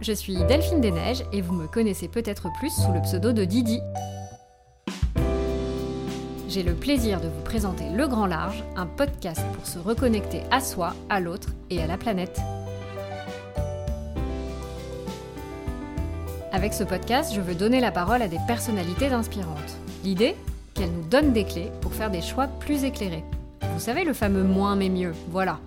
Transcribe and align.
je 0.00 0.12
suis 0.12 0.36
Delphine 0.44 0.80
Desneiges 0.80 1.24
et 1.32 1.40
vous 1.40 1.54
me 1.54 1.66
connaissez 1.66 2.08
peut-être 2.08 2.48
plus 2.58 2.70
sous 2.70 2.92
le 2.92 3.00
pseudo 3.02 3.32
de 3.32 3.44
Didi. 3.44 3.80
J'ai 6.48 6.62
le 6.62 6.74
plaisir 6.74 7.20
de 7.20 7.28
vous 7.28 7.42
présenter 7.44 7.84
Le 7.94 8.06
Grand 8.06 8.26
Large, 8.26 8.62
un 8.76 8.86
podcast 8.86 9.40
pour 9.54 9.66
se 9.66 9.78
reconnecter 9.78 10.42
à 10.50 10.60
soi, 10.60 10.94
à 11.08 11.20
l'autre 11.20 11.48
et 11.70 11.82
à 11.82 11.86
la 11.86 11.96
planète. 11.96 12.40
Avec 16.52 16.74
ce 16.74 16.84
podcast, 16.84 17.32
je 17.34 17.40
veux 17.40 17.54
donner 17.54 17.80
la 17.80 17.90
parole 17.90 18.20
à 18.20 18.28
des 18.28 18.40
personnalités 18.46 19.06
inspirantes. 19.06 19.78
L'idée 20.04 20.36
Qu'elles 20.74 20.92
nous 20.92 21.08
donnent 21.08 21.32
des 21.32 21.44
clés 21.44 21.70
pour 21.80 21.92
faire 21.92 22.10
des 22.10 22.22
choix 22.22 22.46
plus 22.46 22.84
éclairés. 22.84 23.24
Vous 23.74 23.80
savez 23.80 24.04
le 24.04 24.12
fameux 24.12 24.42
moins 24.42 24.74
mais 24.74 24.88
mieux, 24.88 25.12
voilà. 25.28 25.58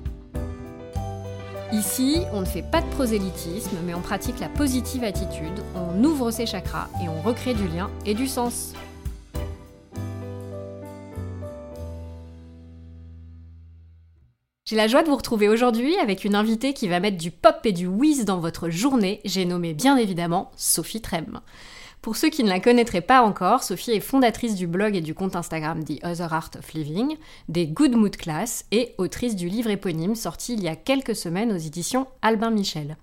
Ici, 1.73 2.21
on 2.31 2.41
ne 2.41 2.45
fait 2.45 2.61
pas 2.61 2.81
de 2.81 2.89
prosélytisme, 2.91 3.77
mais 3.85 3.95
on 3.95 4.01
pratique 4.01 4.39
la 4.39 4.49
positive 4.49 5.03
attitude, 5.03 5.63
on 5.75 6.03
ouvre 6.03 6.29
ses 6.29 6.45
chakras 6.45 6.87
et 7.03 7.09
on 7.09 7.21
recrée 7.21 7.55
du 7.55 7.67
lien 7.67 7.89
et 8.05 8.13
du 8.13 8.27
sens. 8.27 8.73
J'ai 14.67 14.75
la 14.75 14.87
joie 14.87 15.03
de 15.03 15.09
vous 15.09 15.15
retrouver 15.15 15.49
aujourd'hui 15.49 15.95
avec 15.97 16.23
une 16.23 16.33
invitée 16.33 16.73
qui 16.73 16.87
va 16.87 16.99
mettre 16.99 17.17
du 17.17 17.29
pop 17.29 17.57
et 17.65 17.71
du 17.71 17.87
whiz 17.87 18.25
dans 18.25 18.39
votre 18.39 18.69
journée. 18.69 19.21
J'ai 19.25 19.45
nommé 19.45 19.73
bien 19.73 19.97
évidemment 19.97 20.51
Sophie 20.55 21.01
Trem. 21.01 21.39
Pour 22.05 22.17
ceux 22.17 22.29
qui 22.29 22.43
ne 22.43 22.49
la 22.49 22.59
connaîtraient 22.59 23.01
pas 23.01 23.23
encore, 23.23 23.63
Sophie 23.63 23.93
est 23.93 23.99
fondatrice 23.99 24.53
du 24.53 24.67
blog 24.67 24.95
et 24.95 25.01
du 25.01 25.15
compte 25.15 25.35
Instagram 25.35 25.83
The 25.83 26.05
Other 26.05 26.31
Art 26.31 26.51
of 26.55 26.73
Living, 26.73 27.17
des 27.49 27.65
Good 27.65 27.95
Mood 27.95 28.15
Class 28.15 28.65
et 28.71 28.93
autrice 28.99 29.35
du 29.35 29.49
livre 29.49 29.71
éponyme 29.71 30.13
sorti 30.13 30.53
il 30.53 30.61
y 30.61 30.67
a 30.67 30.75
quelques 30.75 31.15
semaines 31.15 31.51
aux 31.51 31.57
éditions 31.57 32.05
Albin 32.21 32.51
Michel. 32.51 32.97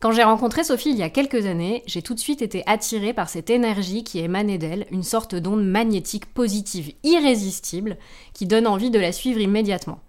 Quand 0.00 0.10
j'ai 0.10 0.22
rencontré 0.22 0.64
Sophie 0.64 0.88
il 0.88 0.96
y 0.96 1.02
a 1.02 1.10
quelques 1.10 1.44
années, 1.44 1.82
j'ai 1.84 2.00
tout 2.00 2.14
de 2.14 2.18
suite 2.18 2.40
été 2.40 2.62
attirée 2.64 3.12
par 3.12 3.28
cette 3.28 3.50
énergie 3.50 4.04
qui 4.04 4.20
émanait 4.20 4.56
d'elle, 4.56 4.86
une 4.90 5.02
sorte 5.02 5.34
d'onde 5.34 5.66
magnétique 5.66 6.24
positive 6.24 6.94
irrésistible 7.02 7.98
qui 8.32 8.46
donne 8.46 8.66
envie 8.66 8.90
de 8.90 8.98
la 8.98 9.12
suivre 9.12 9.42
immédiatement. 9.42 10.00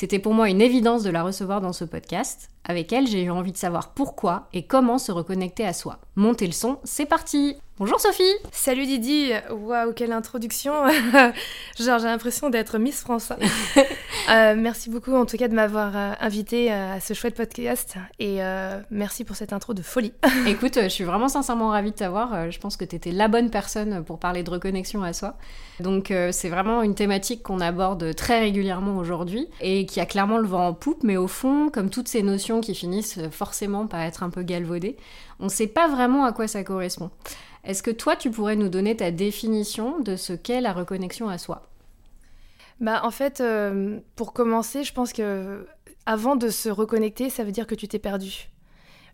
C'était 0.00 0.20
pour 0.20 0.32
moi 0.32 0.48
une 0.48 0.60
évidence 0.60 1.02
de 1.02 1.10
la 1.10 1.24
recevoir 1.24 1.60
dans 1.60 1.72
ce 1.72 1.84
podcast. 1.84 2.50
Avec 2.62 2.92
elle, 2.92 3.08
j'ai 3.08 3.24
eu 3.24 3.30
envie 3.30 3.50
de 3.50 3.56
savoir 3.56 3.94
pourquoi 3.94 4.46
et 4.52 4.64
comment 4.64 4.96
se 4.96 5.10
reconnecter 5.10 5.66
à 5.66 5.72
soi. 5.72 5.98
Montez 6.14 6.46
le 6.46 6.52
son, 6.52 6.78
c'est 6.84 7.04
parti 7.04 7.56
Bonjour 7.80 8.00
Sophie 8.00 8.24
Salut 8.50 8.86
Didi 8.86 9.30
Waouh, 9.52 9.92
quelle 9.92 10.10
introduction 10.10 10.72
Genre, 11.78 11.98
j'ai 12.00 12.06
l'impression 12.06 12.50
d'être 12.50 12.76
Miss 12.76 13.02
France. 13.02 13.32
euh, 14.30 14.56
merci 14.58 14.90
beaucoup 14.90 15.14
en 15.14 15.26
tout 15.26 15.36
cas 15.36 15.46
de 15.46 15.54
m'avoir 15.54 15.96
euh, 15.96 16.12
invité 16.18 16.72
euh, 16.72 16.96
à 16.96 17.00
ce 17.00 17.14
chouette 17.14 17.36
podcast 17.36 17.94
et 18.18 18.42
euh, 18.42 18.80
merci 18.90 19.22
pour 19.22 19.36
cette 19.36 19.52
intro 19.52 19.74
de 19.74 19.82
folie. 19.82 20.12
Écoute, 20.48 20.76
je 20.82 20.88
suis 20.88 21.04
vraiment 21.04 21.28
sincèrement 21.28 21.70
ravie 21.70 21.92
de 21.92 21.96
t'avoir. 21.96 22.50
Je 22.50 22.58
pense 22.58 22.76
que 22.76 22.84
tu 22.84 22.96
étais 22.96 23.12
la 23.12 23.28
bonne 23.28 23.48
personne 23.48 24.02
pour 24.02 24.18
parler 24.18 24.42
de 24.42 24.50
reconnexion 24.50 25.04
à 25.04 25.12
soi. 25.12 25.36
Donc, 25.78 26.12
c'est 26.32 26.48
vraiment 26.48 26.82
une 26.82 26.96
thématique 26.96 27.44
qu'on 27.44 27.60
aborde 27.60 28.12
très 28.16 28.40
régulièrement 28.40 28.96
aujourd'hui 28.96 29.46
et 29.60 29.86
qui 29.86 30.00
a 30.00 30.06
clairement 30.06 30.38
le 30.38 30.48
vent 30.48 30.66
en 30.66 30.74
poupe, 30.74 31.04
mais 31.04 31.16
au 31.16 31.28
fond, 31.28 31.70
comme 31.72 31.90
toutes 31.90 32.08
ces 32.08 32.24
notions 32.24 32.60
qui 32.60 32.74
finissent 32.74 33.20
forcément 33.30 33.86
par 33.86 34.00
être 34.00 34.24
un 34.24 34.30
peu 34.30 34.42
galvaudées, 34.42 34.96
on 35.38 35.44
ne 35.44 35.50
sait 35.50 35.68
pas 35.68 35.86
vraiment 35.86 36.24
à 36.24 36.32
quoi 36.32 36.48
ça 36.48 36.64
correspond. 36.64 37.10
Est-ce 37.68 37.82
que 37.82 37.90
toi, 37.90 38.16
tu 38.16 38.30
pourrais 38.30 38.56
nous 38.56 38.70
donner 38.70 38.96
ta 38.96 39.10
définition 39.10 40.00
de 40.00 40.16
ce 40.16 40.32
qu'est 40.32 40.62
la 40.62 40.72
reconnexion 40.72 41.28
à 41.28 41.36
soi? 41.36 41.68
Bah, 42.80 43.02
en 43.04 43.10
fait, 43.10 43.42
euh, 43.42 44.00
pour 44.16 44.32
commencer, 44.32 44.84
je 44.84 44.94
pense 44.94 45.12
que 45.12 45.66
avant 46.06 46.34
de 46.34 46.48
se 46.48 46.70
reconnecter, 46.70 47.28
ça 47.28 47.44
veut 47.44 47.52
dire 47.52 47.66
que 47.66 47.74
tu 47.74 47.86
t'es 47.86 47.98
perdu. 47.98 48.48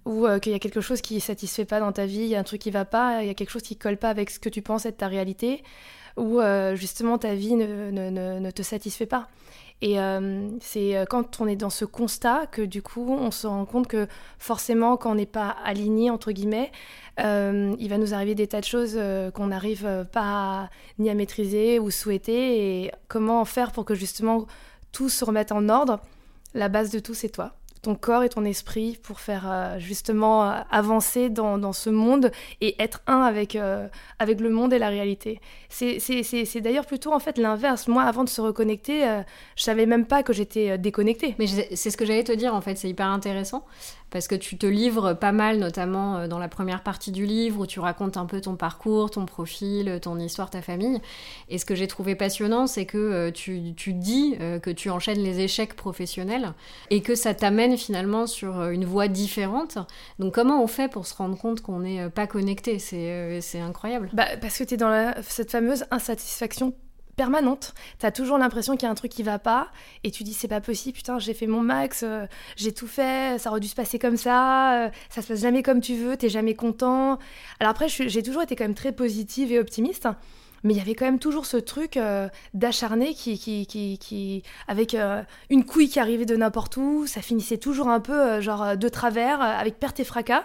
Ou 0.04 0.26
euh, 0.26 0.38
qu'il 0.38 0.52
y 0.52 0.54
a 0.54 0.60
quelque 0.60 0.80
chose 0.80 1.00
qui 1.00 1.16
ne 1.16 1.20
satisfait 1.20 1.64
pas 1.64 1.80
dans 1.80 1.90
ta 1.90 2.06
vie, 2.06 2.20
il 2.20 2.28
y 2.28 2.36
a 2.36 2.38
un 2.38 2.44
truc 2.44 2.60
qui 2.60 2.70
va 2.70 2.84
pas, 2.84 3.22
il 3.22 3.26
y 3.26 3.30
a 3.30 3.34
quelque 3.34 3.50
chose 3.50 3.62
qui 3.62 3.76
colle 3.76 3.96
pas 3.96 4.10
avec 4.10 4.30
ce 4.30 4.38
que 4.38 4.48
tu 4.48 4.62
penses 4.62 4.86
être 4.86 4.98
ta 4.98 5.08
réalité, 5.08 5.64
ou 6.16 6.38
euh, 6.38 6.76
justement 6.76 7.18
ta 7.18 7.34
vie 7.34 7.54
ne, 7.54 7.90
ne, 7.90 8.10
ne, 8.10 8.38
ne, 8.38 8.50
te 8.52 8.62
satisfait 8.62 9.06
pas. 9.06 9.26
Et 9.80 9.98
euh, 9.98 10.48
c'est 10.60 11.04
quand 11.10 11.40
on 11.40 11.48
est 11.48 11.56
dans 11.56 11.70
ce 11.70 11.84
constat 11.84 12.46
que 12.46 12.62
du 12.62 12.80
coup 12.80 13.10
on 13.10 13.32
se 13.32 13.46
rend 13.46 13.64
compte 13.64 13.88
que 13.88 14.06
forcément 14.38 14.96
quand 14.96 15.10
on 15.10 15.14
n'est 15.16 15.26
pas 15.26 15.48
aligné 15.64 16.10
entre 16.10 16.30
guillemets, 16.30 16.70
euh, 17.20 17.74
il 17.78 17.88
va 17.88 17.98
nous 17.98 18.14
arriver 18.14 18.34
des 18.34 18.46
tas 18.46 18.60
de 18.60 18.64
choses 18.64 18.94
euh, 18.96 19.30
qu'on 19.30 19.48
n'arrive 19.48 20.06
pas 20.12 20.68
ni 20.98 21.10
à 21.10 21.14
maîtriser 21.14 21.78
ou 21.78 21.90
souhaiter. 21.90 22.84
Et 22.84 22.92
comment 23.08 23.44
faire 23.44 23.72
pour 23.72 23.84
que 23.84 23.94
justement 23.94 24.46
tout 24.92 25.08
se 25.08 25.24
remette 25.24 25.52
en 25.52 25.68
ordre? 25.68 26.00
La 26.54 26.68
base 26.68 26.90
de 26.90 26.98
tout, 26.98 27.14
c'est 27.14 27.30
toi 27.30 27.54
ton 27.82 27.96
corps 27.96 28.22
et 28.22 28.30
ton 28.30 28.46
esprit 28.46 28.98
pour 29.02 29.20
faire 29.20 29.44
euh, 29.46 29.78
justement 29.78 30.40
avancer 30.70 31.28
dans, 31.28 31.74
ce 31.74 31.90
monde 31.90 32.32
et 32.62 32.82
être 32.82 33.02
un 33.06 33.20
avec, 33.20 33.58
avec 34.18 34.40
le 34.40 34.48
monde 34.48 34.72
et 34.72 34.78
la 34.78 34.88
réalité. 34.88 35.38
C'est 35.68 36.60
d'ailleurs 36.62 36.86
plutôt 36.86 37.12
en 37.12 37.18
fait 37.18 37.36
l'inverse. 37.36 37.86
Moi, 37.86 38.02
avant 38.02 38.24
de 38.24 38.30
se 38.30 38.40
reconnecter, 38.40 39.04
je 39.56 39.62
savais 39.62 39.84
même 39.84 40.06
pas 40.06 40.22
que 40.22 40.32
j'étais 40.32 40.78
déconnectée. 40.78 41.34
Mais 41.38 41.46
c'est 41.46 41.90
ce 41.90 41.96
que 41.98 42.06
j'allais 42.06 42.24
te 42.24 42.32
dire 42.32 42.54
en 42.54 42.62
fait, 42.62 42.76
c'est 42.76 42.88
hyper 42.88 43.08
intéressant 43.08 43.66
parce 44.14 44.28
que 44.28 44.36
tu 44.36 44.56
te 44.56 44.64
livres 44.64 45.12
pas 45.12 45.32
mal, 45.32 45.58
notamment 45.58 46.28
dans 46.28 46.38
la 46.38 46.46
première 46.46 46.84
partie 46.84 47.10
du 47.10 47.26
livre 47.26 47.60
où 47.60 47.66
tu 47.66 47.80
racontes 47.80 48.16
un 48.16 48.26
peu 48.26 48.40
ton 48.40 48.54
parcours, 48.54 49.10
ton 49.10 49.26
profil, 49.26 49.98
ton 50.00 50.20
histoire, 50.20 50.50
ta 50.50 50.62
famille. 50.62 51.00
Et 51.48 51.58
ce 51.58 51.64
que 51.64 51.74
j'ai 51.74 51.88
trouvé 51.88 52.14
passionnant, 52.14 52.68
c'est 52.68 52.86
que 52.86 53.30
tu, 53.30 53.74
tu 53.74 53.92
dis 53.92 54.36
que 54.62 54.70
tu 54.70 54.88
enchaînes 54.88 55.18
les 55.18 55.40
échecs 55.40 55.74
professionnels 55.74 56.54
et 56.90 57.02
que 57.02 57.16
ça 57.16 57.34
t'amène 57.34 57.76
finalement 57.76 58.28
sur 58.28 58.68
une 58.68 58.84
voie 58.84 59.08
différente. 59.08 59.78
Donc 60.20 60.32
comment 60.32 60.62
on 60.62 60.68
fait 60.68 60.88
pour 60.88 61.08
se 61.08 61.14
rendre 61.16 61.36
compte 61.36 61.60
qu'on 61.60 61.80
n'est 61.80 62.08
pas 62.08 62.28
connecté? 62.28 62.78
C'est 62.78 63.60
incroyable. 63.60 64.10
Bah, 64.12 64.36
parce 64.40 64.58
que 64.58 64.64
tu 64.64 64.74
es 64.74 64.76
dans 64.76 65.12
cette 65.22 65.50
fameuse 65.50 65.86
insatisfaction 65.90 66.72
permanente. 67.14 67.74
T'as 67.98 68.10
toujours 68.10 68.38
l'impression 68.38 68.74
qu'il 68.74 68.84
y 68.84 68.88
a 68.88 68.90
un 68.90 68.94
truc 68.94 69.12
qui 69.12 69.22
va 69.22 69.38
pas 69.38 69.68
et 70.02 70.10
tu 70.10 70.24
dis 70.24 70.32
c'est 70.32 70.48
pas 70.48 70.60
possible, 70.60 70.96
putain, 70.96 71.18
j'ai 71.18 71.34
fait 71.34 71.46
mon 71.46 71.60
max, 71.60 72.02
euh, 72.02 72.26
j'ai 72.56 72.72
tout 72.72 72.86
fait, 72.86 73.38
ça 73.38 73.50
aurait 73.50 73.60
dû 73.60 73.68
se 73.68 73.74
passer 73.74 73.98
comme 73.98 74.16
ça, 74.16 74.84
euh, 74.84 74.90
ça 75.10 75.22
se 75.22 75.28
passe 75.28 75.40
jamais 75.40 75.62
comme 75.62 75.80
tu 75.80 75.94
veux, 75.94 76.16
t'es 76.16 76.28
jamais 76.28 76.54
content. 76.54 77.18
Alors 77.60 77.70
après, 77.70 77.88
j'ai 77.88 78.22
toujours 78.22 78.42
été 78.42 78.56
quand 78.56 78.64
même 78.64 78.74
très 78.74 78.92
positive 78.92 79.52
et 79.52 79.58
optimiste. 79.58 80.08
Mais 80.64 80.74
il 80.74 80.78
y 80.78 80.80
avait 80.80 80.94
quand 80.94 81.04
même 81.04 81.18
toujours 81.18 81.46
ce 81.46 81.56
truc 81.56 81.96
euh, 81.96 82.28
d'acharné 82.54 83.14
qui, 83.14 83.38
qui, 83.38 83.66
qui, 83.66 83.98
qui, 83.98 84.42
avec 84.66 84.94
euh, 84.94 85.22
une 85.50 85.64
couille 85.64 85.88
qui 85.88 86.00
arrivait 86.00 86.26
de 86.26 86.36
n'importe 86.36 86.76
où, 86.76 87.06
ça 87.06 87.22
finissait 87.22 87.58
toujours 87.58 87.88
un 87.88 88.00
peu 88.00 88.18
euh, 88.18 88.40
genre 88.40 88.76
de 88.76 88.88
travers, 88.88 89.40
avec 89.40 89.78
perte 89.78 90.00
et 90.00 90.04
fracas. 90.04 90.44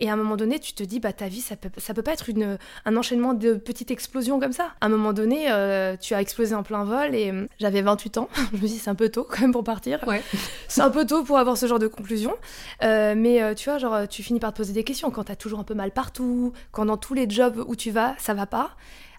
Et 0.00 0.10
à 0.10 0.12
un 0.12 0.16
moment 0.16 0.36
donné, 0.36 0.58
tu 0.58 0.72
te 0.74 0.82
dis, 0.82 1.00
bah 1.00 1.12
ta 1.12 1.28
vie, 1.28 1.40
ça 1.40 1.56
peut, 1.56 1.70
ça 1.78 1.94
peut 1.94 2.02
pas 2.02 2.12
être 2.12 2.28
une, 2.28 2.58
un 2.84 2.96
enchaînement 2.96 3.34
de 3.34 3.54
petites 3.54 3.90
explosions 3.90 4.38
comme 4.40 4.52
ça. 4.52 4.72
À 4.80 4.86
un 4.86 4.88
moment 4.88 5.12
donné, 5.12 5.50
euh, 5.50 5.96
tu 5.96 6.14
as 6.14 6.20
explosé 6.20 6.54
en 6.54 6.62
plein 6.62 6.84
vol 6.84 7.14
et 7.14 7.30
euh, 7.30 7.46
j'avais 7.58 7.82
28 7.82 8.18
ans. 8.18 8.28
Je 8.52 8.58
me 8.58 8.66
dis, 8.66 8.78
c'est 8.78 8.90
un 8.90 8.94
peu 8.94 9.08
tôt 9.08 9.26
quand 9.28 9.40
même 9.40 9.52
pour 9.52 9.64
partir. 9.64 10.00
Ouais. 10.06 10.22
c'est 10.68 10.82
un 10.82 10.90
peu 10.90 11.06
tôt 11.06 11.22
pour 11.22 11.38
avoir 11.38 11.56
ce 11.56 11.66
genre 11.66 11.78
de 11.78 11.88
conclusion. 11.88 12.34
Euh, 12.82 13.14
mais 13.16 13.54
tu 13.54 13.70
vois, 13.70 13.78
genre, 13.78 14.06
tu 14.08 14.22
finis 14.22 14.40
par 14.40 14.52
te 14.52 14.58
poser 14.58 14.72
des 14.72 14.84
questions 14.84 15.10
quand 15.10 15.24
t'as 15.24 15.36
toujours 15.36 15.60
un 15.60 15.64
peu 15.64 15.74
mal 15.74 15.90
partout, 15.90 16.52
quand 16.72 16.84
dans 16.84 16.96
tous 16.96 17.14
les 17.14 17.28
jobs 17.28 17.64
où 17.66 17.76
tu 17.76 17.90
vas, 17.90 18.14
ça 18.18 18.34
va 18.34 18.46
pas 18.46 18.76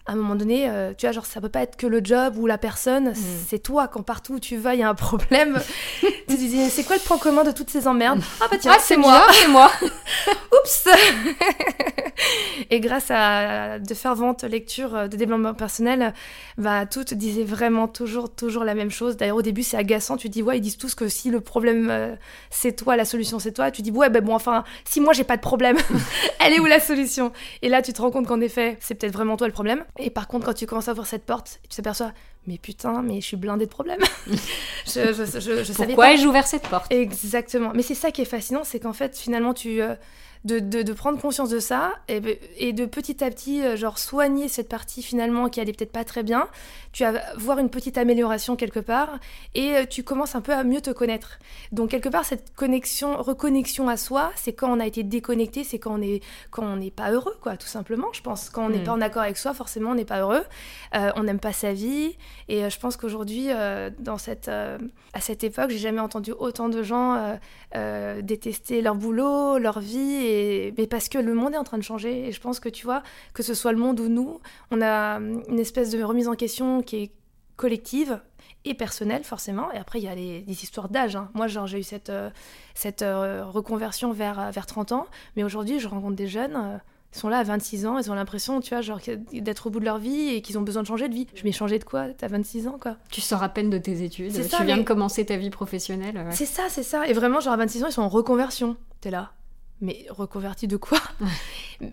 à 0.08 0.12
un 0.12 0.16
moment 0.16 0.36
donné, 0.36 0.70
euh, 0.70 0.94
tu 0.96 1.04
vois, 1.04 1.12
genre, 1.12 1.26
ça 1.26 1.38
peut 1.42 1.50
pas 1.50 1.60
être 1.60 1.76
que 1.76 1.86
le 1.86 2.00
job 2.02 2.38
ou 2.38 2.46
la 2.46 2.56
personne, 2.56 3.10
mm. 3.10 3.14
c'est 3.46 3.58
toi, 3.58 3.88
quand 3.88 4.02
partout 4.02 4.34
où 4.34 4.40
tu 4.40 4.56
vas, 4.56 4.74
il 4.74 4.80
y 4.80 4.82
a 4.82 4.88
un 4.88 4.94
problème. 4.94 5.60
tu 6.00 6.08
te 6.26 6.34
dis, 6.34 6.70
c'est 6.70 6.84
quoi 6.84 6.96
le 6.96 7.02
point 7.02 7.18
commun 7.18 7.44
de 7.44 7.50
toutes 7.50 7.68
ces 7.68 7.86
emmerdes? 7.86 8.22
Ah 8.40 8.46
bah 8.50 8.56
tiens, 8.58 8.72
ah, 8.74 8.80
c'est 8.80 8.96
moi, 8.96 9.26
c'est 9.32 9.48
moi. 9.48 9.70
Oups 10.52 10.88
Et 12.70 12.80
grâce 12.80 13.10
à 13.10 13.78
de 13.78 13.94
ferventes 13.94 14.44
lectures 14.44 15.08
de 15.08 15.16
développement 15.16 15.54
personnel, 15.54 16.14
bah, 16.56 16.86
toutes 16.86 17.12
disaient 17.12 17.44
vraiment 17.44 17.86
toujours, 17.86 18.34
toujours 18.34 18.64
la 18.64 18.74
même 18.74 18.90
chose. 18.90 19.16
D'ailleurs, 19.16 19.36
au 19.36 19.42
début, 19.42 19.62
c'est 19.62 19.76
agaçant, 19.76 20.16
tu 20.16 20.30
dis, 20.30 20.42
ouais, 20.42 20.56
ils 20.56 20.60
disent 20.62 20.78
tous 20.78 20.94
que 20.94 21.08
si 21.08 21.30
le 21.30 21.40
problème, 21.40 21.88
euh, 21.90 22.16
c'est 22.50 22.72
toi, 22.72 22.96
la 22.96 23.04
solution, 23.04 23.38
c'est 23.38 23.52
toi, 23.52 23.70
tu 23.70 23.82
dis, 23.82 23.90
ouais, 23.90 24.08
ben 24.08 24.24
bon, 24.24 24.34
enfin, 24.34 24.64
si 24.84 25.00
moi, 25.00 25.12
j'ai 25.12 25.24
pas 25.24 25.36
de 25.36 25.42
problème, 25.42 25.76
elle 26.40 26.54
est 26.54 26.60
où 26.60 26.66
la 26.66 26.80
solution? 26.80 27.32
Et 27.60 27.68
là, 27.68 27.82
tu 27.82 27.92
te 27.92 28.00
rends 28.00 28.10
compte 28.10 28.26
qu'en 28.26 28.40
effet, 28.40 28.78
c'est 28.80 28.94
peut-être 28.94 29.12
vraiment 29.12 29.36
toi 29.36 29.46
le 29.46 29.52
problème. 29.52 29.84
Et 29.98 30.10
par 30.10 30.28
contre, 30.28 30.46
quand 30.46 30.54
tu 30.54 30.66
commences 30.66 30.88
à 30.88 30.92
ouvrir 30.92 31.06
cette 31.06 31.24
porte, 31.24 31.60
tu 31.68 31.76
t'aperçois, 31.76 32.12
mais 32.48 32.56
putain, 32.56 33.02
mais 33.02 33.20
je 33.20 33.26
suis 33.26 33.36
blindée 33.36 33.66
de 33.66 33.70
problèmes. 33.70 34.00
je, 34.86 35.12
je, 35.12 35.38
je, 35.38 35.62
je 35.62 35.72
Pourquoi 35.72 36.12
ai-je 36.12 36.26
ouvert 36.26 36.46
cette 36.46 36.66
porte? 36.66 36.90
Exactement. 36.90 37.72
Mais 37.74 37.82
c'est 37.82 37.94
ça 37.94 38.10
qui 38.10 38.22
est 38.22 38.24
fascinant, 38.24 38.64
c'est 38.64 38.80
qu'en 38.80 38.94
fait, 38.94 39.18
finalement, 39.18 39.52
tu, 39.52 39.82
euh, 39.82 39.94
de, 40.44 40.58
de, 40.60 40.82
de, 40.82 40.92
prendre 40.92 41.20
conscience 41.20 41.50
de 41.50 41.58
ça 41.58 41.94
et, 42.08 42.20
et, 42.56 42.72
de 42.72 42.86
petit 42.86 43.22
à 43.24 43.30
petit, 43.30 43.62
euh, 43.62 43.76
genre, 43.76 43.98
soigner 43.98 44.48
cette 44.48 44.68
partie 44.68 45.02
finalement 45.02 45.48
qui 45.48 45.60
allait 45.60 45.72
peut-être 45.72 45.92
pas 45.92 46.04
très 46.04 46.22
bien. 46.22 46.48
Tu 46.92 47.02
vas 47.02 47.20
voir 47.36 47.58
une 47.58 47.70
petite 47.70 47.98
amélioration 47.98 48.56
quelque 48.56 48.80
part 48.80 49.18
et 49.54 49.76
euh, 49.76 49.84
tu 49.84 50.02
commences 50.02 50.34
un 50.34 50.40
peu 50.40 50.52
à 50.52 50.64
mieux 50.64 50.80
te 50.80 50.90
connaître. 50.90 51.38
Donc, 51.72 51.90
quelque 51.90 52.08
part, 52.08 52.24
cette 52.24 52.54
connexion, 52.54 53.16
reconnexion 53.22 53.88
à 53.88 53.96
soi, 53.96 54.30
c'est 54.36 54.52
quand 54.52 54.70
on 54.70 54.80
a 54.80 54.86
été 54.86 55.02
déconnecté, 55.02 55.64
c'est 55.64 55.78
quand 55.78 55.98
on 55.98 56.02
est, 56.02 56.22
quand 56.50 56.64
on 56.64 56.76
n'est 56.76 56.90
pas 56.90 57.10
heureux, 57.10 57.36
quoi, 57.42 57.56
tout 57.56 57.66
simplement. 57.66 58.08
Je 58.12 58.22
pense 58.22 58.48
quand 58.48 58.66
on 58.66 58.70
n'est 58.70 58.78
mm. 58.78 58.84
pas 58.84 58.92
en 58.92 59.00
accord 59.00 59.22
avec 59.22 59.36
soi, 59.36 59.54
forcément, 59.54 59.90
on 59.90 59.94
n'est 59.94 60.04
pas 60.04 60.20
heureux. 60.20 60.44
Euh, 60.94 61.10
on 61.16 61.24
n'aime 61.24 61.40
pas 61.40 61.52
sa 61.52 61.72
vie. 61.72 62.16
Et 62.48 62.64
euh, 62.64 62.70
je 62.70 62.78
pense 62.78 62.96
qu'aujourd'hui, 62.96 63.50
euh, 63.50 63.90
euh, 64.48 64.78
à 65.12 65.20
cette 65.20 65.44
époque, 65.44 65.70
j'ai 65.70 65.78
jamais 65.78 66.00
entendu 66.00 66.32
autant 66.32 66.68
de 66.68 66.82
gens 66.82 67.38
détester 68.22 68.82
leur 68.82 68.94
boulot, 68.94 69.58
leur 69.58 69.80
vie 69.80 70.72
mais 70.76 70.86
parce 70.86 71.08
que 71.08 71.18
le 71.18 71.34
monde 71.34 71.54
est 71.54 71.58
en 71.58 71.64
train 71.64 71.78
de 71.78 71.82
changer 71.82 72.28
et 72.28 72.32
je 72.32 72.40
pense 72.40 72.60
que 72.60 72.68
tu 72.68 72.84
vois 72.84 73.02
que 73.34 73.42
ce 73.42 73.54
soit 73.54 73.72
le 73.72 73.78
monde 73.78 74.00
ou 74.00 74.08
nous, 74.08 74.40
on 74.70 74.80
a 74.80 75.18
une 75.18 75.58
espèce 75.58 75.90
de 75.90 76.02
remise 76.02 76.28
en 76.28 76.34
question 76.34 76.82
qui 76.82 76.96
est 76.96 77.10
collective 77.56 78.20
et 78.64 78.74
personnelle 78.74 79.24
forcément. 79.24 79.70
Et 79.72 79.76
après 79.76 79.98
il 79.98 80.04
y 80.04 80.08
a 80.08 80.14
les, 80.14 80.44
histoires 80.48 80.88
d'âge. 80.88 81.16
hein. 81.16 81.30
Moi 81.34 81.46
j'ai 81.46 81.78
eu 81.78 81.82
cette 81.82 82.10
reconversion 83.02 84.12
vers 84.12 84.50
vers 84.52 84.66
30 84.66 84.92
ans, 84.92 85.06
mais 85.36 85.44
aujourd'hui 85.44 85.78
je 85.78 85.88
rencontre 85.88 86.16
des 86.16 86.28
jeunes. 86.28 86.80
Ils 87.14 87.18
sont 87.18 87.28
là 87.28 87.38
à 87.38 87.42
26 87.42 87.86
ans, 87.86 87.98
ils 87.98 88.10
ont 88.10 88.14
l'impression, 88.14 88.60
tu 88.60 88.70
vois, 88.70 88.80
genre 88.82 89.00
d'être 89.32 89.66
au 89.66 89.70
bout 89.70 89.80
de 89.80 89.84
leur 89.84 89.98
vie 89.98 90.28
et 90.34 90.42
qu'ils 90.42 90.58
ont 90.58 90.62
besoin 90.62 90.82
de 90.82 90.86
changer 90.86 91.08
de 91.08 91.14
vie. 91.14 91.26
Je 91.34 91.42
m'ai 91.44 91.52
changé 91.52 91.78
de 91.78 91.84
quoi? 91.84 92.08
T'as 92.16 92.28
26 92.28 92.68
ans, 92.68 92.78
quoi. 92.80 92.96
Tu 93.10 93.20
sors 93.20 93.42
à 93.42 93.48
peine 93.48 93.70
de 93.70 93.78
tes 93.78 94.02
études, 94.02 94.32
C'est 94.32 94.42
tu 94.42 94.48
ça, 94.50 94.62
viens 94.64 94.76
mais- 94.76 94.82
de 94.82 94.86
commencer 94.86 95.24
ta 95.24 95.36
vie 95.36 95.50
professionnelle. 95.50 96.16
ouais. 96.16 96.32
C'est 96.32 96.46
ça, 96.46 96.64
c'est 96.68 96.82
ça. 96.82 97.06
Et 97.08 97.12
vraiment, 97.14 97.40
genre 97.40 97.54
à 97.54 97.56
26 97.56 97.84
ans, 97.84 97.86
ils 97.88 97.92
sont 97.92 98.02
en 98.02 98.08
reconversion. 98.08 98.76
T'es 99.00 99.10
là. 99.10 99.32
Mais 99.80 100.06
reconverti 100.10 100.66
de 100.68 100.76
quoi? 100.76 100.98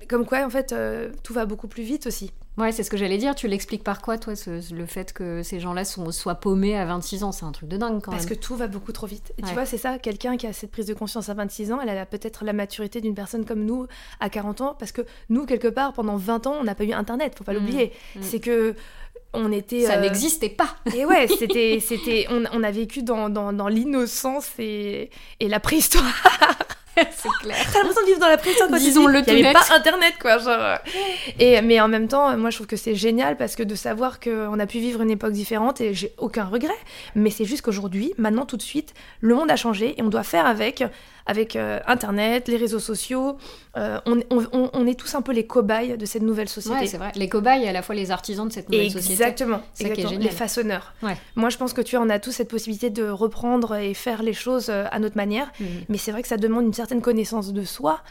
Comme 0.09 0.25
quoi, 0.25 0.44
en 0.45 0.50
fait, 0.50 0.73
euh, 0.73 1.12
tout 1.23 1.33
va 1.33 1.45
beaucoup 1.45 1.68
plus 1.68 1.83
vite 1.83 2.07
aussi. 2.07 2.31
Ouais, 2.57 2.72
c'est 2.72 2.84
ce 2.84 2.90
que 2.90 2.96
j'allais 2.96 3.18
dire. 3.18 3.36
Tu 3.36 3.48
l'expliques 3.50 3.84
par 3.84 4.02
quoi, 4.02 4.18
toi, 4.18 4.36
ce- 4.36 4.74
le 4.74 4.86
fait 4.86 5.12
que 5.12 5.44
ces 5.44 5.60
gens-là 5.60 5.84
soient 5.84 6.36
paumés 6.36 6.78
à 6.78 6.86
26 6.86 7.24
ans? 7.24 7.31
C'est 7.34 7.44
un 7.46 7.52
truc 7.52 7.68
de 7.68 7.75
dingue 7.75 8.02
quand 8.02 8.12
Parce 8.12 8.24
même. 8.25 8.36
que 8.38 8.42
tout 8.42 8.56
va 8.56 8.68
beaucoup 8.68 8.94
trop 8.94 9.07
vite. 9.07 9.34
Et 9.38 9.42
Ouais. 9.44 9.48
tu 9.50 9.54
vois, 9.54 9.66
c'est 9.66 9.78
ça, 9.78 10.00
quelqu'un 10.00 10.38
qui 10.38 10.48
a 10.48 10.54
cette 10.54 10.72
prise 10.72 10.86
de 10.86 10.94
conscience 10.94 11.28
à 11.28 11.34
26 11.34 11.74
ans, 11.74 11.80
elle 11.81 11.90
a 11.98 12.06
peut-être 12.06 12.46
la 12.46 12.54
maturité 12.54 13.02
d'une 13.02 13.13
personne 13.16 13.44
comme 13.46 13.66
nous 13.66 13.88
à 14.22 14.30
40 14.30 14.62
ans. 14.62 14.75
Parce 14.80 14.94
que 14.94 15.02
nous, 15.30 15.46
quelque 15.46 15.68
part, 15.68 15.92
pendant 15.92 16.16
20 16.16 16.48
ans, 16.48 16.56
on 16.60 16.63
n'a 16.63 16.75
pas 16.75 16.86
eu 16.86 16.94
Internet, 16.94 17.34
faut 17.38 17.44
pas 17.44 17.52
Mm. 17.52 17.56
l'oublier. 17.56 17.92
Mm. 18.16 18.19
C'est 18.22 18.40
que. 18.40 18.75
On 19.38 19.52
était. 19.52 19.81
Ça 19.81 19.98
euh, 19.98 20.02
n'existait 20.02 20.48
pas. 20.48 20.78
Et 20.96 21.04
ouais, 21.06 21.28
c'était, 21.40 21.80
c'était, 21.81 22.25
on, 22.30 22.46
on 22.54 22.63
a 22.63 22.72
vécu 22.72 23.04
dans, 23.04 23.28
dans, 23.28 23.52
dans 23.52 23.68
l'innocence 23.68 24.50
et, 24.60 25.10
et 25.42 25.50
la 25.50 25.60
préhistoire. 25.60 26.06
c'est 27.12 27.30
clair. 27.42 27.57
T'as 27.71 27.80
l'impression 27.80 28.01
de 28.01 28.07
vivre 28.07 28.19
dans 28.19 28.27
la 28.30 28.38
préhistoire 28.38 28.69
quand 28.69 28.77
tu 28.77 28.83
Disons-le 28.83 29.21
dis, 29.21 29.31
Il 29.31 29.45
n'y 29.45 29.53
pas 29.53 29.65
Internet, 29.75 30.13
quoi. 30.19 30.38
Genre. 30.38 30.50
euh. 30.59 30.75
Et, 31.39 31.62
mais 31.62 31.80
en 31.81 31.88
même 31.88 32.07
temps, 32.07 32.36
moi, 32.38 32.50
je 32.50 32.57
trouve 32.57 32.68
que 32.68 32.77
c'est 32.77 32.95
génial 32.95 33.38
parce 33.38 33.56
que 33.56 33.63
de 33.63 33.75
savoir 33.75 34.19
qu'on 34.19 34.59
a 34.59 34.65
pu 34.65 34.80
vivre 34.80 35.01
une 35.01 35.12
époque 35.12 35.33
différente 35.33 35.81
et 35.81 35.94
j'ai 35.94 36.13
aucun 36.18 36.45
regret. 36.45 36.74
Mais 37.15 37.30
c'est 37.30 37.45
juste 37.45 37.62
qu'aujourd'hui, 37.63 38.13
maintenant, 38.18 38.45
tout 38.45 38.57
de 38.57 38.62
suite, 38.62 38.94
le 39.21 39.36
monde 39.36 39.51
a 39.51 39.56
changé 39.56 39.95
et 39.97 40.01
on 40.01 40.09
doit 40.09 40.24
faire 40.24 40.45
avec, 40.45 40.83
avec 41.25 41.56
euh, 41.56 41.80
Internet, 41.88 42.48
les 42.48 42.57
réseaux 42.57 42.80
sociaux. 42.80 43.38
Euh, 43.77 44.00
on, 44.06 44.19
on- 44.30 44.45
on- 44.54 44.69
on 44.74 44.88
est 44.88 44.94
tous 45.00 45.16
un 45.16 45.22
peu 45.22 45.31
les 45.31 45.45
cobayes 45.48 45.98
de 45.98 46.06
cette 46.06 46.22
nouvelle 46.22 46.48
société. 46.50 46.77
Ouais, 46.81 46.88
c'est 46.88 46.98
vrai. 46.98 47.12
Les 47.16 47.27
cobayes 47.30 47.63
et 47.63 47.68
à 47.68 47.72
la 47.74 47.81
fois 47.81 47.95
les 47.95 48.12
artisans 48.12 48.48
de 48.48 48.54
cette 48.54 48.69
nouvelle 48.69 48.92
société. 48.92 49.13
Exactement, 49.13 49.62
est 49.80 49.83
exactement. 49.83 50.10
génial. 50.10 50.24
les 50.24 50.30
façonneurs. 50.36 50.94
Ouais. 51.04 51.18
Moi, 51.36 51.50
je 51.50 51.57
pense 51.57 51.74
que 51.74 51.81
tu 51.81 51.95
vois, 51.95 52.06
on 52.06 52.10
a 52.10 52.19
tous 52.19 52.31
cette 52.31 52.50
possibilité 52.50 52.89
de 52.89 53.07
reprendre 53.10 53.75
et 53.75 53.94
faire 53.94 54.22
les 54.24 54.33
choses 54.33 54.69
euh, 54.69 54.86
à 54.92 55.00
notre 55.00 55.18
manière. 55.18 55.51
Mhm. 55.60 55.68
Mais 55.89 55.98
c'est 55.98 56.12
vrai 56.12 56.22
que 56.22 56.27
ça 56.27 56.38
demande 56.38 56.66
une 56.66 56.74
certaine 56.74 57.01
connaissance 57.01 57.54
de 57.54 57.63
soi. 57.63 58.01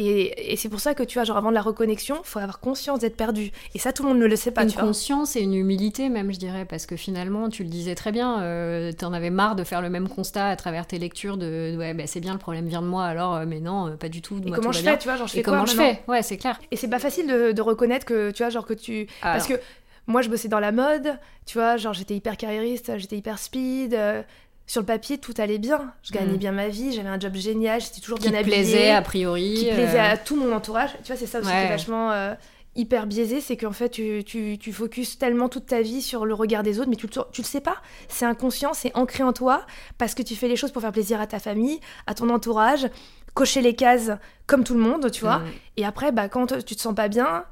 Et, 0.00 0.52
et 0.52 0.56
c'est 0.56 0.68
pour 0.68 0.78
ça 0.78 0.94
que 0.94 1.02
tu 1.02 1.18
vois, 1.18 1.24
genre 1.24 1.36
avant 1.36 1.48
de 1.50 1.54
la 1.54 1.60
reconnexion, 1.60 2.20
faut 2.22 2.38
avoir 2.38 2.60
conscience 2.60 3.00
d'être 3.00 3.16
perdu. 3.16 3.50
Et 3.74 3.80
ça, 3.80 3.92
tout 3.92 4.04
le 4.04 4.10
monde 4.10 4.18
ne 4.18 4.26
le 4.26 4.36
sait 4.36 4.52
pas, 4.52 4.62
une 4.62 4.68
tu 4.68 4.78
vois. 4.78 4.86
conscience 4.86 5.34
et 5.34 5.40
une 5.40 5.54
humilité 5.54 6.08
même, 6.08 6.32
je 6.32 6.38
dirais, 6.38 6.64
parce 6.64 6.86
que 6.86 6.94
finalement, 6.96 7.48
tu 7.48 7.64
le 7.64 7.68
disais 7.68 7.96
très 7.96 8.12
bien, 8.12 8.40
euh, 8.42 8.92
t'en 8.92 9.12
avais 9.12 9.30
marre 9.30 9.56
de 9.56 9.64
faire 9.64 9.82
le 9.82 9.90
même 9.90 10.08
constat 10.08 10.48
à 10.48 10.56
travers 10.56 10.86
tes 10.86 10.98
lectures 10.98 11.36
de 11.36 11.74
ouais, 11.76 11.94
bah, 11.94 12.04
c'est 12.06 12.20
bien, 12.20 12.32
le 12.32 12.38
problème 12.38 12.66
vient 12.68 12.80
de 12.82 12.86
moi, 12.86 13.06
alors, 13.06 13.34
euh, 13.34 13.44
mais 13.46 13.58
non, 13.58 13.88
euh, 13.88 13.96
pas 13.96 14.08
du 14.08 14.22
tout. 14.22 14.38
Et 14.44 14.48
moi, 14.48 14.56
comment 14.56 14.70
je 14.70 14.78
fais, 14.78 14.84
bien. 14.84 14.96
tu 14.98 15.08
vois, 15.08 15.16
genre 15.16 15.26
je 15.26 15.32
Et 15.34 15.36
fais 15.38 15.42
quoi 15.42 15.52
comment 15.54 15.66
je 15.66 15.74
fais? 15.74 16.02
Ouais, 16.06 16.22
c'est 16.22 16.36
clair. 16.36 16.60
Et 16.70 16.76
c'est 16.76 16.88
pas 16.88 17.00
facile 17.00 17.26
de, 17.26 17.50
de 17.50 17.62
reconnaître 17.62 18.06
que, 18.06 18.30
tu 18.30 18.42
vois, 18.44 18.50
genre 18.50 18.66
que 18.66 18.74
tu... 18.74 19.08
Parce 19.20 19.50
Alors, 19.50 19.58
que 19.60 19.64
moi, 20.06 20.22
je 20.22 20.28
bossais 20.30 20.48
dans 20.48 20.60
la 20.60 20.72
mode, 20.72 21.18
tu 21.44 21.58
vois, 21.58 21.76
genre 21.76 21.92
j'étais 21.92 22.14
hyper 22.14 22.36
carriériste, 22.36 22.96
j'étais 22.98 23.16
hyper 23.16 23.38
speed. 23.38 23.94
euh, 23.94 24.22
sur 24.68 24.80
le 24.82 24.86
papier, 24.86 25.18
tout 25.18 25.34
allait 25.38 25.58
bien. 25.58 25.92
Je 26.04 26.12
gagnais 26.12 26.34
Mm. 26.34 26.36
bien 26.36 26.52
ma 26.52 26.68
vie, 26.68 26.92
j'avais 26.92 27.08
un 27.08 27.18
job 27.18 27.34
génial, 27.34 27.80
j'étais 27.80 28.00
toujours 28.00 28.20
qui 28.20 28.28
bien 28.30 28.38
habillée. 28.38 28.54
plaisait 28.58 28.90
a 28.92 29.02
priori. 29.02 29.54
qui 29.54 29.70
euh, 29.70 29.74
plaisait 29.74 29.98
à 29.98 30.16
tout 30.16 30.36
mon 30.36 30.52
entourage. 30.54 30.90
Tu 31.02 31.08
vois, 31.08 31.16
c'est 31.16 31.26
ça 31.26 31.40
aussi 31.40 31.48
qui 31.48 31.54
Ouais. 31.54 31.64
est 31.64 31.68
vachement 31.68 32.12
euh, 32.12 32.34
hyper 32.76 33.06
biaisé, 33.08 33.40
c'est 33.40 33.56
qu'en 33.56 33.72
fait, 33.72 33.88
tu, 33.88 34.22
tu, 34.24 34.56
tu 34.58 34.72
focuses 34.72 35.18
tellement 35.18 35.48
toute 35.48 35.66
ta 35.66 35.80
vie 35.80 36.00
sur 36.02 36.24
le 36.26 36.34
regard 36.34 36.62
des 36.62 36.78
autres, 36.78 36.90
mais 36.90 36.94
tu, 36.96 37.06
le- 37.08 37.12
tu 37.32 37.40
le 37.42 37.46
sais 37.46 37.60
pas. 37.60 37.76
C'est 38.08 38.24
inconscient, 38.26 38.72
c'est 38.74 38.94
ancré 38.94 39.24
en 39.24 39.32
toi, 39.32 39.66
parce 39.96 40.14
que 40.14 40.22
tu 40.22 40.36
fais 40.36 40.46
les 40.46 40.54
choses 40.54 40.70
pour 40.70 40.82
faire 40.82 40.92
plaisir 40.92 41.20
à 41.20 41.26
ta 41.26 41.40
famille, 41.40 41.80
à 42.06 42.14
ton 42.14 42.28
entourage, 42.28 42.86
cocher 43.34 43.62
les 43.62 43.74
cases 43.74 44.10
comme 44.46 44.62
tout 44.64 44.74
le 44.74 44.80
monde, 44.80 45.10
tu 45.10 45.22
vois. 45.22 45.38
mm. 45.38 45.46
Et 45.78 45.84
après, 45.86 46.12
bah, 46.12 46.28
quand 46.28 46.62
tu 46.64 46.76
te 46.76 46.80
sens 46.80 46.94
pas 46.94 47.08
bien, 47.08 47.44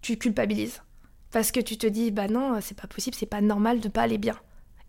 tu 0.00 0.16
culpabilises. 0.16 0.82
Parce 1.32 1.52
que 1.52 1.60
tu 1.60 1.76
te 1.78 1.86
dis, 1.86 2.10
bah 2.10 2.28
non, 2.28 2.58
c'est 2.60 2.76
pas 2.80 2.86
possible, 2.88 3.14
c'est 3.18 3.26
pas 3.26 3.40
normal 3.40 3.78
de 3.80 3.88
pas 3.88 4.02
aller 4.02 4.18
bien. 4.18 4.36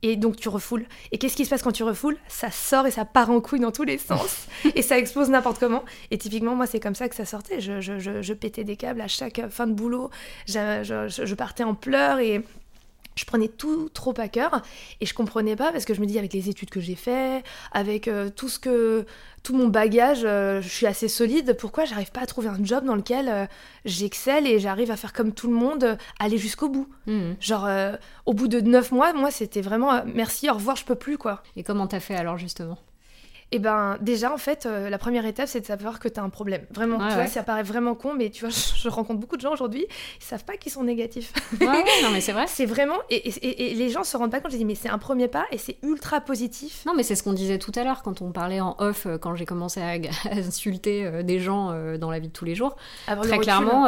Et 0.05 0.17
donc 0.17 0.35
tu 0.35 0.49
refoules. 0.49 0.85
Et 1.13 1.17
qu'est-ce 1.17 1.35
qui 1.35 1.45
se 1.45 1.49
passe 1.49 1.63
quand 1.63 1.71
tu 1.71 1.83
refoules? 1.83 2.17
Ça 2.27 2.51
sort 2.51 2.85
et 2.87 2.91
ça 2.91 3.05
part 3.05 3.31
en 3.31 3.39
couille 3.39 3.61
dans 3.61 3.71
tous 3.71 3.85
les 3.85 3.97
sens. 3.97 4.47
et 4.75 4.81
ça 4.81 4.97
explose 4.99 5.29
n'importe 5.29 5.59
comment. 5.59 5.83
Et 6.11 6.17
typiquement, 6.17 6.55
moi, 6.55 6.67
c'est 6.67 6.81
comme 6.81 6.93
ça 6.95 7.07
que 7.07 7.15
ça 7.15 7.25
sortait. 7.25 7.61
Je, 7.61 7.79
je- 7.79 7.99
je- 7.99 8.21
je 8.21 8.33
pétais 8.33 8.63
des 8.65 8.75
câbles 8.75 8.99
à 9.01 9.07
chaque 9.07 9.41
fin 9.49 9.65
de 9.65 9.71
boulot. 9.73 10.09
Je 10.45 11.33
partais 11.35 11.63
en 11.63 11.73
pleurs 11.73 12.19
et 12.19 12.43
je 13.15 13.25
prenais 13.25 13.47
tout 13.47 13.89
trop 13.93 14.13
à 14.17 14.27
cœur. 14.27 14.61
Et 15.01 15.05
je 15.05 15.13
comprenais 15.13 15.55
pas 15.55 15.71
parce 15.71 15.85
que 15.85 15.93
je 15.93 16.01
me 16.01 16.05
dis, 16.05 16.17
avec 16.17 16.33
les 16.33 16.49
études 16.49 16.69
que 16.69 16.81
j'ai 16.81 16.95
fait, 16.95 17.43
avec 17.71 18.07
euh, 18.07 18.29
tout 18.29 18.49
ce 18.49 18.59
que 18.59 19.05
tout 19.43 19.53
mon 19.53 19.67
bagage, 19.67 20.21
euh, 20.23 20.61
je 20.61 20.69
suis 20.69 20.87
assez 20.87 21.09
solide. 21.09 21.55
Pourquoi 21.59 21.83
j'arrive 21.85 22.11
pas 22.11 22.21
à 22.21 22.25
trouver 22.25 22.47
un 22.47 22.63
job 22.63 22.85
dans 22.85 22.95
lequel 22.95 23.27
euh, 23.27 23.45
j'excelle 23.83 24.47
et 24.47 24.57
j'arrive 24.59 24.89
à 24.89 24.95
faire 24.95 25.11
comme 25.11 25.33
tout 25.33 25.47
le 25.47 25.53
monde, 25.53 25.83
euh, 25.83 25.95
aller 26.19 26.37
jusqu'au 26.37 26.69
bout? 26.69 26.87
Mm. 27.07 27.33
Genre, 27.41 27.67
au 28.25 28.33
bout 28.33 28.47
de 28.47 28.61
neuf 28.61 28.91
mois, 28.91 29.11
moi, 29.13 29.29
c'était 29.29 29.61
vraiment 29.61 30.03
merci, 30.05 30.49
au 30.49 30.53
revoir, 30.53 30.77
je 30.77 30.85
peux 30.85 30.95
plus, 30.95 31.17
quoi. 31.17 31.43
Et 31.57 31.63
comment 31.63 31.87
t'as 31.87 31.99
fait 31.99 32.15
alors 32.15 32.37
justement? 32.37 32.77
Et 33.53 33.59
ben, 33.59 33.97
déjà, 34.01 34.33
en 34.33 34.37
fait, 34.37 34.65
euh, 34.65 34.89
la 34.89 34.97
première 34.97 35.25
étape, 35.25 35.47
c'est 35.47 35.61
de 35.61 35.65
savoir 35.65 35.99
que 35.99 36.07
t'as 36.07 36.23
un 36.23 36.29
problème. 36.29 36.63
Vraiment, 36.73 36.97
Ouais, 36.97 37.03
tu 37.03 37.09
ouais. 37.09 37.21
vois, 37.21 37.27
ça 37.27 37.43
paraît 37.43 37.63
vraiment 37.63 37.93
con, 37.95 38.13
mais 38.17 38.29
tu 38.31 38.45
vois, 38.45 38.49
je 38.77 38.89
rencontre 38.89 39.19
beaucoup 39.19 39.37
de 39.37 39.41
gens 39.41 39.53
aujourd'hui, 39.53 39.85
ils 40.19 40.23
savent 40.25 40.43
pas 40.43 40.57
qu'ils 40.57 40.71
sont 40.71 40.83
négatifs. 40.83 41.31
Ouais, 41.61 41.67
non 42.01 42.09
mais 42.11 42.19
c'est 42.21 42.31
vrai. 42.31 42.45
C'est 42.47 42.65
vraiment. 42.65 42.95
Et, 43.11 43.15
et- 43.29 43.47
et- 43.47 43.71
et 43.71 43.75
les 43.75 43.89
gens 43.89 44.03
se 44.03 44.17
rendent 44.17 44.31
pas 44.31 44.39
compte, 44.39 44.51
je 44.51 44.57
dis, 44.57 44.65
mais 44.65 44.75
c'est 44.75 44.89
un 44.89 44.97
premier 44.97 45.27
pas 45.27 45.45
et 45.51 45.57
c'est 45.57 45.77
ultra 45.83 46.19
positif. 46.19 46.83
Non, 46.87 46.93
mais 46.95 47.03
c'est 47.03 47.15
ce 47.15 47.21
qu'on 47.23 47.33
disait 47.33 47.59
tout 47.59 47.71
à 47.75 47.83
l'heure 47.83 48.01
quand 48.03 48.21
on 48.21 48.31
parlait 48.31 48.59
en 48.59 48.75
off, 48.79 49.05
euh, 49.05 49.17
quand 49.19 49.35
j'ai 49.35 49.45
commencé 49.45 49.79
à, 49.81 49.91
à 50.31 50.35
insulter 50.35 51.05
euh, 51.05 51.21
des 51.23 51.39
gens 51.39 51.69
euh, 51.71 51.97
dans 51.99 52.09
la 52.09 52.17
vie 52.19 52.27
de 52.29 52.33
tous 52.33 52.45
les 52.45 52.55
jours. 52.55 52.75
Le 53.07 53.13
Très 53.17 53.21
recul. 53.37 53.41
clairement, 53.41 53.83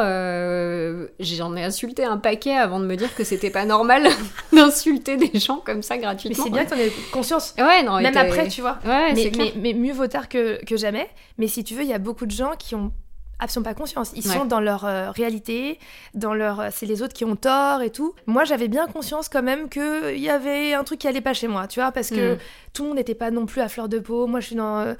j'en 1.20 1.56
ai 1.56 1.64
insulté 1.64 2.04
un 2.04 2.18
paquet 2.18 2.56
avant 2.56 2.80
de 2.80 2.86
me 2.86 2.96
dire 2.96 3.14
que 3.14 3.24
c'était 3.24 3.50
pas 3.50 3.64
normal 3.64 4.08
d'insulter 4.52 5.16
des 5.16 5.38
gens 5.38 5.56
comme 5.64 5.82
ça 5.82 5.96
Mais 5.96 6.02
gratuitement. 6.02 6.44
c'est 6.44 6.50
bien 6.50 6.64
que 6.64 6.74
aies 6.74 6.92
conscience. 7.12 7.54
Ouais, 7.58 7.82
non, 7.82 8.00
Même 8.00 8.16
après, 8.16 8.48
tu 8.48 8.60
vois. 8.60 8.78
Ouais, 8.84 9.12
mais. 9.12 9.32
Mais, 9.56 9.72
mieux 9.74 9.92
vaut 9.92 10.06
tard 10.06 10.28
que, 10.28 10.64
que 10.64 10.76
jamais. 10.76 11.08
Mais 11.38 11.48
si 11.48 11.64
tu 11.64 11.74
veux, 11.74 11.82
il 11.82 11.88
y 11.88 11.92
a 11.94 11.98
beaucoup 11.98 12.26
de 12.26 12.30
gens 12.30 12.52
qui 12.58 12.74
ont 12.74 12.92
absolument 13.38 13.70
pas 13.70 13.74
conscience. 13.74 14.12
Ils 14.16 14.26
Ouais. 14.26 14.34
sont 14.34 14.44
dans 14.46 14.60
leur 14.60 14.84
euh, 14.86 15.10
réalité, 15.10 15.78
dans 16.14 16.32
leur, 16.32 16.58
euh, 16.60 16.68
c'est 16.72 16.86
les 16.86 17.02
autres 17.02 17.12
qui 17.12 17.24
ont 17.26 17.36
tort 17.36 17.82
et 17.82 17.90
tout. 17.90 18.14
Moi, 18.26 18.44
j'avais 18.44 18.68
bien 18.68 18.86
conscience 18.86 19.28
quand 19.28 19.42
même 19.42 19.68
que 19.68 20.14
il 20.14 20.20
y 20.22 20.30
avait 20.30 20.72
un 20.72 20.84
truc 20.84 21.00
qui 21.00 21.08
allait 21.08 21.20
pas 21.20 21.34
chez 21.34 21.46
moi, 21.48 21.66
tu 21.66 21.80
vois, 21.80 21.92
parce 21.92 22.08
que 22.08 22.34
Mm. 22.34 22.38
tout 22.72 22.82
le 22.84 22.88
monde 22.88 22.96
n'était 22.98 23.14
pas 23.14 23.30
non 23.30 23.44
plus 23.44 23.60
à 23.60 23.68
fleur 23.68 23.88
de 23.90 23.98
peau. 23.98 24.26
Moi, 24.26 24.40
je 24.40 24.46
suis 24.46 24.56
dans 24.56 24.78
euh, 24.78 24.94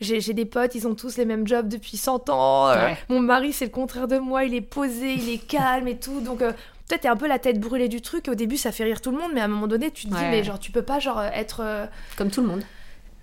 j'ai 0.00 0.20
des 0.32 0.44
potes, 0.46 0.74
ils 0.74 0.86
ont 0.88 0.94
tous 0.94 1.16
les 1.18 1.24
mêmes 1.24 1.46
jobs 1.46 1.68
depuis 1.68 1.96
100 1.96 2.28
ans. 2.30 2.68
Ouais. 2.70 2.96
Mon 3.10 3.20
mari, 3.20 3.52
c'est 3.52 3.66
le 3.66 3.70
contraire 3.70 4.08
de 4.08 4.18
moi, 4.18 4.44
il 4.44 4.54
est 4.54 4.60
posé, 4.60 5.12
il 5.14 5.28
est 5.30 5.38
calme 5.46 5.86
et 5.88 5.96
tout. 5.98 6.20
Donc, 6.20 6.38
peut-être 6.40 7.02
t'es 7.02 7.08
un 7.08 7.16
peu 7.16 7.28
la 7.28 7.38
tête 7.38 7.60
brûlée 7.60 7.88
du 7.88 8.00
truc. 8.02 8.28
Au 8.28 8.34
début, 8.34 8.56
ça 8.56 8.72
fait 8.72 8.84
rire 8.84 9.00
tout 9.00 9.10
le 9.12 9.18
monde, 9.18 9.30
mais 9.34 9.40
à 9.40 9.44
un 9.44 9.48
moment 9.48 9.66
donné, 9.68 9.90
tu 9.90 10.06
te 10.06 10.10
dis, 10.10 10.16
Ouais. 10.20 10.30
mais 10.30 10.42
genre, 10.42 10.58
tu 10.58 10.72
peux 10.72 10.82
pas 10.82 10.98
genre 11.00 11.22
être. 11.22 11.62
Comme 12.16 12.30
tout 12.30 12.40
le 12.40 12.48
monde. 12.48 12.62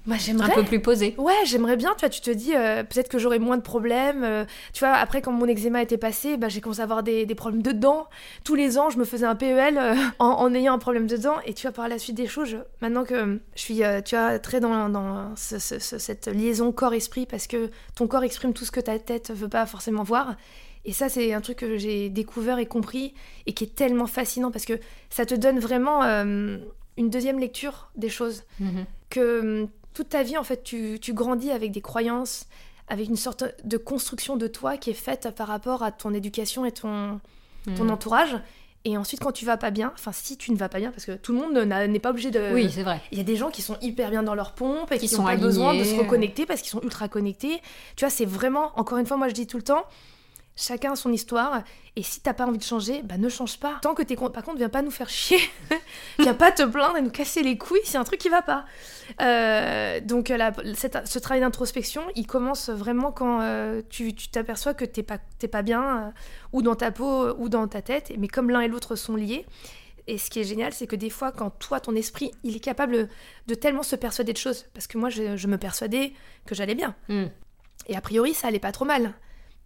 Moi, 0.08 0.17
Un 0.43 0.50
peu 0.50 0.63
plus 0.63 0.81
posé. 0.81 1.13
Ouais, 1.20 1.34
j'aimerais 1.46 1.77
bien, 1.77 1.93
tu 1.93 2.00
vois, 2.00 2.10
tu 2.10 2.22
te 2.22 2.31
dis, 2.31 2.55
euh, 2.55 2.84
peut-être 2.84 3.08
que 3.08 3.20
j'aurais 3.20 3.38
moins 3.38 3.58
de 3.58 3.62
problèmes. 3.62 4.24
euh, 4.24 4.46
tu 4.74 4.79
vois, 4.79 4.93
après, 4.96 5.22
quand 5.22 5.31
mon 5.31 5.46
eczéma 5.48 5.81
était 5.84 5.98
passé, 6.00 6.38
bah, 6.38 6.50
j'ai 6.50 6.60
commencé 6.60 6.79
à 6.81 6.84
avoir 6.84 7.03
des, 7.03 7.25
des 7.27 7.36
problèmes 7.36 7.62
de 7.62 7.72
dents. 7.72 8.08
Tous 8.43 8.55
les 8.55 8.79
ans, 8.79 8.89
je 8.89 8.98
me 8.98 9.05
faisais 9.05 9.27
un 9.27 9.36
PEL 9.36 9.77
euh, 9.77 9.93
en, 10.20 10.25
en 10.25 10.53
ayant 10.55 10.74
un 10.74 10.79
problème 10.79 11.05
de 11.05 11.17
dents. 11.17 11.39
Et 11.46 11.53
tu 11.53 11.67
vois, 11.67 11.72
par 11.72 11.88
la 11.88 12.00
suite 12.00 12.15
des 12.15 12.25
choses, 12.25 12.50
je- 12.50 12.58
maintenant 12.81 13.03
que 13.03 13.39
je 13.55 13.62
suis, 13.62 13.81
tu 14.05 14.15
vois, 14.15 14.39
très 14.39 14.60
dans, 14.60 14.89
dans 14.89 15.36
ce- 15.36 15.60
ce- 15.60 15.77
ce- 15.79 16.00
cette 16.00 16.27
liaison 16.27 16.72
corps-esprit, 16.72 17.27
parce 17.27 17.46
que 17.46 17.70
ton 17.96 18.08
corps 18.08 18.24
exprime 18.24 18.53
tout 18.53 18.65
ce 18.65 18.72
que 18.72 18.79
ta 18.79 18.98
tête 18.98 19.31
veut 19.31 19.50
pas 19.50 19.65
forcément 19.67 20.01
voir. 20.03 20.36
Et 20.84 20.93
ça, 20.93 21.10
c'est 21.10 21.31
un 21.34 21.41
truc 21.41 21.58
que 21.58 21.77
j'ai 21.77 22.10
découvert 22.10 22.58
et 22.58 22.65
compris, 22.65 23.13
et 23.46 23.53
qui 23.53 23.65
est 23.65 23.75
tellement 23.75 24.08
fascinant, 24.08 24.50
parce 24.50 24.65
que 24.65 24.74
ça 25.12 25.27
te 25.27 25.36
donne 25.36 25.60
vraiment 25.60 26.01
une 26.98 27.10
deuxième 27.12 27.38
lecture 27.39 27.91
des 27.96 28.10
choses 28.10 28.43
Mhm. 28.60 28.86
que 29.12 29.67
toute 29.93 30.10
ta 30.10 30.24
vie, 30.24 30.38
en 30.38 30.43
fait, 30.43 30.63
tu, 30.63 30.98
tu 31.01 31.13
grandis 31.13 31.51
avec 31.51 31.71
des 31.71 31.81
croyances, 31.81 32.45
avec 32.88 33.07
une 33.10 33.15
sorte 33.17 33.43
de 33.63 33.77
construction 33.77 34.36
de 34.38 34.48
toi 34.48 34.77
qui 34.77 34.89
est 34.89 34.93
faite 34.93 35.29
par 35.36 35.48
rapport 35.48 35.83
à 35.83 35.91
ton 35.91 36.13
éducation 36.13 36.65
et 36.65 36.71
ton, 36.71 37.19
ton 37.75 37.83
Mhm. 37.86 37.91
entourage. 37.91 38.36
Et 38.83 38.98
ensuite, 38.98 39.19
quand 39.19 39.31
tu 39.31 39.45
vas 39.45 39.57
pas 39.57 39.69
bien, 39.69 39.91
enfin, 39.93 40.12
si 40.12 40.38
tu 40.38 40.51
ne 40.51 40.57
vas 40.57 40.67
pas 40.67 40.79
bien, 40.79 40.89
parce 40.91 41.05
que 41.05 41.12
tout 41.12 41.33
le 41.33 41.39
monde 41.39 41.53
n'est 41.55 42.00
pas 42.00 42.10
obligé 42.10 42.31
de. 42.31 42.51
Oui, 42.51 42.67
c'est 42.74 42.81
vrai. 42.81 43.00
Il 43.12 43.17
y 43.19 43.21
a 43.21 43.24
des 43.24 43.36
gens 43.36 43.51
qui 43.51 43.62
sont 43.62 43.77
hyper 43.81 44.10
bien 44.10 44.24
dans 44.24 44.33
leur 44.33 44.53
pompe 44.53 44.91
et 44.91 44.98
Qui 44.98 45.13
n'ont 45.15 45.24
pas 45.24 45.36
besoin 45.38 45.75
de 45.75 45.83
se 45.83 45.93
reconnecter 45.95 46.48
parce 46.48 46.62
qu'ils 46.62 46.71
sont 46.71 46.81
ultra 46.81 47.07
connectés. 47.07 47.62
Tu 47.95 48.03
vois, 48.05 48.10
c'est 48.10 48.25
vraiment, 48.25 48.71
encore 48.79 48.98
une 48.98 49.05
fois, 49.05 49.17
moi 49.17 49.29
je 49.29 49.33
dis 49.36 49.45
tout 49.45 49.57
le 49.57 49.63
temps, 49.63 49.86
Chacun 50.62 50.91
a 50.91 50.96
son 50.96 51.12
histoire. 51.12 51.63
Et 51.96 52.03
si 52.03 52.22
t'as 52.22 52.34
pas 52.34 52.46
envie 52.46 52.60
de 52.60 52.63
changer, 52.63 53.01
bah 53.01 53.18
ne 53.18 53.30
change 53.30 53.60
pas. 53.60 53.80
Tant 53.82 53.96
que 53.96 54.03
t'es 54.03 54.15
con... 54.15 54.30
Par 54.30 54.44
contre, 54.44 54.58
viens 54.58 54.70
pas 54.70 54.84
nous 54.84 54.91
faire 54.91 55.10
chier. 55.10 55.39
viens 56.20 56.36
pas 56.36 56.51
te 56.51 56.62
plaindre 56.62 56.98
et 56.98 57.01
nous 57.01 57.10
casser 57.10 57.41
les 57.41 57.58
couilles 57.58 57.82
c'est 57.84 57.98
un 57.98 58.03
truc 58.03 58.20
qui 58.20 58.30
va 58.30 58.44
pas. 58.44 58.65
Euh, 59.22 60.00
donc 60.01 60.30
la, 60.30 60.53
ce 60.75 61.20
travail 61.20 61.41
d'introspection, 61.41 62.03
il 62.15 62.27
commence 62.27 62.70
vraiment 62.70 63.12
quand 63.12 63.41
euh, 63.41 63.82
tu 63.89 64.13
t'aperçois 64.13 64.75
que 64.75 64.86
t'es 64.86 65.01
pas, 65.01 65.18
pas 65.51 65.62
bien, 65.63 65.82
euh, 65.82 66.12
ou 66.53 66.62
dans 66.62 66.75
ta 66.75 66.91
peau, 66.91 67.34
ou 67.39 67.50
dans 67.50 67.68
ta 67.68 67.82
tête. 67.82 68.13
Mais 68.20 68.27
comme 68.27 68.51
l'un 68.51 68.62
et 68.62 68.68
l'autre 68.68 68.96
sont 68.96 69.15
liés, 69.15 69.48
et 70.06 70.20
ce 70.20 70.30
qui 70.30 70.39
est 70.39 70.44
génial, 70.44 70.74
c'est 70.74 70.88
que 70.88 70.96
des 70.96 71.10
fois, 71.10 71.32
quand 71.32 71.50
toi, 71.50 71.80
ton 71.80 71.96
esprit, 71.96 72.32
il 72.44 72.56
est 72.56 72.60
capable 72.60 73.10
de 73.48 73.56
tellement 73.56 73.84
se 73.84 73.96
persuader 73.96 74.34
de 74.34 74.38
choses, 74.38 74.65
parce 74.75 74.86
que 74.86 75.00
moi, 75.00 75.10
je, 75.10 75.48
me 75.48 75.58
persuadais 75.58 76.13
que 76.46 76.53
j'allais 76.53 76.75
bien. 76.75 76.96
Hmm. 77.10 77.25
Et 77.88 77.96
a 77.96 78.01
priori, 78.01 78.36
ça 78.36 78.48
allait 78.48 78.60
pas 78.60 78.72
trop 78.72 78.86
mal. 78.86 79.13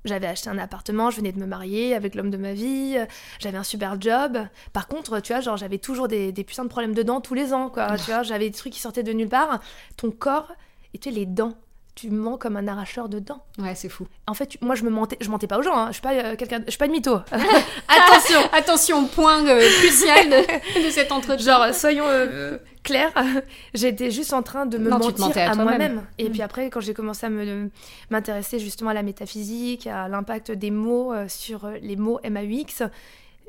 J'avais 0.06 0.28
acheté 0.28 0.50
un 0.50 0.58
appartement, 0.58 1.10
je 1.10 1.18
venais 1.18 1.32
de 1.32 1.40
me 1.40 1.46
marier 1.46 1.96
avec 1.96 2.16
l'homme 2.16 2.30
de 2.30 2.38
ma 2.38 2.54
vie, 2.54 2.98
j'avais 3.40 3.58
un 3.58 3.64
super 3.64 4.00
job. 4.00 4.38
Par 4.72 4.88
contre, 4.88 5.20
tu 5.20 5.34
vois, 5.34 5.42
genre, 5.42 5.58
j'avais 5.58 5.80
toujours 5.80 6.08
des, 6.08 6.32
des 6.32 6.44
putains 6.44 6.64
de 6.64 6.70
problèmes 6.70 6.94
de 6.94 7.04
dents 7.04 7.22
tous 7.22 7.34
les 7.34 7.54
ans, 7.54 7.70
quoi. 7.70 7.98
tu 7.98 8.12
vois, 8.12 8.24
j'avais 8.24 8.50
des 8.50 8.56
trucs 8.56 8.74
qui 8.74 8.80
sortaient 8.80 9.04
de 9.04 9.14
nulle 9.14 9.30
part. 9.30 9.60
Ton 9.98 10.12
corps, 10.12 10.52
et 10.94 11.00
tu 11.00 11.10
sais, 11.10 11.16
les 11.16 11.26
dents, 11.26 11.56
tu 11.96 12.10
mens 12.10 12.38
comme 12.38 12.58
un 12.58 12.68
arracheur 12.68 13.08
de 13.08 13.20
dents. 13.20 13.44
Ouais, 13.58 13.74
c'est 13.74 13.88
fou. 13.88 14.06
En 14.28 14.34
fait, 14.34 14.62
moi, 14.62 14.76
je 14.76 14.84
me 14.84 14.90
mentais, 14.90 15.18
je 15.22 15.30
mentais 15.30 15.48
pas 15.48 15.58
aux 15.58 15.62
gens. 15.62 15.78
Hein. 15.78 15.88
Je 15.88 15.94
suis 15.94 16.02
pas 16.02 16.14
euh, 16.14 16.36
quelqu'un, 16.36 16.62
je 16.66 16.72
suis 16.72 16.78
pas 16.78 16.88
de 16.88 16.92
mytho. 16.92 17.16
Attention, 17.88 18.40
attention, 18.52 19.08
point 19.08 19.48
euh, 19.48 19.62
crucial 19.80 20.30
de, 20.30 20.90
cet 20.92 21.14
entretien. 21.14 21.46
Genre, 21.46 21.74
soyons 21.74 22.06
euh, 22.08 22.58
clairs. 22.84 23.14
J'étais 23.74 24.12
juste 24.12 24.34
en 24.34 24.44
train 24.44 24.66
de 24.66 24.78
me 24.78 24.90
mentir 24.90 25.38
à, 25.38 25.56
moi-même. 25.56 26.04
Et 26.18 26.30
puis 26.30 26.42
mm. 26.42 26.44
après, 26.44 26.70
quand 26.70 26.82
j'ai 26.82 26.94
commencé 26.94 27.26
à 27.26 27.30
me 27.30 27.70
m'intéresser 28.10 28.60
justement 28.60 28.90
à 28.90 28.94
la 28.94 29.04
métaphysique, 29.04 29.88
à 29.88 30.10
l'impact 30.10 30.52
des 30.52 30.72
mots 30.72 31.14
sur 31.30 31.70
les 31.82 31.96
mots 31.96 32.20
MAUX, 32.30 32.84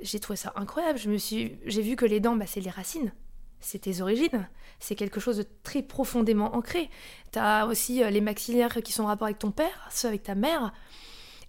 j'ai 0.03 0.21
trouvé 0.21 0.37
ça 0.37 0.53
incroyable. 0.55 0.99
Je 0.99 1.11
me 1.11 1.19
suis, 1.19 1.57
j'ai 1.67 1.83
vu 1.83 1.97
que 1.97 2.05
les 2.07 2.21
dents, 2.21 2.37
bah, 2.37 2.45
c'est 2.47 2.61
les 2.61 2.71
racines 2.71 3.13
c'est 3.61 3.81
tes 3.81 4.01
origines, 4.01 4.49
c'est 4.79 4.95
quelque 4.95 5.21
chose 5.21 5.39
de 5.39 5.47
très 5.63 5.83
profondément 5.83 6.55
ancré. 6.55 6.91
Tu 7.33 7.39
as 7.39 7.67
aussi 7.67 8.03
euh, 8.03 8.11
les 8.11 8.21
maxillaires 8.21 8.83
qui 8.83 8.93
sont 8.93 9.05
en 9.05 9.07
rapport 9.07 9.27
avec 9.27 9.39
ton 9.39 9.51
père, 9.51 9.89
ceux 9.91 10.09
avec 10.09 10.23
ta 10.23 10.35
mère. 10.35 10.73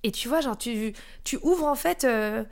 Et 0.04 0.12
tu 0.12 0.28
vois, 0.28 0.42
genre, 0.42 0.58
tu, 0.58 0.94
tu 1.24 1.38
ouvres 1.42 1.66
en 1.66 1.76
fait 1.76 2.06
euh, 2.06 2.44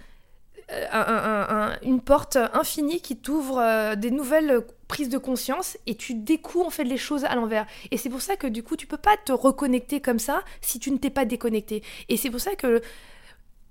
une 1.83 2.01
porte 2.01 2.37
infinie 2.53 2.99
qui 2.99 3.17
t'ouvre 3.17 3.59
euh, 3.59 3.95
des 3.95 4.11
nouvelles 4.11 4.61
prises 4.87 5.09
de 5.09 5.17
conscience 5.17 5.77
et 5.85 5.95
tu 5.95 6.15
découvres 6.15 6.67
en 6.67 6.71
fait 6.71 6.83
les 6.83 6.97
choses 6.97 7.23
à 7.23 7.35
l'envers. 7.35 7.67
Et 7.91 7.97
c'est 7.97 8.09
pour 8.09 8.21
ça 8.21 8.35
que 8.35 8.47
du 8.47 8.63
coup, 8.63 8.75
tu 8.75 8.87
peux 8.87 8.97
pas 8.97 9.15
te 9.17 9.31
reconnecter 9.31 10.01
comme 10.01 10.19
ça 10.19 10.43
si 10.61 10.79
tu 10.79 10.91
ne 10.91 10.97
t'es 10.97 11.09
pas 11.09 11.25
déconnecté. 11.25 11.83
Et 12.09 12.17
c'est 12.17 12.29
pour 12.29 12.39
ça 12.39 12.55
que 12.55 12.81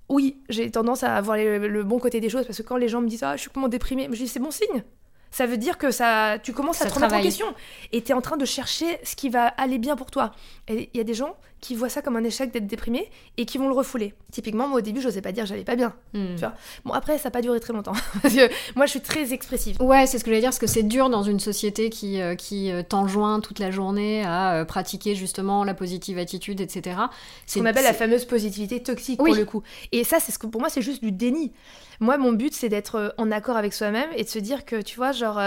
oui, 0.07 0.41
j'ai 0.49 0.69
tendance 0.69 1.03
à 1.03 1.15
avoir 1.15 1.35
le 1.37 1.83
bon 1.83 1.99
côté 1.99 2.19
des 2.19 2.29
choses 2.29 2.45
parce 2.45 2.59
que 2.59 2.63
quand 2.63 2.77
les 2.77 2.87
gens 2.87 3.01
me 3.01 3.07
disent 3.07 3.23
ah 3.23 3.35
je 3.35 3.41
suis 3.41 3.49
comment 3.49 3.67
déprimée, 3.67 4.07
je 4.11 4.17
dis 4.17 4.27
c'est 4.27 4.39
bon 4.39 4.51
signe 4.51 4.83
ça 5.35 5.45
veut 5.47 5.57
dire 5.57 5.77
que 5.77 5.91
ça, 5.91 6.37
tu 6.41 6.53
commences 6.53 6.81
à 6.81 6.85
te 6.85 6.93
remettre 6.93 7.13
en 7.13 7.21
question 7.21 7.53
et 7.91 8.01
tu 8.01 8.11
es 8.11 8.15
en 8.15 8.21
train 8.21 8.37
de 8.37 8.45
chercher 8.45 8.99
ce 9.03 9.17
qui 9.17 9.27
va 9.27 9.47
aller 9.47 9.79
bien 9.79 9.97
pour 9.97 10.09
toi. 10.09 10.31
Et 10.69 10.89
il 10.93 10.97
y 10.97 11.01
a 11.01 11.03
des 11.03 11.13
gens 11.13 11.35
qui 11.61 11.75
voient 11.75 11.89
ça 11.89 12.01
comme 12.01 12.15
un 12.15 12.23
échec 12.23 12.51
d'être 12.51 12.67
déprimé 12.67 13.09
et 13.37 13.45
qui 13.45 13.57
vont 13.57 13.67
le 13.67 13.73
refouler. 13.73 14.13
Typiquement, 14.31 14.67
moi 14.67 14.79
au 14.79 14.81
début, 14.81 15.01
je 15.01 15.07
n'osais 15.07 15.21
pas 15.21 15.31
dire 15.31 15.45
j'allais 15.45 15.63
pas 15.63 15.75
bien. 15.75 15.93
Hmm. 16.13 16.35
Tu 16.35 16.41
vois 16.41 16.53
bon, 16.83 16.93
après, 16.93 17.17
ça 17.17 17.25
n'a 17.25 17.31
pas 17.31 17.41
duré 17.41 17.59
très 17.59 17.73
longtemps 17.73 17.93
parce 18.21 18.33
que 18.33 18.49
moi, 18.75 18.85
je 18.85 18.91
suis 18.91 19.01
très 19.01 19.33
expressive. 19.33 19.81
Ouais, 19.81 20.05
c'est 20.05 20.19
ce 20.19 20.23
que 20.23 20.29
je 20.29 20.35
voulais 20.35 20.41
dire, 20.41 20.49
parce 20.49 20.59
que 20.59 20.67
c'est 20.67 20.83
dur 20.83 21.09
dans 21.09 21.23
une 21.23 21.39
société 21.39 21.89
qui, 21.89 22.21
euh, 22.21 22.35
qui 22.35 22.71
euh, 22.71 22.83
t'enjoint 22.83 23.39
toute 23.39 23.59
la 23.59 23.71
journée 23.71 24.23
à 24.23 24.55
euh, 24.55 24.65
pratiquer 24.65 25.15
justement 25.15 25.63
la 25.63 25.73
positive 25.73 26.17
attitude, 26.17 26.61
etc. 26.61 26.97
C'est 27.45 27.59
ce 27.59 27.63
qu'on 27.63 27.65
appelle 27.65 27.83
la 27.83 27.93
fameuse 27.93 28.25
positivité 28.25 28.83
toxique 28.83 29.17
pour 29.17 29.33
le 29.33 29.45
coup. 29.45 29.63
Et 29.91 30.03
ça, 30.03 30.19
c'est 30.19 30.31
ce 30.31 30.39
que 30.39 30.47
pour 30.47 30.61
moi, 30.61 30.69
c'est 30.69 30.81
juste 30.81 31.03
du 31.03 31.11
déni. 31.11 31.51
Moi, 32.01 32.17
mon 32.17 32.33
but, 32.33 32.53
c'est 32.53 32.69
d'être 32.69 33.15
en 33.17 33.31
accord 33.31 33.55
avec 33.55 33.73
soi-même 33.73 34.09
et 34.17 34.23
de 34.23 34.29
se 34.29 34.39
dire 34.39 34.65
que, 34.65 34.81
tu 34.81 34.97
vois, 34.97 35.13
genre, 35.13 35.39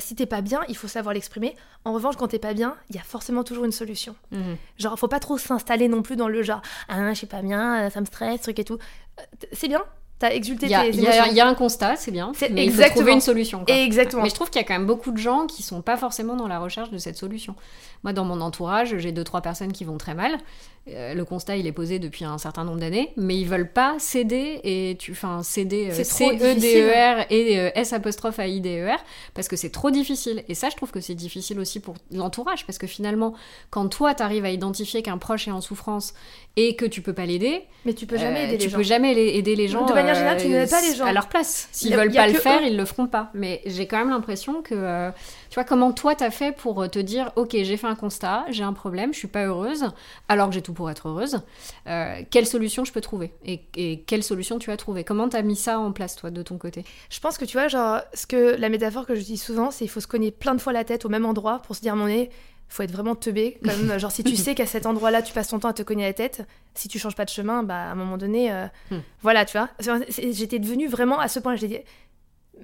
si 0.00 0.14
t'es 0.14 0.26
pas 0.26 0.40
bien, 0.40 0.60
il 0.68 0.76
faut 0.76 0.88
savoir 0.88 1.14
l'exprimer. 1.14 1.56
En 1.84 1.92
revanche, 1.92 2.16
quand 2.16 2.28
t'es 2.28 2.38
pas 2.38 2.54
bien, 2.54 2.76
il 2.90 2.96
y 2.96 2.98
a 2.98 3.02
forcément 3.02 3.44
toujours 3.44 3.64
une 3.64 3.72
solution. 3.72 4.14
Mhm. 4.30 4.56
Genre, 4.78 4.98
faut 4.98 5.08
pas 5.08 5.20
trop 5.20 5.38
s'installer 5.38 5.88
non 5.88 6.02
plus 6.02 6.16
dans 6.16 6.28
le 6.28 6.42
genre, 6.42 6.62
ah, 6.88 7.10
je 7.10 7.18
suis 7.18 7.26
pas 7.26 7.42
bien, 7.42 7.90
ça 7.90 8.00
me 8.00 8.06
stresse, 8.06 8.40
truc 8.40 8.58
et 8.58 8.64
tout. 8.64 8.78
Euh, 9.20 9.22
c'est 9.52 9.68
bien, 9.68 9.84
T'as 10.18 10.30
exulté 10.30 10.66
Il 10.66 10.70
y, 10.70 11.34
y, 11.34 11.40
a 11.40 11.46
un 11.46 11.54
constat, 11.54 11.96
c'est 11.96 12.12
bien, 12.12 12.30
mais 12.50 12.66
il 12.66 12.72
faut 12.72 12.82
trouver 12.90 13.12
une 13.12 13.20
solution. 13.20 13.64
Exactement. 13.66 14.22
Mais 14.22 14.28
je 14.28 14.34
trouve 14.34 14.48
qu'il 14.48 14.60
y 14.60 14.64
a 14.64 14.66
quand 14.66 14.74
même 14.74 14.86
beaucoup 14.86 15.10
de 15.10 15.18
gens 15.18 15.46
qui 15.46 15.64
sont 15.64 15.82
pas 15.82 15.96
forcément 15.96 16.36
dans 16.36 16.46
la 16.46 16.60
recherche 16.60 16.90
de 16.90 16.98
cette 16.98 17.16
solution. 17.16 17.56
Moi, 18.04 18.12
dans 18.12 18.24
mon 18.24 18.40
entourage, 18.40 18.96
j'ai 18.98 19.10
deux 19.10 19.24
trois 19.24 19.40
personnes 19.40 19.72
qui 19.72 19.84
vont 19.84 19.98
très 19.98 20.14
mal. 20.14 20.38
Euh, 20.86 21.14
le 21.14 21.24
constat, 21.24 21.56
il 21.56 21.66
est 21.66 21.72
posé 21.72 21.98
depuis 21.98 22.26
un 22.26 22.36
certain 22.36 22.62
nombre 22.62 22.78
d'années, 22.78 23.12
mais 23.16 23.38
ils 23.38 23.48
veulent 23.48 23.72
pas 23.72 23.94
céder 23.98 24.60
et 24.64 24.96
tu, 24.98 25.12
enfin, 25.12 25.42
céder 25.42 25.88
euh, 25.90 26.04
C 26.04 26.26
E 26.26 26.54
D 26.60 26.82
E 26.82 26.90
R 26.90 27.26
et 27.30 27.58
euh, 27.58 27.70
S 27.74 27.94
apostrophe 27.94 28.38
A 28.38 28.46
I 28.46 28.60
D 28.60 28.82
E 28.82 28.90
R 28.90 29.02
parce 29.32 29.48
que 29.48 29.56
c'est 29.56 29.70
trop 29.70 29.90
difficile. 29.90 30.44
Et 30.46 30.54
ça, 30.54 30.68
je 30.68 30.76
trouve 30.76 30.90
que 30.90 31.00
c'est 31.00 31.14
difficile 31.14 31.58
aussi 31.58 31.80
pour 31.80 31.94
l'entourage 32.12 32.66
parce 32.66 32.76
que 32.76 32.86
finalement, 32.86 33.32
quand 33.70 33.88
toi, 33.88 34.14
tu 34.14 34.22
arrives 34.22 34.44
à 34.44 34.50
identifier 34.50 35.00
qu'un 35.00 35.16
proche 35.16 35.48
est 35.48 35.52
en 35.52 35.62
souffrance 35.62 36.12
et 36.56 36.76
que 36.76 36.84
tu 36.84 37.00
peux 37.00 37.14
pas 37.14 37.24
l'aider, 37.24 37.62
mais 37.86 37.94
tu 37.94 38.04
peux 38.04 38.18
jamais 38.18 38.44
aider 38.44 38.58
les 38.58 38.64
tu 38.64 38.68
gens. 38.68 38.76
peux 38.76 38.82
jamais 38.82 39.12
aider 39.14 39.56
les 39.56 39.68
gens. 39.68 39.86
De 39.86 39.92
manière 39.94 40.14
générale, 40.14 40.38
tu 40.38 40.48
n'aides 40.48 40.68
pas 40.68 40.82
les 40.82 40.94
gens 40.94 41.06
à 41.06 41.12
leur 41.12 41.28
place. 41.30 41.66
S'ils 41.72 41.96
veulent 41.96 42.12
pas 42.12 42.28
le 42.28 42.34
faire, 42.34 42.62
ils 42.62 42.76
le 42.76 42.84
feront 42.84 43.06
pas. 43.06 43.30
Mais 43.32 43.62
j'ai 43.64 43.86
quand 43.86 43.96
même 43.98 44.10
l'impression 44.10 44.60
que 44.60 45.10
tu 45.54 45.60
vois 45.60 45.64
comment 45.64 45.92
toi 45.92 46.16
t'as 46.16 46.32
fait 46.32 46.50
pour 46.50 46.90
te 46.90 46.98
dire, 46.98 47.30
ok, 47.36 47.50
j'ai 47.52 47.76
fait 47.76 47.86
un 47.86 47.94
constat, 47.94 48.44
j'ai 48.48 48.64
un 48.64 48.72
problème, 48.72 49.14
je 49.14 49.18
suis 49.20 49.28
pas 49.28 49.44
heureuse, 49.44 49.84
alors 50.28 50.48
que 50.48 50.54
j'ai 50.54 50.62
tout 50.62 50.72
pour 50.72 50.90
être 50.90 51.08
heureuse. 51.08 51.42
Euh, 51.86 52.22
quelle 52.28 52.44
solution 52.44 52.84
je 52.84 52.92
peux 52.92 53.00
trouver 53.00 53.32
et, 53.44 54.02
quelle 54.04 54.24
solution 54.24 54.58
tu 54.58 54.72
as 54.72 54.76
trouvé 54.76 55.04
Comment 55.04 55.28
tu 55.28 55.36
as 55.36 55.42
mis 55.42 55.54
ça 55.54 55.78
en 55.78 55.92
place, 55.92 56.16
toi, 56.16 56.32
de 56.32 56.42
ton 56.42 56.58
côté? 56.58 56.82
Je 57.08 57.20
pense 57.20 57.38
que 57.38 57.44
tu 57.44 57.56
vois, 57.56 57.68
genre, 57.68 58.00
ce 58.14 58.26
que 58.26 58.56
la 58.56 58.68
métaphore 58.68 59.06
que 59.06 59.14
je 59.14 59.20
dis 59.20 59.36
souvent, 59.36 59.70
c'est 59.70 59.84
il 59.84 59.88
faut 59.88 60.00
se 60.00 60.08
cogner 60.08 60.32
plein 60.32 60.56
de 60.56 60.60
fois 60.60 60.72
la 60.72 60.82
tête 60.82 61.04
au 61.04 61.08
même 61.08 61.24
endroit 61.24 61.60
pour 61.60 61.76
se 61.76 61.82
dire, 61.82 61.94
mon 61.94 62.06
nez, 62.06 62.30
faut 62.66 62.82
être 62.82 62.90
vraiment 62.90 63.14
teubé. 63.14 63.60
Comme, 63.64 63.96
genre, 64.00 64.10
si 64.10 64.24
tu 64.24 64.34
sais 64.34 64.56
qu'à 64.56 64.66
cet 64.66 64.86
endroit-là, 64.86 65.22
tu 65.22 65.32
passes 65.32 65.50
ton 65.50 65.60
temps 65.60 65.68
à 65.68 65.72
te 65.72 65.84
cogner 65.84 66.02
la 66.02 66.14
tête, 66.14 66.42
si 66.74 66.88
tu 66.88 66.98
changes 66.98 67.14
pas 67.14 67.26
de 67.26 67.30
chemin, 67.30 67.62
bah, 67.62 67.76
à 67.76 67.92
un 67.92 67.94
moment 67.94 68.18
donné, 68.18 68.50
euh, 68.50 68.66
hmm. 68.90 68.98
voilà, 69.22 69.44
tu 69.44 69.56
vois. 69.56 69.68
J'étais 70.08 70.58
devenue 70.58 70.88
vraiment 70.88 71.20
à 71.20 71.28
ce 71.28 71.38
point, 71.38 71.54
j'ai 71.54 71.68
dit, 71.68 71.78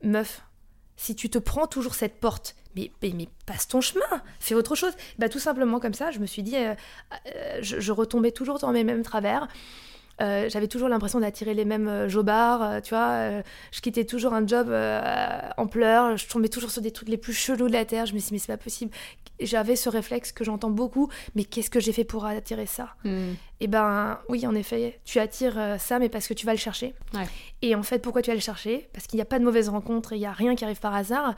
meuf, 0.02 0.42
si 1.00 1.16
tu 1.16 1.30
te 1.30 1.38
prends 1.38 1.66
toujours 1.66 1.94
cette 1.94 2.20
porte, 2.20 2.54
mais, 2.76 2.90
passe 3.46 3.66
ton 3.66 3.80
chemin, 3.80 4.22
fais 4.38 4.54
autre 4.54 4.74
chose. 4.74 4.92
Bah, 5.18 5.30
tout 5.30 5.38
simplement 5.38 5.80
comme 5.80 5.94
ça, 5.94 6.10
je 6.10 6.18
me 6.18 6.26
suis 6.26 6.42
dit, 6.42 6.56
euh, 6.56 6.74
euh, 7.34 7.58
je, 7.62 7.90
retombais 7.90 8.32
toujours 8.32 8.58
dans 8.58 8.70
mes 8.70 8.84
mêmes 8.84 9.02
travers. 9.02 9.48
Euh, 10.20 10.48
j'avais 10.48 10.68
toujours 10.68 10.88
l'impression 10.88 11.20
d'attirer 11.20 11.54
les 11.54 11.64
mêmes 11.64 11.88
euh, 11.88 12.08
jobards, 12.08 12.62
euh, 12.62 12.80
tu 12.80 12.90
vois. 12.90 13.42
je 13.72 13.80
quittais 13.80 14.04
toujours 14.04 14.34
un 14.34 14.46
job 14.46 14.68
en 15.56 15.66
pleurs, 15.66 16.16
je 16.16 16.26
tombais 16.26 16.48
toujours 16.48 16.70
sur 16.70 16.82
des 16.82 16.90
trucs 16.90 17.08
les 17.08 17.16
plus 17.16 17.32
chelous 17.32 17.68
de 17.68 17.72
la 17.72 17.84
terre. 17.84 18.06
Je 18.06 18.14
me 18.14 18.18
suis 18.18 18.28
dit, 18.28 18.34
mais 18.34 18.38
c'est 18.38 18.52
pas 18.52 18.62
possible. 18.62 18.92
J'avais 19.40 19.76
ce 19.76 19.88
réflexe 19.88 20.32
que 20.32 20.44
j'entends 20.44 20.70
beaucoup, 20.70 21.08
mais 21.34 21.44
qu'est-ce 21.44 21.70
que 21.70 21.80
j'ai 21.80 21.92
fait 21.92 22.04
pour 22.04 22.26
attirer 22.26 22.66
ça? 22.66 22.94
Hmm. 23.04 23.30
Et 23.62 23.64
eh 23.64 23.66
ben 23.68 24.18
oui, 24.28 24.46
en 24.46 24.54
effet, 24.54 25.00
tu 25.04 25.18
attires 25.18 25.76
ça, 25.78 25.98
mais 25.98 26.08
parce 26.08 26.26
que 26.26 26.34
tu 26.34 26.46
vas 26.46 26.52
le 26.52 26.58
chercher. 26.58 26.94
Et 27.60 27.74
en 27.74 27.82
fait, 27.82 27.98
pourquoi 27.98 28.22
tu 28.22 28.30
vas 28.30 28.34
le 28.34 28.40
chercher? 28.40 28.88
Parce 28.92 29.06
qu'il 29.06 29.18
n'y 29.18 29.22
a 29.22 29.26
pas 29.26 29.38
de 29.38 29.44
mauvaise 29.44 29.68
rencontre, 29.68 30.14
il 30.14 30.18
n'y 30.18 30.26
a 30.26 30.32
rien 30.32 30.54
qui 30.54 30.64
arrive 30.64 30.80
par 30.80 30.94
hasard 30.94 31.34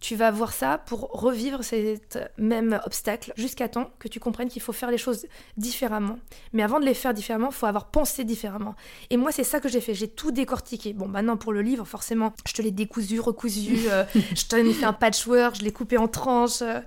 tu 0.00 0.16
vas 0.16 0.30
voir 0.30 0.52
ça 0.52 0.78
pour 0.78 1.08
revivre 1.12 1.64
cet 1.64 2.18
même 2.36 2.80
obstacle 2.84 3.32
jusqu'à 3.36 3.68
temps 3.68 3.90
que 3.98 4.08
tu 4.08 4.20
comprennes 4.20 4.48
qu'il 4.48 4.60
faut 4.60 4.72
faire 4.72 4.90
les 4.90 4.98
choses 4.98 5.26
différemment. 5.56 6.18
Mais 6.52 6.62
avant 6.62 6.78
de 6.78 6.84
les 6.84 6.94
faire 6.94 7.14
différemment, 7.14 7.48
il 7.50 7.54
faut 7.54 7.66
avoir 7.66 7.86
pensé 7.86 8.24
différemment. 8.24 8.74
Et 9.10 9.16
moi, 9.16 9.32
c'est 9.32 9.44
ça 9.44 9.60
que 9.60 9.68
j'ai 9.68 9.80
fait. 9.80 9.94
J'ai 9.94 10.08
tout 10.08 10.30
décortiqué. 10.30 10.92
Bon, 10.92 11.08
maintenant, 11.08 11.36
pour 11.36 11.52
le 11.52 11.62
livre, 11.62 11.84
forcément, 11.86 12.32
je 12.46 12.52
te 12.52 12.62
l'ai 12.62 12.70
décousu, 12.70 13.20
recousu, 13.20 13.88
euh, 13.88 14.04
je 14.14 14.44
t'en 14.46 14.58
ai 14.58 14.72
fait 14.72 14.84
un 14.84 14.92
patchwork, 14.92 15.56
je 15.56 15.62
l'ai 15.62 15.72
coupé 15.72 15.96
en 15.96 16.08
tranches. 16.08 16.62
Euh, 16.62 16.80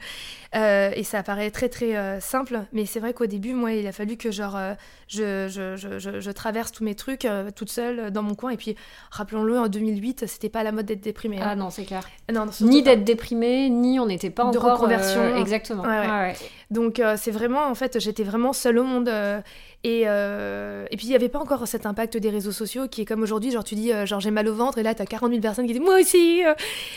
euh, 0.56 0.92
et 0.96 1.04
ça 1.04 1.24
paraît 1.24 1.52
très 1.52 1.70
très 1.70 1.96
euh, 1.96 2.20
simple, 2.20 2.62
mais 2.72 2.86
c'est 2.86 3.00
vrai 3.00 3.14
qu'au 3.14 3.26
début, 3.26 3.54
moi, 3.54 3.74
il 3.74 3.86
a 3.88 3.92
fallu 3.92 4.18
que 4.18 4.32
genre 4.32 4.56
euh, 4.56 4.74
je, 5.08 5.48
je, 5.48 5.76
je, 5.76 6.20
je, 6.20 6.32
traverse 6.32 6.72
tous 6.72 6.84
mes 6.84 6.96
trucs 6.96 7.28
toute 7.56 7.70
seule 7.70 8.12
dans 8.12 8.24
mon 8.24 8.36
coin. 8.36 8.52
Et 8.52 8.58
puis, 8.58 8.76
rappelons-le, 9.12 9.60
en 9.60 9.68
2008, 9.68 10.28
c'était 10.28 10.50
pas 10.50 10.64
la 10.64 10.72
mode 10.72 10.86
d'être 10.86 11.02
déprimée. 11.02 11.40
Hein. 11.42 11.50
Ah 11.52 11.56
non, 11.56 11.70
c'est 11.70 11.86
clair. 11.86 12.08
ni 12.62 12.84
d'être 12.84 13.04
déprimée, 13.04 13.70
ni 13.70 14.00
on 14.00 14.06
n'était 14.06 14.30
pas 14.30 14.50
de 14.52 14.58
reconversion. 14.58 15.36
exactement. 15.36 15.84
Donc 16.72 17.02
c'est 17.18 17.32
vraiment, 17.32 17.66
en 17.66 17.76
fait, 17.76 18.00
j'étais 18.00 18.24
vraiment 18.24 18.54
seule 18.54 18.80
au 18.80 18.84
monde. 18.84 19.10
Et, 19.84 20.02
et, 20.02 20.98
puis 20.98 21.06
il 21.06 21.10
n'y 21.10 21.16
avait 21.16 21.30
pas 21.30 21.40
encore 21.40 21.66
cet 21.68 21.86
impact 21.86 22.18
des 22.18 22.30
réseaux 22.30 22.52
sociaux 22.52 22.88
qui 22.88 23.02
est 23.02 23.06
comme 23.06 23.22
aujourd'hui, 23.22 23.52
genre 23.52 23.64
tu 23.64 23.76
dis 23.76 23.92
genre 24.06 24.20
j'ai 24.20 24.32
mal 24.32 24.48
au 24.48 24.54
ventre 24.54 24.80
et 24.80 24.84
là 24.84 24.94
tu 24.94 25.02
as 25.02 25.06
40 25.06 25.30
000 25.30 25.42
personnes 25.42 25.66
qui 25.66 25.74
disent 25.74 25.82
moi 25.82 26.00
aussi. 26.00 26.42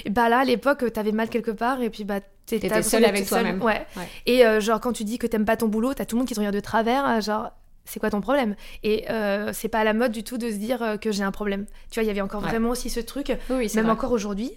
Et 0.05 0.11
bah 0.11 0.29
là 0.29 0.41
à 0.41 0.45
l'époque 0.45 0.85
tu 0.93 0.99
avais 0.99 1.13
mal 1.13 1.29
quelque 1.29 1.53
part 1.53 1.83
et 1.83 1.91
puis 1.91 2.05
bah 2.05 2.21
T'étais 2.59 2.83
seule 2.83 3.05
avec 3.05 3.27
toi-même. 3.27 3.63
Ouais. 3.63 3.87
Et 4.27 4.45
euh, 4.45 4.61
genre, 4.61 4.81
quand 4.81 4.93
tu 4.93 5.05
dis 5.05 5.19
que 5.19 5.27
t'aimes 5.27 5.45
pas 5.45 5.57
ton 5.57 5.69
boulot, 5.69 5.95
t'as 5.95 6.05
tout 6.05 6.17
le 6.17 6.21
monde 6.21 6.29
qui 6.29 6.35
te 6.35 6.41
regarde 6.41 6.55
de 6.55 6.61
travers, 6.61 7.07
euh, 7.07 7.21
genre, 7.21 7.51
c'est 7.85 8.01
quoi 8.01 8.11
ton 8.11 8.21
problème? 8.21 8.57
Et 8.83 9.11
euh, 9.11 9.51
c'est 9.53 9.69
pas 9.69 9.81
à 9.81 9.85
la 9.85 9.95
mode 9.95 10.13
du 10.13 10.25
tout 10.25 10.39
de 10.39 10.51
se 10.51 10.57
dire 10.57 10.99
que 11.01 11.13
j'ai 11.13 11.23
un 11.23 11.33
problème. 11.33 11.67
Tu 11.91 12.01
vois, 12.01 12.05
il 12.05 12.07
y 12.07 12.11
avait 12.11 12.21
encore 12.21 12.41
vraiment 12.41 12.71
aussi 12.71 12.91
ce 12.91 13.01
truc, 13.01 13.33
même 13.49 13.91
encore 13.91 14.13
aujourd'hui, 14.13 14.53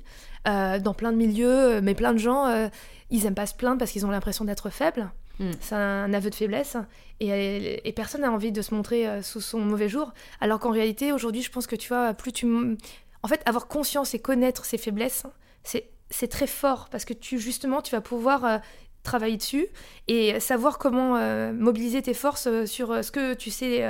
dans 0.45 0.93
plein 0.95 1.11
de 1.11 1.17
milieux, 1.17 1.81
mais 1.81 1.93
plein 1.93 2.13
de 2.13 2.19
gens, 2.19 2.69
ils 3.09 3.25
aiment 3.25 3.35
pas 3.35 3.45
se 3.45 3.55
plaindre 3.55 3.79
parce 3.79 3.91
qu'ils 3.91 4.05
ont 4.05 4.11
l'impression 4.11 4.45
d'être 4.45 4.69
faibles. 4.69 5.09
Mm. 5.39 5.51
C'est 5.59 5.75
un 5.75 6.13
aveu 6.13 6.29
de 6.29 6.35
faiblesse. 6.35 6.77
Et, 7.19 7.87
et 7.87 7.93
personne 7.93 8.21
n'a 8.21 8.31
envie 8.31 8.51
de 8.51 8.61
se 8.61 8.73
montrer 8.73 9.07
euh, 9.07 9.21
sous 9.21 9.41
son 9.41 9.59
mauvais 9.59 9.89
jour. 9.89 10.13
Alors 10.41 10.59
qu'en 10.59 10.71
réalité, 10.71 11.11
aujourd'hui, 11.11 11.41
je 11.41 11.51
pense 11.51 11.67
que 11.67 11.75
tu 11.75 11.89
vois, 11.89 12.13
plus 12.13 12.31
tu. 12.31 12.45
En 12.45 13.27
fait, 13.27 13.41
avoir 13.45 13.67
conscience 13.67 14.13
et 14.13 14.19
connaître 14.19 14.65
ses 14.65 14.77
faiblesses, 14.77 15.23
c'est 15.63 16.27
très 16.27 16.47
fort 16.47 16.89
parce 16.89 17.05
que 17.05 17.13
tu, 17.13 17.39
justement, 17.39 17.81
tu 17.81 17.91
vas 17.91 18.01
pouvoir 18.01 18.45
euh, 18.45 18.57
travailler 19.03 19.37
dessus 19.37 19.67
et 20.07 20.39
savoir 20.39 20.77
comment 20.77 21.15
euh, 21.15 21.53
mobiliser 21.53 22.01
tes 22.01 22.13
forces 22.13 22.65
sur 22.65 23.03
ce 23.03 23.11
que 23.11 23.33
tu 23.33 23.49
sais 23.49 23.85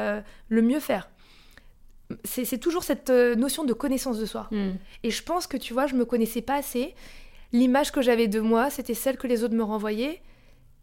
le 0.50 0.62
mieux 0.62 0.80
faire. 0.80 1.10
C'est 2.26 2.60
toujours 2.60 2.84
cette 2.84 3.10
notion 3.10 3.64
de 3.64 3.74
connaissance 3.74 4.20
de 4.20 4.26
soi. 4.28 4.48
Mm. 4.52 4.74
Et 5.02 5.10
je 5.10 5.24
pense 5.24 5.48
que, 5.48 5.58
tu 5.58 5.74
vois, 5.74 5.88
je 5.88 5.96
me 5.96 6.06
connaissais 6.06 6.44
pas 6.44 6.56
assez. 6.56 6.94
L'image 7.54 7.92
que 7.92 8.04
j'avais 8.04 8.28
de 8.28 8.40
moi, 8.40 8.70
c'était 8.70 8.94
celle 8.94 9.18
que 9.18 9.26
les 9.26 9.44
autres 9.44 9.56
me 9.56 9.64
renvoyaient 9.64 10.22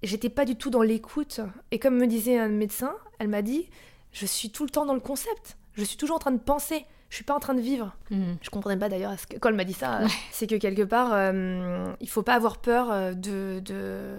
j'étais 0.02 0.28
pas 0.28 0.44
du 0.44 0.56
tout 0.56 0.70
dans 0.70 0.82
l'écoute. 0.82 1.40
Et 1.70 1.78
comme 1.78 1.96
me 1.96 2.06
disait 2.06 2.38
un 2.38 2.48
médecin, 2.48 2.94
elle 3.18 3.28
m'a 3.28 3.42
dit 3.42 3.68
Je 4.12 4.26
suis 4.26 4.50
tout 4.50 4.64
le 4.64 4.70
temps 4.70 4.86
dans 4.86 4.94
le 4.94 5.00
concept. 5.00 5.56
Je 5.74 5.84
suis 5.84 5.96
toujours 5.96 6.16
en 6.16 6.20
train 6.20 6.32
de 6.32 6.38
penser. 6.38 6.84
Je 7.08 7.16
suis 7.16 7.24
pas 7.24 7.34
en 7.34 7.40
train 7.40 7.54
de 7.54 7.60
vivre. 7.60 7.94
Mhm. 8.10 8.36
Je 8.40 8.50
comprenais 8.50 8.78
pas 8.78 8.88
d'ailleurs 8.88 9.14
quand 9.40 9.48
elle 9.48 9.56
m'a 9.56 9.64
dit 9.64 9.72
ça. 9.72 10.00
C'est 10.30 10.46
que 10.46 10.54
quelque 10.56 10.82
part, 10.82 11.12
euh, 11.12 11.92
il 12.00 12.08
faut 12.08 12.22
pas 12.22 12.34
avoir 12.34 12.58
peur 12.58 12.90
euh, 12.90 13.12
de 13.14 13.60
de, 13.64 14.16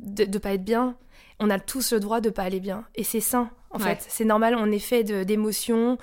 de, 0.00 0.24
de 0.24 0.38
pas 0.38 0.54
être 0.54 0.64
bien. 0.64 0.96
On 1.42 1.50
a 1.50 1.58
tous 1.58 1.92
le 1.92 2.00
droit 2.00 2.20
de 2.20 2.30
pas 2.30 2.42
aller 2.42 2.60
bien. 2.60 2.84
Et 2.94 3.04
c'est 3.04 3.20
sain 3.20 3.50
en 3.72 3.78
fait. 3.78 4.04
C'est 4.08 4.24
normal, 4.24 4.54
on 4.56 4.70
est 4.70 4.78
fait 4.78 5.02
d'émotions, 5.02 5.98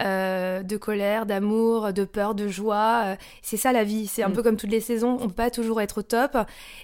euh, 0.00 0.62
de 0.62 0.76
colère, 0.76 1.26
d'amour, 1.26 1.92
de 1.92 2.04
peur, 2.04 2.34
de 2.34 2.48
joie. 2.48 3.02
Euh, 3.04 3.16
c'est 3.42 3.56
ça 3.56 3.72
la 3.72 3.84
vie. 3.84 4.06
C'est 4.06 4.22
un 4.22 4.28
mm. 4.28 4.32
peu 4.32 4.42
comme 4.42 4.56
toutes 4.56 4.70
les 4.70 4.80
saisons. 4.80 5.18
On 5.20 5.28
peut 5.28 5.34
pas 5.34 5.50
toujours 5.50 5.80
être 5.80 5.98
au 5.98 6.02
top. 6.02 6.36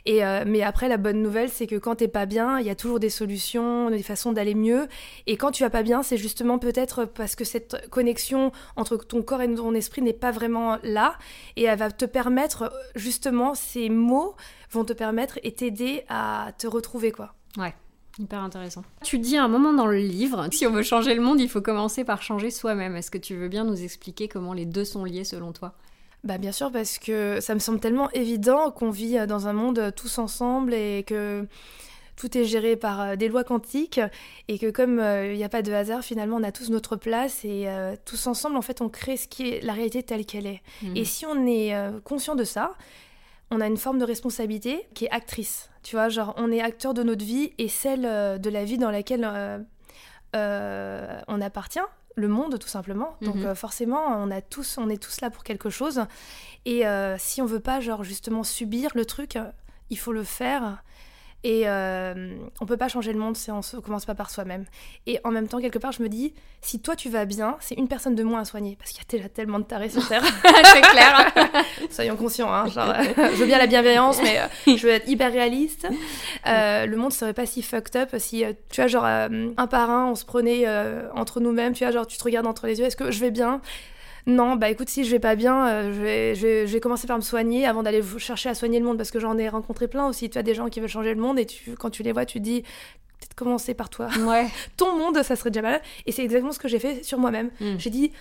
Et 0.07 0.25
euh, 0.25 0.45
mais 0.47 0.63
après, 0.63 0.89
la 0.89 0.97
bonne 0.97 1.23
nouvelle, 1.23 1.51
c'est 1.51 1.67
que 1.67 1.77
quand 1.77 1.97
t'es 1.97 2.09
pas 2.09 2.27
bien, 2.27 2.59
il 2.59 2.67
y 2.67 2.71
a 2.71 2.75
toujours 2.75 3.01
des 3.01 3.11
solutions, 3.11 3.91
des 3.91 4.03
façons 4.03 4.33
d'aller 4.33 4.55
mieux. 4.55 4.89
Et 5.27 5.37
quand 5.37 5.51
tu 5.51 5.63
vas 5.63 5.71
pas 5.71 5.83
bien, 5.83 6.03
c'est 6.03 6.17
justement 6.17 6.59
peut-être 6.59 7.05
parce 7.05 7.37
que 7.37 7.45
cette 7.45 7.89
connexion 7.91 8.53
entre 8.77 8.97
ton 8.97 9.23
corps 9.23 9.43
et 9.43 9.55
ton 9.55 9.75
esprit 9.75 10.03
n'est 10.03 10.13
pas 10.13 10.31
vraiment 10.31 10.79
là. 10.83 11.15
Et 11.57 11.65
elle 11.65 11.79
va 11.79 11.91
te 11.91 12.05
permettre, 12.05 12.73
justement, 12.95 13.55
ces 13.55 13.89
mots 13.89 14.35
vont 14.71 14.85
te 14.85 14.93
permettre 14.93 15.39
et 15.43 15.53
t'aider 15.53 16.05
à 16.09 16.53
te 16.57 16.67
retrouver, 16.67 17.13
quoi. 17.13 17.35
Ouais. 17.59 17.75
Hyper 18.21 18.41
intéressant. 18.41 18.85
Tu 19.03 19.19
dis 19.19 19.37
à 19.39 19.45
un 19.45 19.49
moment 19.49 19.73
dans 19.73 19.87
le 19.87 19.99
livre, 19.99 20.47
si 20.53 20.67
on 20.67 20.71
veut 20.71 20.83
changer 20.83 21.15
le 21.15 21.23
monde, 21.23 21.41
il 21.41 21.49
faut 21.49 21.63
commencer 21.63 22.05
par 22.05 22.23
changer 22.23 22.51
soi-même. 22.51 22.95
Est-ce 22.95 23.11
que 23.11 23.19
tu 23.19 23.35
veux 23.35 23.49
bien 23.49 23.65
nous 23.65 23.83
expliquer 23.83 24.29
comment 24.29 24.53
les 24.53 24.67
deux 24.67 24.85
sont 24.85 25.05
liés 25.05 25.25
selon 25.25 25.53
toi? 25.53 25.73
Bah 26.23 26.37
bien 26.37 26.53
sûr 26.53 26.71
parce 26.71 26.99
que 26.99 27.41
ça 27.41 27.55
me 27.55 27.61
semble 27.61 27.81
tellement 27.81 28.11
évident 28.11 28.71
qu'on 28.71 28.91
vit 28.91 29.17
dans 29.27 29.49
un 29.49 29.55
monde 29.55 29.93
tous 29.97 30.19
ensemble 30.19 30.75
et 30.75 31.03
que 31.07 31.47
tout 32.21 32.37
est 32.37 32.45
géré 32.45 32.77
par 32.77 33.01
euh, 33.01 33.17
des 33.17 33.29
lois 33.29 33.45
quantiques 33.45 34.01
et 34.49 34.59
que 34.59 34.71
comme 34.71 34.99
euh, 34.99 35.33
il 35.33 35.39
n'y 35.39 35.45
a 35.45 35.49
pas 35.49 35.63
de 35.63 35.73
hasard, 35.73 36.05
finalement, 36.05 36.37
on 36.37 36.43
a 36.43 36.53
tous 36.53 36.69
notre 36.69 36.97
place 36.97 37.45
et 37.45 37.65
euh, 37.67 37.97
tous 38.05 38.27
ensemble, 38.27 38.57
en 38.57 38.63
fait, 38.63 38.83
on 38.83 38.91
crée 38.91 39.17
ce 39.17 39.27
qui 39.27 39.49
est 39.49 39.65
la 39.65 39.73
réalité 39.73 40.03
telle 40.03 40.27
qu'elle 40.27 40.47
est. 40.47 40.61
Mmh. 40.83 40.97
Et 40.97 41.05
si 41.07 41.25
on 41.25 41.47
est 41.47 41.75
conscient 42.05 42.35
de 42.35 42.45
ça, 42.45 42.73
on 43.51 43.61
a 43.61 43.67
une 43.67 43.79
forme 43.79 43.99
de 43.99 44.05
responsabilité 44.05 44.87
qui 44.95 45.07
est 45.07 45.11
actrice. 45.11 45.70
Tu 45.83 45.97
vois, 45.97 46.09
genre 46.09 46.35
on 46.37 46.51
est 46.53 46.61
acteur 46.61 46.95
de 46.95 47.03
notre 47.03 47.25
vie 47.25 47.53
et 47.59 47.69
celle 47.69 48.05
euh, 48.05 48.39
de 48.39 48.51
la 48.51 48.65
vie 48.65 48.79
dans 48.79 48.91
laquelle 48.91 49.25
euh, 49.25 49.59
euh, 50.37 51.21
on 51.27 51.41
appartient, 51.41 51.81
le 52.17 52.29
monde 52.29 52.59
tout 52.59 52.69
simplement. 52.69 53.17
Donc 53.23 53.37
mhm. 53.37 53.55
forcément, 53.55 54.07
on 54.07 54.31
a 54.31 54.41
tous, 54.41 54.79
on 54.79 54.89
est 54.89 55.03
tous 55.03 55.21
là 55.21 55.31
pour 55.31 55.45
quelque 55.45 55.71
chose. 55.71 56.03
Et 56.67 56.85
si 57.19 57.41
on 57.41 57.47
veut 57.47 57.61
pas, 57.61 57.81
genre 57.81 58.05
justement 58.05 58.45
subir 58.45 58.91
le 58.95 59.05
truc, 59.07 59.39
il 59.89 59.99
faut 59.99 60.13
le 60.13 60.25
faire 60.25 60.83
et 61.43 61.63
euh, 61.65 62.37
on 62.61 62.67
peut 62.67 62.77
pas 62.77 62.89
changer 62.89 63.13
le 63.13 63.19
monde 63.19 63.35
si 63.37 63.51
on 63.51 63.61
ne 63.61 63.81
commence 63.81 64.05
pas 64.05 64.15
par 64.15 64.31
soi-même. 64.31 64.67
Et 65.07 65.21
en 65.25 65.31
même 65.31 65.49
temps, 65.49 65.59
quelque 65.59 65.79
part, 65.79 65.93
je 65.93 66.03
me 66.03 66.09
dis, 66.09 66.35
si 66.61 66.81
toi 66.81 66.97
tu 66.97 67.09
vas 67.09 67.25
bien, 67.25 67.57
c'est 67.61 67.77
une 67.77 67.89
personne 67.89 68.15
de 68.15 68.23
moins 68.23 68.41
à 68.41 68.45
soigner. 68.45 68.77
Parce 68.79 68.91
qu'il 68.91 69.01
y 69.01 69.03
a 69.03 69.11
déjà 69.11 69.29
tellement 69.31 69.59
de 69.59 69.65
tarés 69.65 69.89
sur 69.89 70.07
Terre. 70.07 70.23
c'est 70.75 70.81
clair. 70.83 71.33
Soyons 71.91 72.17
conscients. 72.17 72.53
Hein, 72.53 72.67
genre, 72.69 72.93
je 73.17 73.37
veux 73.37 73.47
bien 73.47 73.59
la 73.59 73.67
bienveillance, 73.67 74.21
mais 74.23 74.39
euh, 74.39 74.77
je 74.77 74.87
veux 74.87 74.93
être 74.93 75.09
hyper 75.09 75.33
réaliste. 75.33 75.89
Euh, 76.47 76.85
le 76.85 76.97
monde 76.97 77.13
serait 77.13 77.35
pas 77.35 77.47
si 77.47 77.63
fucked 77.63 77.97
up 77.97 78.11
si, 78.19 78.45
tu 78.71 78.81
vois, 78.81 78.89
genre, 78.89 79.05
un 79.05 79.67
par 79.67 79.89
un, 79.89 80.11
on 80.11 80.15
se 80.15 80.27
prenait 80.27 80.67
entre 81.15 81.41
nous-mêmes. 81.41 81.73
Tu 81.73 81.85
vois, 81.85 81.93
genre, 81.93 82.07
tu 82.07 82.19
te 82.19 82.25
regardes 82.25 82.47
entre 82.47 82.67
les 82.67 82.79
yeux. 82.81 82.85
Est-ce 82.85 82.97
que 82.97 83.11
je 83.11 83.21
vais 83.21 83.31
bien? 83.31 83.63
Non, 84.27 84.57
bah 84.57 84.71
écoute, 84.71 84.89
si 84.89 85.05
je 85.05 85.11
vais 85.11 85.19
pas 85.19 85.35
bien, 85.35 85.67
euh, 85.67 85.93
je, 85.93 86.01
vais, 86.01 86.35
je, 86.67 86.73
vais, 86.73 86.81
commencer 86.81 87.07
par 87.07 87.17
me 87.17 87.23
soigner 87.23 87.67
avant 87.67 87.83
d'aller 87.83 88.03
chercher 88.19 88.49
à 88.49 88.55
soigner 88.55 88.79
le 88.79 88.85
monde 88.85 88.97
parce 88.97 89.11
que 89.11 89.19
j'en 89.19 89.37
ai 89.39 89.49
rencontré 89.49 89.89
plein 89.89 90.07
aussi. 90.07 90.29
Tu 90.31 90.39
as 90.39 90.43
des 90.43 90.55
gens 90.55 90.69
qui 90.69 90.81
veulent 90.81 90.89
changer 90.89 91.15
le 91.15 91.21
monde 91.21 91.39
et 91.39 91.47
tu, 91.47 91.73
quand 91.73 91.91
tu 91.91 92.03
les 92.03 92.13
vois, 92.13 92.27
tu 92.27 92.39
te 92.39 92.45
dis 92.45 92.63
peut-être 92.63 93.35
commencer 93.35 93.75
par 93.75 93.91
toi. 93.91 94.09
Ouais. 94.21 94.47
Ton 94.77 94.97
monde, 94.97 95.23
ça 95.23 95.37
serait 95.37 95.51
déjà 95.51 95.63
mal. 95.63 95.81
Et 96.07 96.13
c'est 96.13 96.23
exactement 96.23 96.53
ce 96.53 96.59
que 96.59 96.69
j'ai 96.69 96.79
fait 96.79 97.03
sur 97.03 97.19
moi-même. 97.19 97.51
Hmm. 97.61 97.77
J'ai 97.79 97.91
dit 97.91 98.13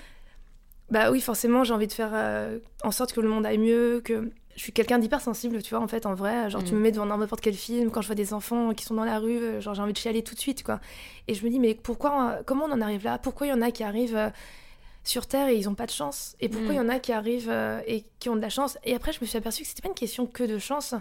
bah 0.89 1.12
oui, 1.12 1.21
forcément, 1.21 1.63
j'ai 1.63 1.73
envie 1.73 1.88
de 1.88 1.93
faire 1.93 2.12
euh, 2.13 2.57
en 2.83 2.91
sorte 2.91 3.13
que 3.13 3.21
le 3.21 3.29
monde 3.29 3.45
aille 3.45 3.59
mieux, 3.59 4.01
que 4.03 4.31
je 4.55 4.62
suis 4.62 4.71
quelqu'un 4.71 4.97
d'hyper 4.97 5.21
sensible, 5.21 5.62
tu 5.62 5.75
vois, 5.75 5.83
en 5.83 5.88
fait, 5.88 6.05
en 6.05 6.15
vrai. 6.15 6.49
Genre, 6.49 6.63
tu 6.63 6.73
hmm. 6.73 6.77
me 6.77 6.81
mets 6.81 6.91
devant 6.91 7.05
n'importe 7.05 7.41
quel 7.41 7.53
film, 7.53 7.91
quand 7.91 8.01
je 8.01 8.07
vois 8.07 8.15
des 8.15 8.33
enfants 8.33 8.73
qui 8.73 8.85
sont 8.85 8.95
dans 8.95 9.05
la 9.05 9.19
rue, 9.19 9.38
euh, 9.38 9.62
genre, 9.62 9.75
j'ai 9.75 9.81
envie 9.81 9.93
de 9.93 9.97
chialer 9.97 10.23
tout 10.23 10.33
de 10.33 10.39
suite, 10.39 10.63
quoi. 10.63 10.79
Et 11.27 11.35
je 11.35 11.45
me 11.45 11.51
dis, 11.51 11.59
mais 11.59 11.75
pourquoi, 11.75 12.39
comment 12.45 12.65
on 12.65 12.71
en 12.71 12.81
arrive 12.81 13.03
là? 13.03 13.19
Pourquoi 13.19 13.47
il 13.47 13.51
y 13.51 13.53
en 13.53 13.62
a 13.62 13.71
qui 13.71 13.83
arrivent 13.83 14.31
sur 15.09 15.27
Terre 15.27 15.47
et 15.47 15.55
ils 15.55 15.65
n'ont 15.65 15.75
pas 15.75 15.87
de 15.87 15.91
chance 15.91 16.35
Et 16.39 16.49
pourquoi 16.49 16.73
il 16.73 16.77
y 16.77 16.79
mm. 16.79 16.85
en 16.85 16.89
a 16.89 16.99
qui 16.99 17.11
arrivent 17.11 17.49
euh, 17.49 17.81
et 17.87 18.05
qui 18.19 18.29
ont 18.29 18.35
de 18.35 18.41
la 18.41 18.49
chance? 18.49 18.77
Et 18.83 18.93
après, 18.93 19.11
je 19.11 19.19
me 19.21 19.25
suis 19.25 19.37
aperçue 19.37 19.63
que 19.63 19.67
c'était 19.67 19.81
pas 19.81 19.89
une 19.89 19.95
question 19.95 20.25
que 20.25 20.43
de 20.43 20.59
chance 20.59 20.93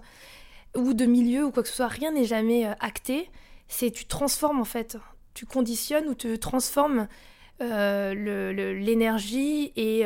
ou 0.74 0.94
de 0.94 1.04
milieu 1.04 1.44
ou 1.44 1.50
quoi 1.50 1.62
que 1.62 1.68
ce 1.68 1.76
soit. 1.76 1.88
Rien 1.88 2.12
n'est 2.12 2.24
jamais 2.24 2.66
euh, 2.66 2.72
acté. 2.80 3.30
C'est 3.68 3.90
tu 3.90 4.06
transformes 4.06 4.60
en 4.60 4.64
fait. 4.64 4.96
Tu 5.34 5.44
conditionnes 5.46 6.08
ou 6.08 6.14
tu 6.14 6.38
transformes 6.38 7.06
euh, 7.60 8.14
l'énergie 8.72 9.72
et 9.76 10.04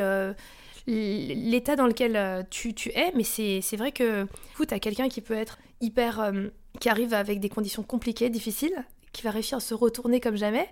l'état 0.85 1.75
dans 1.75 1.87
lequel 1.87 2.45
tu, 2.49 2.73
tu, 2.73 2.89
es. 2.89 3.11
Mais 3.15 3.23
c'est 3.23 3.77
vrai 3.77 3.91
que 3.91 4.27
tu 4.59 4.73
as 4.73 4.79
quelqu'un 4.79 5.07
qui 5.07 5.21
peut 5.21 5.33
être 5.33 5.57
hyper. 5.81 6.31
qui 6.79 6.89
arrive 6.89 7.13
avec 7.13 7.39
des 7.39 7.49
conditions 7.49 7.83
compliquées, 7.83 8.29
difficiles, 8.29 8.85
qui 9.13 9.21
va 9.21 9.31
réussir 9.31 9.57
à 9.59 9.61
se 9.61 9.73
retourner 9.73 10.19
comme 10.19 10.35
jamais. 10.35 10.67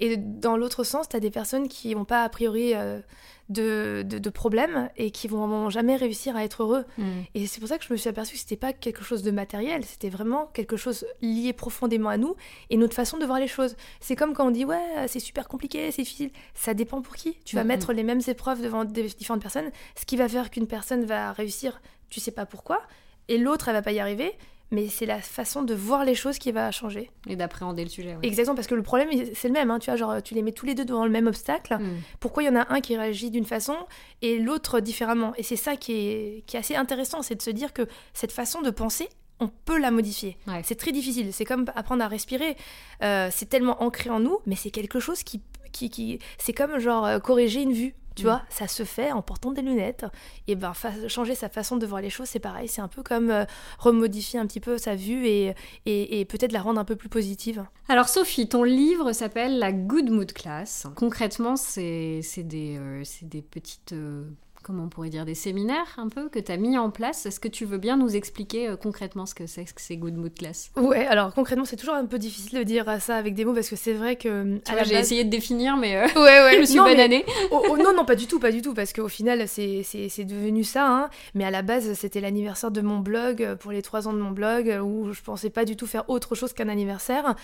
Et 0.00 0.16
dans 0.16 0.56
l'autre 0.56 0.84
sens, 0.84 1.08
tu 1.08 1.16
as 1.16 1.20
des 1.20 1.30
personnes 1.30 1.68
qui 1.68 1.94
n'ont 1.94 2.04
pas 2.04 2.24
a 2.24 2.28
priori 2.28 2.74
euh, 2.74 3.00
de, 3.48 4.02
de, 4.04 4.30
problèmes 4.30 4.90
et 4.96 5.12
qui 5.12 5.28
vont 5.28 5.70
jamais 5.70 5.94
réussir 5.96 6.36
à 6.36 6.44
être 6.44 6.64
heureux. 6.64 6.84
Mm. 6.98 7.04
Et 7.34 7.46
c'est 7.46 7.60
pour 7.60 7.68
ça 7.68 7.78
que 7.78 7.84
je 7.84 7.92
me 7.92 7.96
suis 7.96 8.08
aperçue 8.08 8.34
que 8.34 8.40
c'était 8.40 8.56
pas 8.56 8.72
quelque 8.72 9.04
chose 9.04 9.22
de 9.22 9.30
matériel, 9.30 9.84
c'était 9.84 10.08
vraiment 10.08 10.46
quelque 10.46 10.76
chose 10.76 11.06
lié 11.22 11.52
profondément 11.52 12.08
à 12.08 12.16
nous 12.16 12.34
et 12.70 12.76
notre 12.76 12.94
façon 12.94 13.16
de 13.16 13.24
voir 13.24 13.38
les 13.38 13.46
choses. 13.46 13.76
C'est 14.00 14.16
comme 14.16 14.34
quand 14.34 14.46
on 14.46 14.50
dit 14.50 14.64
ouais, 14.64 15.06
c'est 15.06 15.20
super 15.20 15.46
compliqué, 15.46 15.90
c'est 15.92 16.02
difficile. 16.02 16.30
Ça 16.54 16.74
dépend 16.74 17.00
pour 17.00 17.14
qui. 17.14 17.36
Tu 17.44 17.54
vas 17.54 17.64
mettre 17.64 17.92
les 17.92 18.02
mêmes 18.02 18.22
épreuves 18.26 18.60
devant 18.60 18.84
différentes 18.84 19.42
personnes. 19.42 19.70
Ce 19.98 20.04
qui 20.04 20.16
va 20.16 20.28
faire 20.28 20.50
qu'une 20.50 20.66
personne 20.66 21.04
va 21.04 21.32
réussir, 21.32 21.80
tu 22.10 22.18
sais 22.18 22.32
pas 22.32 22.44
pourquoi, 22.46 22.82
et 23.28 23.38
l'autre 23.38 23.68
elle 23.68 23.74
va 23.74 23.82
pas 23.82 23.92
y 23.92 24.00
arriver 24.00 24.32
mais 24.70 24.88
c'est 24.88 25.06
la 25.06 25.20
façon 25.20 25.62
de 25.62 25.74
voir 25.74 26.04
les 26.04 26.14
choses 26.14 26.38
qui 26.38 26.52
va 26.52 26.70
changer. 26.70 27.10
Et 27.28 27.36
d'appréhender 27.36 27.84
le 27.84 27.90
sujet. 27.90 28.16
Exactement, 28.22 28.54
parce 28.54 28.66
que 28.66 28.74
le 28.74 28.82
problème, 28.82 29.08
c'est 29.34 29.48
le 29.48 29.54
même. 29.54 29.70
Hein, 29.70 29.78
tu 29.78 29.90
vois, 29.90 29.96
genre, 29.96 30.22
tu 30.22 30.34
les 30.34 30.42
mets 30.42 30.52
tous 30.52 30.66
les 30.66 30.74
deux 30.74 30.84
devant 30.84 31.04
le 31.04 31.10
même 31.10 31.26
obstacle. 31.26 31.74
Hmm. 31.74 32.00
Pourquoi 32.20 32.42
il 32.42 32.46
y 32.46 32.48
en 32.48 32.56
a 32.56 32.72
un 32.72 32.80
qui 32.80 32.96
réagit 32.96 33.30
d'une 33.30 33.44
façon 33.44 33.76
et 34.22 34.38
l'autre 34.38 34.80
différemment? 34.80 35.32
Et 35.36 35.42
c'est 35.42 35.56
ça 35.56 35.76
qui 35.76 35.92
est, 35.92 36.44
qui 36.46 36.56
est 36.56 36.60
assez 36.60 36.76
intéressant, 36.76 37.22
c'est 37.22 37.36
de 37.36 37.42
se 37.42 37.50
dire 37.50 37.72
que 37.72 37.86
cette 38.12 38.32
façon 38.32 38.62
de 38.62 38.70
penser, 38.70 39.08
on 39.40 39.48
peut 39.48 39.78
la 39.78 39.90
modifier. 39.90 40.36
C'est 40.62 40.76
très 40.76 40.92
difficile. 40.92 41.32
C'est 41.32 41.44
comme 41.44 41.66
apprendre 41.74 42.02
à 42.04 42.08
respirer. 42.08 42.56
Euh, 43.02 43.28
c'est 43.32 43.46
tellement 43.46 43.82
ancré 43.82 44.10
en 44.10 44.20
nous, 44.20 44.38
mais 44.46 44.54
c'est 44.54 44.70
quelque 44.70 45.00
chose 45.00 45.22
qui, 45.22 45.40
qui, 45.72 45.90
qui... 45.90 46.18
c'est 46.38 46.52
comme 46.52 46.78
genre 46.78 47.04
euh, 47.04 47.18
corriger 47.18 47.62
une 47.62 47.72
vue. 47.72 47.94
Tu 48.14 48.22
mm. 48.22 48.26
vois, 48.26 48.42
ça 48.48 48.68
se 48.68 48.84
fait 48.84 49.12
en 49.12 49.22
portant 49.22 49.52
des 49.52 49.62
lunettes. 49.62 50.06
Et 50.46 50.54
ben, 50.54 50.72
changer 51.08 51.34
sa 51.34 51.48
façon 51.48 51.76
de 51.76 51.86
voir 51.86 52.00
les 52.00 52.10
choses, 52.10 52.28
c'est 52.28 52.38
pareil. 52.38 52.68
C'est 52.68 52.80
un 52.80 52.88
peu 52.88 53.02
comme 53.02 53.30
euh, 53.30 53.44
remodifier 53.78 54.38
un 54.38 54.46
petit 54.46 54.60
peu 54.60 54.78
sa 54.78 54.94
vue 54.94 55.26
et, 55.26 55.54
et, 55.86 56.24
peut-être 56.24 56.52
la 56.52 56.62
rendre 56.62 56.80
un 56.80 56.84
peu 56.84 56.96
plus 56.96 57.08
positive. 57.08 57.64
Alors, 57.88 58.08
Sophie, 58.08 58.48
ton 58.48 58.62
livre 58.62 59.12
s'appelle 59.12 59.58
La 59.58 59.72
Good 59.72 60.10
Mood 60.10 60.32
Class. 60.32 60.86
Concrètement, 60.94 61.56
c'est 61.56 62.22
des, 62.38 62.76
euh, 62.78 63.02
des 63.22 63.42
petites 63.42 63.92
euh, 63.92 64.24
comment 64.64 64.84
on 64.84 64.88
pourrait 64.88 65.10
dire, 65.10 65.24
des 65.24 65.34
séminaires 65.34 65.94
un 65.98 66.08
peu 66.08 66.28
que 66.28 66.38
tu 66.38 66.50
as 66.50 66.56
mis 66.56 66.76
en 66.76 66.90
place. 66.90 67.26
Est-ce 67.26 67.38
que 67.38 67.48
tu 67.48 67.64
veux 67.64 67.78
bien 67.78 67.96
nous 67.96 68.16
expliquer 68.16 68.68
euh, 68.68 68.76
concrètement 68.76 69.26
ce 69.26 69.34
que 69.34 69.46
c'est 69.46 69.64
que 69.64 69.80
ces 69.80 69.96
Good 69.96 70.16
Mood 70.16 70.34
Class? 70.34 70.72
Ouais, 70.76 71.06
alors 71.06 71.32
concrètement, 71.34 71.64
c'est 71.64 71.76
toujours 71.76 71.94
un 71.94 72.06
peu 72.06 72.18
difficile 72.18 72.58
de 72.58 72.64
dire 72.64 73.00
ça 73.00 73.16
avec 73.16 73.34
des 73.34 73.44
mots 73.44 73.52
parce 73.52 73.68
que 73.68 73.76
c'est 73.76 73.92
vrai 73.92 74.16
que. 74.16 74.60
J'ai 74.84 74.94
essayé 74.94 75.24
de 75.24 75.30
définir, 75.30 75.76
mais 75.76 75.96
euh, 75.96 76.06
ouais, 76.16 76.40
ouais, 76.40 76.52
je 76.54 76.60
me 76.60 76.64
suis 76.64 76.78
bananée. 76.78 77.24
non, 77.52 77.94
non, 77.94 78.04
pas 78.04 78.16
du 78.16 78.26
tout, 78.26 78.40
pas 78.40 78.50
du 78.50 78.62
tout, 78.62 78.74
parce 78.74 78.92
qu'au 78.92 79.08
final, 79.08 79.46
c'est 79.46 80.24
devenu 80.24 80.64
ça. 80.64 80.88
Hein. 80.88 81.10
Mais 81.34 81.44
à 81.44 81.50
la 81.50 81.62
base, 81.62 81.92
c'était 81.92 82.20
l'anniversaire 82.20 82.70
de 82.70 82.80
mon 82.80 82.98
blog, 82.98 83.42
euh, 83.42 83.56
pour 83.56 83.70
les 83.70 83.82
trois 83.82 84.08
ans 84.08 84.12
de 84.12 84.18
mon 84.18 84.30
blog, 84.30 84.80
où 84.82 85.12
je 85.12 85.22
pensais 85.22 85.50
pas 85.50 85.64
du 85.64 85.76
tout 85.76 85.86
faire 85.86 86.08
autre 86.08 86.34
chose 86.34 86.52
qu'un 86.54 86.68
anniversaire. 86.68 87.34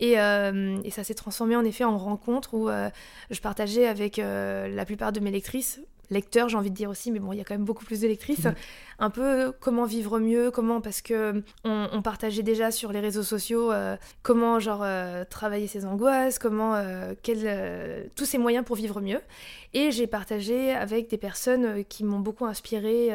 Et, 0.00 0.12
et 0.12 0.90
ça 0.90 1.04
s'est 1.04 1.14
transformé 1.14 1.56
en 1.56 1.64
effet 1.64 1.84
en 1.84 1.98
rencontre 1.98 2.54
où 2.54 2.68
je 3.30 3.40
partageais 3.40 3.86
avec 3.86 4.16
la 4.16 4.84
plupart 4.84 5.12
de 5.12 5.20
mes 5.20 5.30
lectrices 5.30 5.80
lecteurs, 6.10 6.48
j'ai 6.48 6.56
envie 6.56 6.70
de 6.70 6.74
dire 6.74 6.90
aussi, 6.90 7.10
mais 7.10 7.18
bon, 7.18 7.32
il 7.32 7.38
y 7.38 7.40
a 7.40 7.44
quand 7.44 7.54
même 7.54 7.64
beaucoup 7.64 7.84
plus 7.84 8.00
de 8.00 8.08
lectrices. 8.08 8.44
Mhm. 8.44 8.54
Un 8.98 9.10
peu 9.10 9.52
comment 9.60 9.84
vivre 9.84 10.18
mieux, 10.18 10.50
comment, 10.50 10.80
parce 10.80 11.00
que 11.00 11.42
on, 11.64 12.02
partageait 12.02 12.42
déjà 12.42 12.70
sur 12.70 12.92
les 12.92 13.00
réseaux 13.00 13.22
sociaux 13.22 13.72
comment, 14.22 14.60
genre, 14.60 14.84
travailler 15.30 15.68
ses 15.68 15.86
angoisses, 15.86 16.38
comment, 16.38 16.74
tous 18.14 18.24
ces 18.26 18.36
moyens 18.36 18.62
pour 18.64 18.76
vivre 18.76 19.00
mieux. 19.00 19.20
Et 19.72 19.90
j'ai 19.90 20.06
partagé 20.06 20.72
avec 20.72 21.08
des 21.08 21.16
personnes 21.16 21.82
qui 21.86 22.04
m'ont 22.04 22.20
beaucoup 22.20 22.44
inspiré 22.44 23.10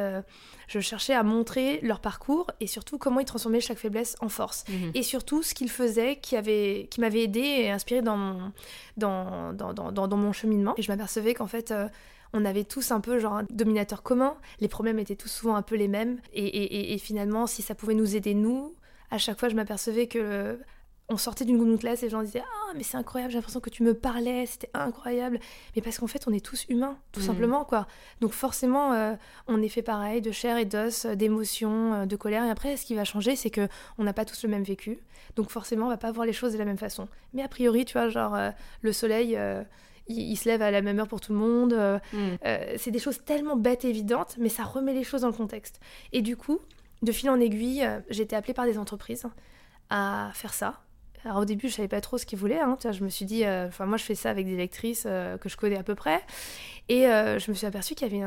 je 0.68 0.80
cherchais 0.80 1.14
à 1.14 1.24
montrer 1.24 1.80
leur 1.82 2.00
parcours 2.00 2.48
et 2.60 2.68
surtout 2.68 2.98
comment 2.98 3.20
ils 3.20 3.26
transformaient 3.26 3.60
chaque 3.60 3.78
faiblesse 3.78 4.16
en 4.22 4.30
force. 4.30 4.64
Mhm. 4.70 4.92
Et 4.94 5.04
surtout 5.04 5.44
ce 5.44 5.54
qu'ils 5.54 5.70
faisaient 5.70 6.18
qui, 6.18 6.36
avait, 6.36 6.88
qui 6.90 7.02
m'avait 7.02 7.24
aidé 7.24 7.40
et 7.40 7.72
inspiré 7.72 8.02
dans 8.02 8.18
mon, 8.18 8.52
dans, 8.98 9.54
dans, 9.54 9.74
dans, 9.74 10.08
dans 10.08 10.18
mon 10.18 10.34
cheminement. 10.34 10.74
Et 10.78 10.82
je 10.82 10.92
m'apercevais 10.92 11.34
qu'en 11.34 11.48
fait, 11.48 11.72
euh, 11.72 11.88
on 12.36 12.46
avait 12.46 12.66
tous 12.66 12.92
un 12.92 13.00
peu 13.00 13.18
genre 13.18 13.34
un 13.34 13.46
dominateur 13.50 14.04
commun, 14.04 14.36
les 14.60 14.68
problèmes 14.68 15.00
étaient 15.00 15.16
tous 15.16 15.30
souvent 15.30 15.56
un 15.56 15.62
peu 15.62 15.76
les 15.76 15.88
mêmes. 15.88 16.20
Et, 16.34 16.46
et, 16.46 16.94
et 16.94 16.98
finalement, 16.98 17.48
si 17.48 17.62
ça 17.62 17.74
pouvait 17.76 17.96
nous 17.96 18.16
aider, 18.16 18.34
nous, 18.34 18.76
à 19.10 19.18
chaque 19.18 19.40
fois, 19.40 19.50
je 19.50 19.56
m'apercevais 19.56 20.08
que 20.08 20.60
on 21.08 21.18
sortait 21.18 21.46
d'une 21.46 21.58
Google 21.58 21.78
classe 21.78 22.02
et 22.02 22.08
les 22.08 22.10
gens 22.10 22.24
disaient 22.24 22.44
Ah, 22.44 22.74
mais 22.76 22.84
c'est 22.84 22.98
incroyable, 22.98 23.32
j'ai 23.32 23.38
l'impression 23.38 23.60
que 23.60 23.70
tu 23.70 23.84
me 23.84 23.94
parlais, 23.94 24.46
c'était 24.46 24.70
incroyable. 24.74 25.40
Mais 25.76 25.82
parce 25.82 26.00
qu'en 26.00 26.08
fait, 26.08 26.28
on 26.28 26.34
est 26.34 26.44
tous 26.44 26.66
humains, 26.68 26.98
tout 27.12 27.20
mm. 27.20 27.24
simplement, 27.24 27.66
quoi. 27.66 27.88
Donc, 28.22 28.32
forcément, 28.32 28.94
euh, 28.94 29.14
on 29.48 29.62
est 29.62 29.70
fait 29.70 29.84
pareil, 29.84 30.22
de 30.22 30.32
chair 30.32 30.58
et 30.58 30.66
d'os, 30.66 31.06
euh, 31.06 31.16
d'émotions, 31.16 31.94
euh, 31.94 32.06
de 32.06 32.16
colère. 32.16 32.44
Et 32.44 32.50
après, 32.50 32.76
ce 32.76 32.86
qui 32.86 32.96
va 32.96 33.06
changer, 33.06 33.36
c'est 33.36 33.52
que 33.52 33.68
on 33.98 34.04
n'a 34.04 34.14
pas 34.14 34.26
tous 34.26 34.44
le 34.44 34.50
même 34.50 34.64
vécu. 34.64 35.00
Donc, 35.36 35.52
forcément, 35.52 35.86
on 35.86 35.90
va 35.90 35.98
pas 35.98 36.12
voir 36.12 36.26
les 36.26 36.34
choses 36.34 36.54
de 36.54 36.58
la 36.58 36.66
même 36.66 36.78
façon. 36.78 37.08
Mais 37.34 37.44
a 37.44 37.48
priori, 37.48 37.86
tu 37.86 37.94
vois, 37.94 38.10
genre, 38.10 38.38
le 38.82 38.94
soleil. 38.94 39.38
Il, 40.08 40.36
se 40.38 40.48
lève 40.48 40.62
à 40.62 40.70
la 40.70 40.82
même 40.82 41.00
heure 41.00 41.08
pour 41.08 41.22
tout 41.22 41.34
le 41.34 41.40
monde. 41.40 41.74
Mm. 42.14 42.18
c'est 42.78 42.92
des 42.92 43.00
choses 43.00 43.24
tellement 43.26 43.56
bêtes 43.56 43.86
et 43.86 43.90
évidentes, 43.90 44.36
mais 44.38 44.50
ça 44.50 44.64
remet 44.64 44.94
les 44.94 45.04
choses 45.04 45.22
dans 45.22 45.30
le 45.30 45.34
contexte. 45.34 45.80
Et 46.14 46.22
du 46.22 46.38
coup, 46.38 46.60
de 47.02 47.12
fil 47.12 47.30
en 47.30 47.40
aiguille, 47.40 47.88
j'ai 48.10 48.24
été 48.24 48.36
appelée 48.36 48.54
par 48.54 48.66
des 48.66 48.78
entreprises 48.78 49.26
à 49.90 50.32
faire 50.34 50.54
ça, 50.54 50.86
alors 51.26 51.40
au 51.40 51.46
début, 51.46 51.70
je 51.70 51.74
savais 51.74 51.88
pas 51.88 52.02
trop 52.02 52.20
ce 52.20 52.26
qu'ils 52.26 52.38
voulaient. 52.38 52.60
Hein. 52.60 52.78
Je 52.84 53.04
me 53.04 53.10
suis 53.10 53.26
dit, 53.26 53.46
euh, 53.46 53.68
enfin 53.68 53.88
moi 53.88 53.98
je 53.98 54.04
fais 54.04 54.16
ça 54.16 54.30
avec 54.30 54.46
des 54.46 54.56
lectrices 54.56 55.06
euh, 55.08 55.38
que 55.38 55.50
je 55.50 55.58
connais 55.58 55.78
à 55.78 55.84
peu 55.84 55.96
près, 55.96 56.22
et 56.88 57.08
euh, 57.08 57.40
je 57.40 57.50
me 57.50 57.56
suis 57.56 57.66
aperçue 57.66 57.96
qu'il 57.96 58.08
y 58.08 58.24
avait 58.24 58.26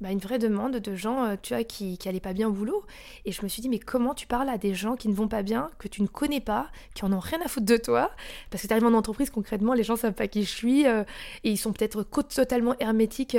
bah, 0.00 0.10
une 0.10 0.18
vraie 0.18 0.38
demande 0.38 0.76
de 0.76 0.94
gens, 0.94 1.36
tu 1.42 1.54
vois, 1.54 1.64
qui, 1.64 1.98
qui 1.98 2.08
allaient 2.08 2.20
pas 2.20 2.32
bien 2.32 2.48
au 2.48 2.52
boulot. 2.52 2.84
Et 3.24 3.32
je 3.32 3.42
me 3.42 3.48
suis 3.48 3.62
dit, 3.62 3.68
mais 3.68 3.78
comment 3.78 4.14
tu 4.14 4.26
parles 4.26 4.48
à 4.48 4.58
des 4.58 4.74
gens 4.74 4.96
qui 4.96 5.08
ne 5.08 5.14
vont 5.14 5.28
pas 5.28 5.42
bien, 5.42 5.70
que 5.78 5.88
tu 5.88 6.02
ne 6.02 6.06
connais 6.06 6.40
pas, 6.40 6.68
qui 6.94 7.04
en 7.04 7.12
ont 7.12 7.20
rien 7.20 7.40
à 7.44 7.48
foutre 7.48 7.66
de 7.66 7.76
toi? 7.76 8.10
Parce 8.50 8.62
que 8.62 8.68
tu 8.68 8.72
arrives 8.72 8.86
en 8.86 8.94
entreprise, 8.94 9.30
concrètement, 9.30 9.74
les 9.74 9.82
gens 9.82 9.96
savent 9.96 10.12
pas 10.14 10.28
qui 10.28 10.44
je 10.44 10.50
suis, 10.50 10.84
et 10.84 11.04
ils 11.44 11.58
sont 11.58 11.72
peut-être 11.72 12.04
totalement 12.34 12.74
hermétiques 12.78 13.36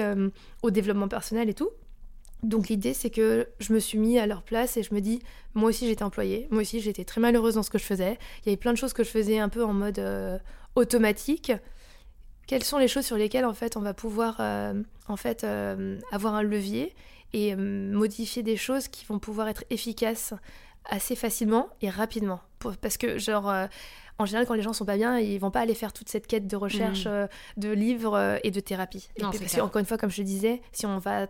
au 0.62 0.72
développement 0.72 1.08
personnel 1.08 1.50
et 1.50 1.54
tout. 1.54 1.70
Donc 2.44 2.70
l'idée 2.70 2.94
c'est 2.94 3.10
que 3.10 3.48
je 3.60 3.74
me 3.74 3.80
suis 3.80 3.98
mis 3.98 4.18
à 4.18 4.26
leur 4.26 4.44
place 4.44 4.78
et 4.78 4.84
je 4.84 4.94
me 4.94 5.02
dis 5.02 5.20
moi 5.56 5.70
aussi 5.70 5.88
j'étais 5.88 6.04
employée, 6.04 6.48
moi 6.52 6.62
aussi 6.62 6.80
j'étais 6.80 7.04
très 7.04 7.20
malheureuse 7.20 7.56
dans 7.56 7.64
ce 7.64 7.70
que 7.70 7.78
je 7.78 7.84
faisais. 7.84 8.18
Il 8.42 8.46
y 8.46 8.50
avait 8.50 8.58
plein 8.58 8.72
de 8.72 8.78
choses 8.78 8.94
que 8.94 9.04
je 9.04 9.10
faisais 9.10 9.40
un 9.40 9.50
peu 9.50 9.64
en 9.64 9.74
mode 9.74 10.00
euh, 10.00 10.38
automatique. 10.76 11.52
Quelles 12.50 12.64
sont 12.64 12.80
les 12.80 12.88
choses 12.88 13.06
sur 13.06 13.16
lesquelles 13.16 13.46
en 13.46 13.54
fait 13.54 13.78
on 13.78 13.82
va 13.82 13.94
pouvoir 13.94 14.38
euh, 14.40 14.74
en 15.08 15.18
fait 15.18 15.44
euh, 15.44 16.00
avoir 16.12 16.34
un 16.34 16.42
levier 16.42 16.96
et 17.32 17.56
modifier 17.56 18.42
des 18.42 18.58
choses 18.58 18.88
qui 18.88 19.06
vont 19.06 19.20
pouvoir 19.20 19.48
être 19.50 19.64
efficaces 19.70 20.34
assez 20.86 21.16
facilement 21.16 21.70
et 21.84 21.92
rapidement 21.92 22.42
parce 22.82 22.98
que 22.98 23.20
genre 23.20 23.54
en 24.18 24.26
général, 24.26 24.48
quand 24.48 24.56
les 24.56 24.64
gens 24.64 24.74
sont 24.74 24.84
pas 24.84 24.98
bien, 24.98 25.20
ils 25.20 25.38
vont 25.38 25.52
pas 25.52 25.60
aller 25.60 25.76
faire 25.76 25.94
toute 25.94 26.10
cette 26.10 26.26
quête 26.26 26.48
de 26.48 26.56
recherche, 26.56 27.06
mmh. 27.06 27.28
de 27.58 27.70
livres 27.70 28.40
et 28.44 28.50
de 28.50 28.60
thérapie. 28.60 29.10
et 29.16 29.62
encore 29.62 29.80
une 29.80 29.86
fois, 29.86 29.98
comme 29.98 30.10
je 30.10 30.24
disais, 30.24 30.62
si 30.74 30.88
on 30.88 30.98
va 30.98 31.28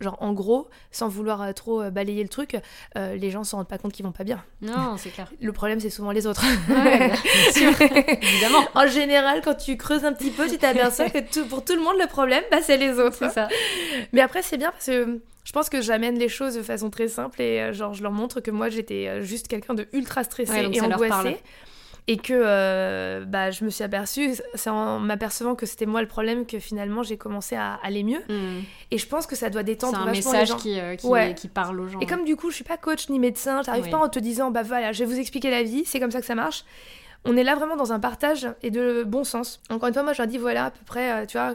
genre 0.00 0.16
en 0.20 0.32
gros, 0.32 0.68
sans 0.90 1.08
vouloir 1.08 1.42
euh, 1.42 1.52
trop 1.52 1.82
euh, 1.82 1.90
balayer 1.90 2.22
le 2.22 2.28
truc, 2.28 2.56
euh, 2.96 3.16
les 3.16 3.30
gens 3.30 3.44
se 3.44 3.56
rendent 3.56 3.68
pas 3.68 3.78
compte 3.78 3.92
qu'ils 3.92 4.04
vont 4.04 4.12
pas 4.12 4.24
bien. 4.24 4.42
Non, 4.62 4.96
c'est 4.98 5.10
clair. 5.10 5.30
Le 5.40 5.52
problème, 5.52 5.80
c'est 5.80 5.90
souvent 5.90 6.12
les 6.12 6.26
autres. 6.26 6.44
Ouais, 6.68 7.08
bien 7.08 7.52
sûr, 7.52 7.72
évidemment. 7.80 8.64
En 8.74 8.86
général, 8.86 9.40
quand 9.44 9.54
tu 9.54 9.76
creuses 9.76 10.04
un 10.04 10.12
petit 10.12 10.30
peu, 10.30 10.48
tu 10.48 10.58
t'aperçois 10.58 11.10
que 11.10 11.42
pour 11.48 11.64
tout 11.64 11.74
le 11.74 11.82
monde, 11.82 11.96
le 12.00 12.06
problème, 12.06 12.42
bah, 12.50 12.58
c'est 12.62 12.76
les 12.76 12.98
autres. 12.98 13.16
C'est 13.18 13.30
ça. 13.30 13.48
Mais 14.12 14.20
après, 14.20 14.42
c'est 14.42 14.56
bien 14.56 14.70
parce 14.70 14.86
que 14.86 15.20
je 15.44 15.52
pense 15.52 15.70
que 15.70 15.80
j'amène 15.80 16.18
les 16.18 16.28
choses 16.28 16.54
de 16.54 16.62
façon 16.62 16.90
très 16.90 17.08
simple 17.08 17.40
et 17.40 17.72
genre 17.72 17.94
je 17.94 18.02
leur 18.02 18.12
montre 18.12 18.40
que 18.40 18.50
moi 18.50 18.68
j'étais 18.68 19.22
juste 19.22 19.48
quelqu'un 19.48 19.72
de 19.72 19.88
ultra 19.94 20.22
stressé 20.22 20.68
et 20.70 20.80
angoissé 20.82 21.38
et 22.08 22.16
que 22.16 22.32
euh, 22.34 23.24
bah, 23.26 23.50
je 23.50 23.64
me 23.64 23.70
suis 23.70 23.84
aperçue, 23.84 24.34
c'est 24.54 24.70
en 24.70 24.98
m'apercevant 24.98 25.54
que 25.54 25.66
c'était 25.66 25.84
moi 25.84 26.00
le 26.00 26.08
problème 26.08 26.46
que 26.46 26.58
finalement 26.58 27.02
j'ai 27.02 27.18
commencé 27.18 27.54
à 27.54 27.74
aller 27.82 28.02
mieux. 28.02 28.20
Hmm. 28.30 28.62
Et 28.90 28.96
je 28.96 29.06
pense 29.06 29.26
que 29.26 29.36
ça 29.36 29.50
doit 29.50 29.62
détendre 29.62 30.00
un 30.00 30.10
message 30.10 30.56
Qui, 30.56 30.80
euh, 30.80 30.96
qui, 30.96 31.48
parle 31.48 31.78
aux 31.78 31.86
gens. 31.86 32.00
Et 32.00 32.06
comme 32.06 32.24
du 32.24 32.34
coup 32.34 32.48
je 32.48 32.56
suis 32.56 32.64
pas 32.64 32.78
coach 32.78 33.10
ni 33.10 33.18
médecin, 33.18 33.60
j'arrive 33.62 33.90
pas 33.90 33.98
en 33.98 34.08
te 34.08 34.18
disant 34.18 34.50
bah 34.50 34.62
voilà, 34.62 34.92
je 34.92 35.00
vais 35.00 35.04
vous 35.04 35.20
expliquer 35.20 35.50
la 35.50 35.62
vie, 35.62 35.84
c'est 35.84 36.00
comme 36.00 36.10
ça 36.10 36.20
que 36.20 36.26
ça 36.26 36.34
marche. 36.34 36.64
On 37.26 37.36
est 37.36 37.44
là 37.44 37.54
vraiment 37.54 37.76
dans 37.76 37.92
un 37.92 38.00
partage 38.00 38.48
et 38.62 38.70
de 38.70 39.02
bon 39.02 39.22
sens. 39.22 39.60
Encore 39.68 39.88
une 39.88 39.94
fois, 39.94 40.02
moi 40.02 40.14
je 40.14 40.22
leur 40.22 40.28
dis 40.28 40.38
voilà 40.38 40.66
à 40.66 40.70
peu 40.70 40.84
près, 40.86 41.12
euh, 41.12 41.26
tu 41.26 41.36
vois, 41.36 41.54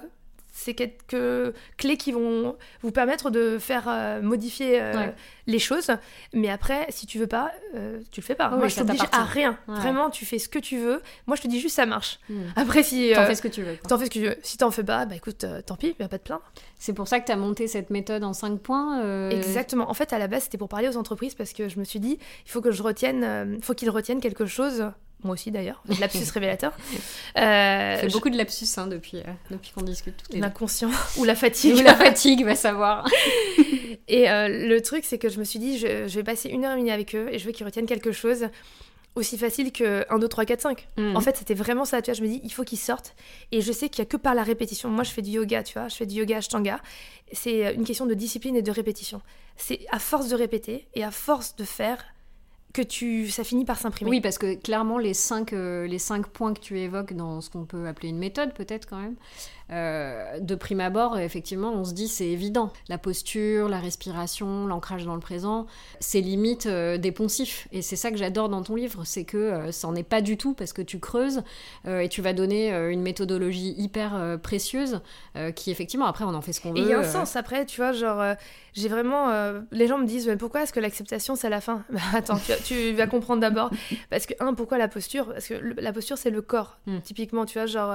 c'est 0.56 0.76
quelques 0.76 1.56
clés 1.78 1.98
qui 1.98 2.12
vont 2.12 2.56
vous 2.82 2.92
permettre 2.92 3.32
de 3.32 3.58
faire 3.58 3.86
euh, 3.88 4.22
modifier 4.22 4.80
euh, 4.80 5.08
les 5.48 5.58
choses. 5.58 5.89
Mais 6.32 6.50
après, 6.50 6.86
si 6.89 7.08
tu 7.08 7.18
veux 7.18 7.28
pas, 7.28 7.52
euh, 7.76 8.00
tu 8.12 8.22
le 8.22 8.26
fais 8.26 8.36
pas. 8.36 8.50
Moi, 8.50 8.68
je 8.68 8.76
t'oblige 8.76 9.02
à 9.12 9.24
rien. 9.24 9.58
Vraiment, 9.68 10.12
tu 10.12 10.26
fais 10.26 10.38
ce 10.38 10.48
que 10.48 10.60
tu 10.60 10.78
veux. 10.78 11.02
Moi, 11.26 11.36
je 11.36 11.42
te 11.42 11.48
dis 11.48 11.60
juste 11.60 11.76
ça 11.76 11.88
marche. 11.88 12.20
Hmm. 12.30 12.44
Après, 12.56 12.84
si 12.84 13.12
t'en 13.16 13.26
fais 13.26 13.36
ce 13.36 13.42
que 13.42 13.48
tu 13.48 13.63
veux. 13.63 13.78
T'en 13.89 13.98
fais 13.98 14.06
ce 14.06 14.12
que 14.12 14.20
tu 14.20 14.26
veux. 14.26 14.38
Si 14.44 14.58
t'en 14.58 14.70
fais 14.70 14.84
pas, 14.84 15.06
bah 15.06 15.16
écoute, 15.16 15.44
tant 15.66 15.76
pis, 15.76 15.96
il 16.00 16.06
a 16.06 16.08
pas 16.08 16.20
de 16.20 16.24
plaindre. 16.24 16.44
C'est 16.78 16.94
pour 16.94 17.08
ça 17.08 17.20
que 17.20 17.26
tu 17.26 17.32
as 17.32 17.36
monté 17.36 17.68
cette 17.68 17.89
méthode 17.89 18.24
en 18.24 18.34
5 18.34 18.60
points. 18.60 19.30
Exactement. 19.32 19.89
En 19.89 19.96
fait, 19.96 20.13
à 20.13 20.20
la 20.20 20.28
base, 20.28 20.44
c'était 20.44 20.60
pour 20.60 20.70
parler 20.70 20.88
aux 20.88 20.98
entreprises 20.98 21.34
parce 21.34 21.54
que 21.54 21.68
je 21.68 21.80
me 21.80 21.84
suis 21.84 22.00
dit, 22.00 22.20
il 22.46 22.52
faut 22.52 22.62
que 22.62 22.72
je 22.72 22.84
retienne, 22.84 23.56
il 23.58 23.63
faut 23.63 23.74
qu'ils 23.74 23.89
retiennent 23.89 24.22
quelque 24.22 24.46
chose 24.46 24.86
moi 25.23 25.33
aussi 25.33 25.51
d'ailleurs, 25.51 25.81
lapsus 25.99 26.29
révélateur. 26.33 26.73
Euh, 27.38 27.97
fait 27.97 28.12
beaucoup 28.12 28.29
de 28.29 28.38
lapsus 28.38 28.67
hein, 28.77 28.88
depuis, 28.88 29.17
euh, 29.17 29.31
depuis 29.51 29.71
qu'on 29.71 29.81
discute. 29.81 30.15
L'inconscient 30.31 30.89
ou 31.17 31.23
la 31.23 31.36
fatigue. 31.36 31.75
ou 31.75 31.81
la 31.81 31.95
fatigue, 31.95 32.45
va 32.45 32.55
savoir. 32.55 33.07
et 34.07 34.29
euh, 34.29 34.67
le 34.67 34.81
truc, 34.81 35.05
c'est 35.05 35.17
que 35.17 35.29
je 35.29 35.39
me 35.39 35.43
suis 35.43 35.59
dit, 35.59 35.77
je, 35.77 36.07
vais 36.07 36.23
passer 36.23 36.49
une 36.49 36.65
heure 36.65 36.73
et 36.73 36.79
demie 36.79 36.91
avec 36.91 37.15
eux 37.15 37.27
et 37.31 37.39
je 37.39 37.45
veux 37.45 37.51
qu'ils 37.51 37.65
retiennent 37.65 37.86
quelque 37.86 38.12
chose 38.12 38.47
aussi 39.15 39.38
facile 39.38 39.71
que 39.71 40.05
1, 40.09 40.17
2, 40.17 40.27
3, 40.27 40.45
4, 40.45 40.62
5. 40.62 40.88
En 41.13 41.21
fait, 41.21 41.38
c'était 41.38 41.53
vraiment 41.53 41.86
ça, 41.86 42.01
tu 42.01 42.09
vois. 42.09 42.17
Je 42.17 42.23
me 42.23 42.27
dis, 42.27 42.41
il 42.43 42.51
faut 42.51 42.63
qu'ils 42.63 42.79
sortent. 42.79 43.15
Et 43.51 43.62
je 43.62 43.71
sais 43.71 43.88
qu'il 43.89 44.01
n'y 44.01 44.07
a 44.07 44.09
que 44.09 44.17
par 44.17 44.33
la 44.33 44.41
répétition. 44.41 44.89
Moi, 44.89 45.03
je 45.03 45.12
fais 45.12 45.21
du 45.21 45.29
yoga, 45.29 45.62
tu 45.62 45.77
vois. 45.77 45.88
Je 45.88 45.95
fais 45.95 46.07
du 46.07 46.15
yoga 46.15 46.38
ashtanga. 46.38 46.79
C'est 47.31 47.75
une 47.75 47.83
question 47.83 48.07
de 48.07 48.15
discipline 48.15 48.55
et 48.55 48.63
de 48.63 48.71
répétition. 48.71 49.21
C'est 49.55 49.81
à 49.91 49.99
force 49.99 50.29
de 50.29 50.36
répéter 50.36 50.88
et 50.95 51.03
à 51.03 51.12
force 51.12 51.55
de 51.55 51.63
faire 51.63 52.03
que 52.73 52.81
tu, 52.81 53.29
ça 53.29 53.43
finit 53.43 53.65
par 53.65 53.77
s'imprimer. 53.77 54.09
Oui, 54.09 54.19
parce 54.19 54.39
que 54.39 54.55
clairement, 54.55 54.97
les 54.97 55.13
cinq, 55.13 55.53
euh, 55.53 55.86
les 55.86 55.99
cinq 55.99 56.27
points 56.27 56.53
que 56.53 56.59
tu 56.59 56.79
évoques 56.79 57.13
dans 57.13 57.39
ce 57.39 57.51
qu'on 57.51 57.65
peut 57.65 57.88
appeler 57.88 58.09
une 58.09 58.17
méthode, 58.17 58.53
peut-être 58.53 58.89
quand 58.89 58.97
même, 58.97 59.15
euh, 59.71 60.39
de 60.39 60.56
prime 60.56 60.82
abord, 60.82 61.17
effectivement, 61.17 61.71
on 61.73 61.84
se 61.84 61.93
dit 61.93 62.08
c'est 62.08 62.28
évident. 62.28 62.71
La 62.89 62.97
posture, 62.97 63.69
la 63.69 63.80
respiration, 63.80 64.67
l'ancrage 64.67 65.06
dans 65.06 65.15
le 65.15 65.21
présent, 65.21 65.67
c'est 65.99 66.21
limite 66.21 66.65
euh, 66.65 66.97
des 66.97 67.12
poncifs. 67.12 67.67
Et 67.71 67.82
c'est 67.82 67.95
ça 67.95 68.12
que 68.12 68.17
j'adore 68.17 68.49
dans 68.49 68.62
ton 68.62 68.76
livre, 68.76 69.04
c'est 69.06 69.23
que 69.23 69.38
euh, 69.38 69.71
ça 69.71 69.88
n'en 69.88 69.95
est 69.95 70.04
pas 70.04 70.21
du 70.21 70.38
tout 70.38 70.54
parce 70.54 70.73
que 70.73 70.82
tu 70.82 70.99
creuses 70.99 71.43
et 71.88 72.10
tu 72.10 72.21
vas 72.21 72.34
donner 72.34 72.71
une 72.71 73.02
méthodologie 73.02 73.73
hyper 73.78 74.39
précieuse 74.41 75.02
qui, 75.56 75.71
effectivement, 75.71 76.06
après, 76.06 76.23
on 76.23 76.34
en 76.34 76.41
fait 76.41 76.54
ce 76.54 76.62
qu'on 76.62 76.71
veut. 76.71 76.80
Et 76.80 76.82
il 76.82 76.88
y 76.88 76.93
a 76.93 76.99
un 76.99 77.04
sens 77.04 77.36
après, 77.36 77.65
tu 77.65 77.82
vois, 77.82 77.91
genre, 77.91 78.36
j'ai 78.73 78.88
vraiment. 78.88 79.30
les 79.71 79.88
gens 79.88 79.97
me 79.97 80.06
disent 80.06 80.32
pourquoi 80.39 80.63
est-ce 80.63 80.73
que 80.73 80.80
l'acceptation 80.80 81.36
c'est 81.36 81.49
la 81.49 81.62
fin? 81.62 81.84
Bah, 81.93 81.99
Attends, 82.13 82.39
tu, 82.63 82.93
vas 82.93 83.08
comprendre 83.08 83.41
d'abord. 83.41 83.69
Parce 84.10 84.26
que, 84.26 84.34
un, 84.39 84.54
pourquoi 84.54 84.78
la 84.78 84.88
posture? 84.88 85.28
Parce 85.28 85.47
que 85.47 85.54
la 85.54 85.93
posture 85.93 86.17
c'est 86.17 86.32
le 86.32 86.41
corps, 86.41 86.78
hmm. 86.88 86.99
typiquement, 86.99 87.45
tu 87.45 87.58
vois, 87.58 87.65
genre 87.67 87.93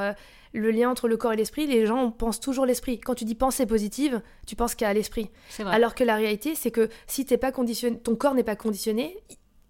le 0.52 0.70
lien 0.70 0.90
entre 0.90 1.08
le 1.08 1.16
corps 1.16 1.32
et 1.32 1.36
l'esprit, 1.36 1.66
les 1.66 1.86
gens 1.86 2.10
pensent 2.10 2.40
toujours 2.40 2.66
l'esprit. 2.66 2.98
Quand 2.98 3.14
tu 3.14 3.24
dis 3.24 3.34
pensée 3.34 3.66
positive, 3.66 4.22
tu 4.46 4.56
penses 4.56 4.74
a 4.82 4.92
l'esprit. 4.92 5.30
Alors 5.58 5.94
que 5.94 6.04
la 6.04 6.16
réalité, 6.16 6.54
c'est 6.54 6.70
que 6.70 6.88
si 7.06 7.24
t'es 7.24 7.36
pas 7.36 7.52
conditionné, 7.52 7.98
ton 7.98 8.16
corps 8.16 8.34
n'est 8.34 8.44
pas 8.44 8.56
conditionné, 8.56 9.18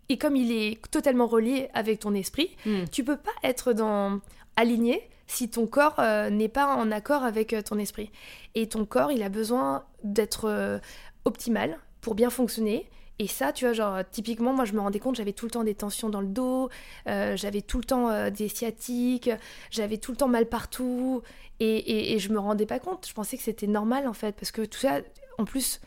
et 0.09 0.17
comme 0.17 0.37
il 0.37 0.53
est 0.53 0.81
totalement 0.91 1.27
relié 1.27 1.69
avec 1.75 2.01
ton 2.01 2.15
esprit, 2.15 2.57
hmm. 2.65 2.85
tu 2.91 3.05
peux 3.05 3.17
pas 3.17 3.33
être 3.43 3.73
dans 3.73 4.21
aligné 4.57 5.09
si 5.27 5.51
ton 5.51 5.67
corps 5.67 5.97
euh, 5.99 6.31
n'est 6.31 6.49
pas 6.49 6.75
en 6.75 6.91
accord 6.91 7.23
avec 7.23 7.53
euh, 7.53 7.63
ton 7.63 7.79
esprit. 7.79 8.11
Et 8.55 8.69
ton 8.69 8.87
corps, 8.87 9.13
il 9.13 9.23
a 9.23 9.29
besoin 9.29 9.85
d'être 10.03 10.47
euh, 10.47 10.79
optimal 11.25 11.79
pour 12.01 12.15
bien 12.15 12.31
fonctionner. 12.31 12.89
Et 13.21 13.27
ça, 13.27 13.53
tu 13.53 13.65
vois, 13.65 13.73
genre, 13.73 13.99
typiquement, 14.11 14.53
moi, 14.53 14.65
je 14.65 14.73
me 14.75 14.81
rendais 14.81 15.01
compte, 15.01 15.17
j'avais 15.17 15.33
tout 15.33 15.47
le 15.47 15.51
temps 15.51 15.65
des 15.65 15.75
tensions 15.75 16.09
dans 16.09 16.21
le 16.21 16.29
dos, 16.29 16.69
euh, 17.09 17.37
j'avais 17.37 17.63
tout 17.63 17.79
le 17.79 17.85
temps 17.85 18.11
euh, 18.11 18.31
des 18.31 18.49
sciatiques, 18.49 19.31
j'avais 19.71 19.99
tout 19.99 20.13
le 20.13 20.17
temps 20.17 20.29
mal 20.29 20.47
partout, 20.47 21.23
et, 21.59 22.15
et, 22.15 22.19
je 22.21 22.33
me 22.33 22.39
rendais 22.39 22.67
pas 22.67 22.79
compte. 22.79 23.07
Je 23.09 23.13
pensais 23.13 23.37
que 23.37 23.43
c'était 23.43 23.67
normal, 23.67 24.07
en 24.07 24.13
fait, 24.13 24.37
parce 24.37 24.53
que 24.53 24.63
tout 24.63 24.79
ça, 24.79 25.01
en 25.39 25.45
plus, 25.45 25.81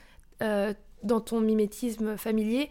euh, 0.43 0.73
dans 1.03 1.21
ton 1.21 1.39
mimétisme 1.39 2.17
familier, 2.17 2.69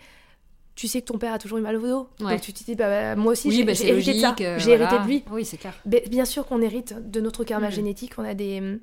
tu 0.75 0.89
sais 0.89 1.01
que 1.01 1.07
ton 1.07 1.19
père 1.19 1.33
a 1.33 1.39
toujours 1.39 1.57
eu 1.57 1.63
mal 1.63 1.77
au 1.77 1.81
dos. 1.81 2.09
Donc 2.19 2.41
tu 2.43 2.53
te 2.53 2.63
dis, 2.63 2.75
bah, 2.75 2.89
bah, 2.89 3.17
moi 3.17 3.33
aussi, 3.33 3.51
j'ai 3.51 3.65
bah, 3.65 3.73
hérité 3.73 4.13
de 4.13 4.19
ça. 4.19 4.35
J'ai 4.59 4.73
hérité 4.73 4.99
de 4.99 5.07
lui. 5.07 5.25
Oui, 5.31 5.47
c'est 5.47 5.57
clair. 5.57 5.75
bien 5.87 6.25
sûr 6.27 6.47
qu'on 6.47 6.61
hérite 6.61 7.11
de 7.11 7.21
notre 7.21 7.45
karma 7.45 7.69
mm. 7.69 7.73
génétique, 7.73 8.13
on 8.19 8.25
a 8.25 8.35
des 8.35 8.79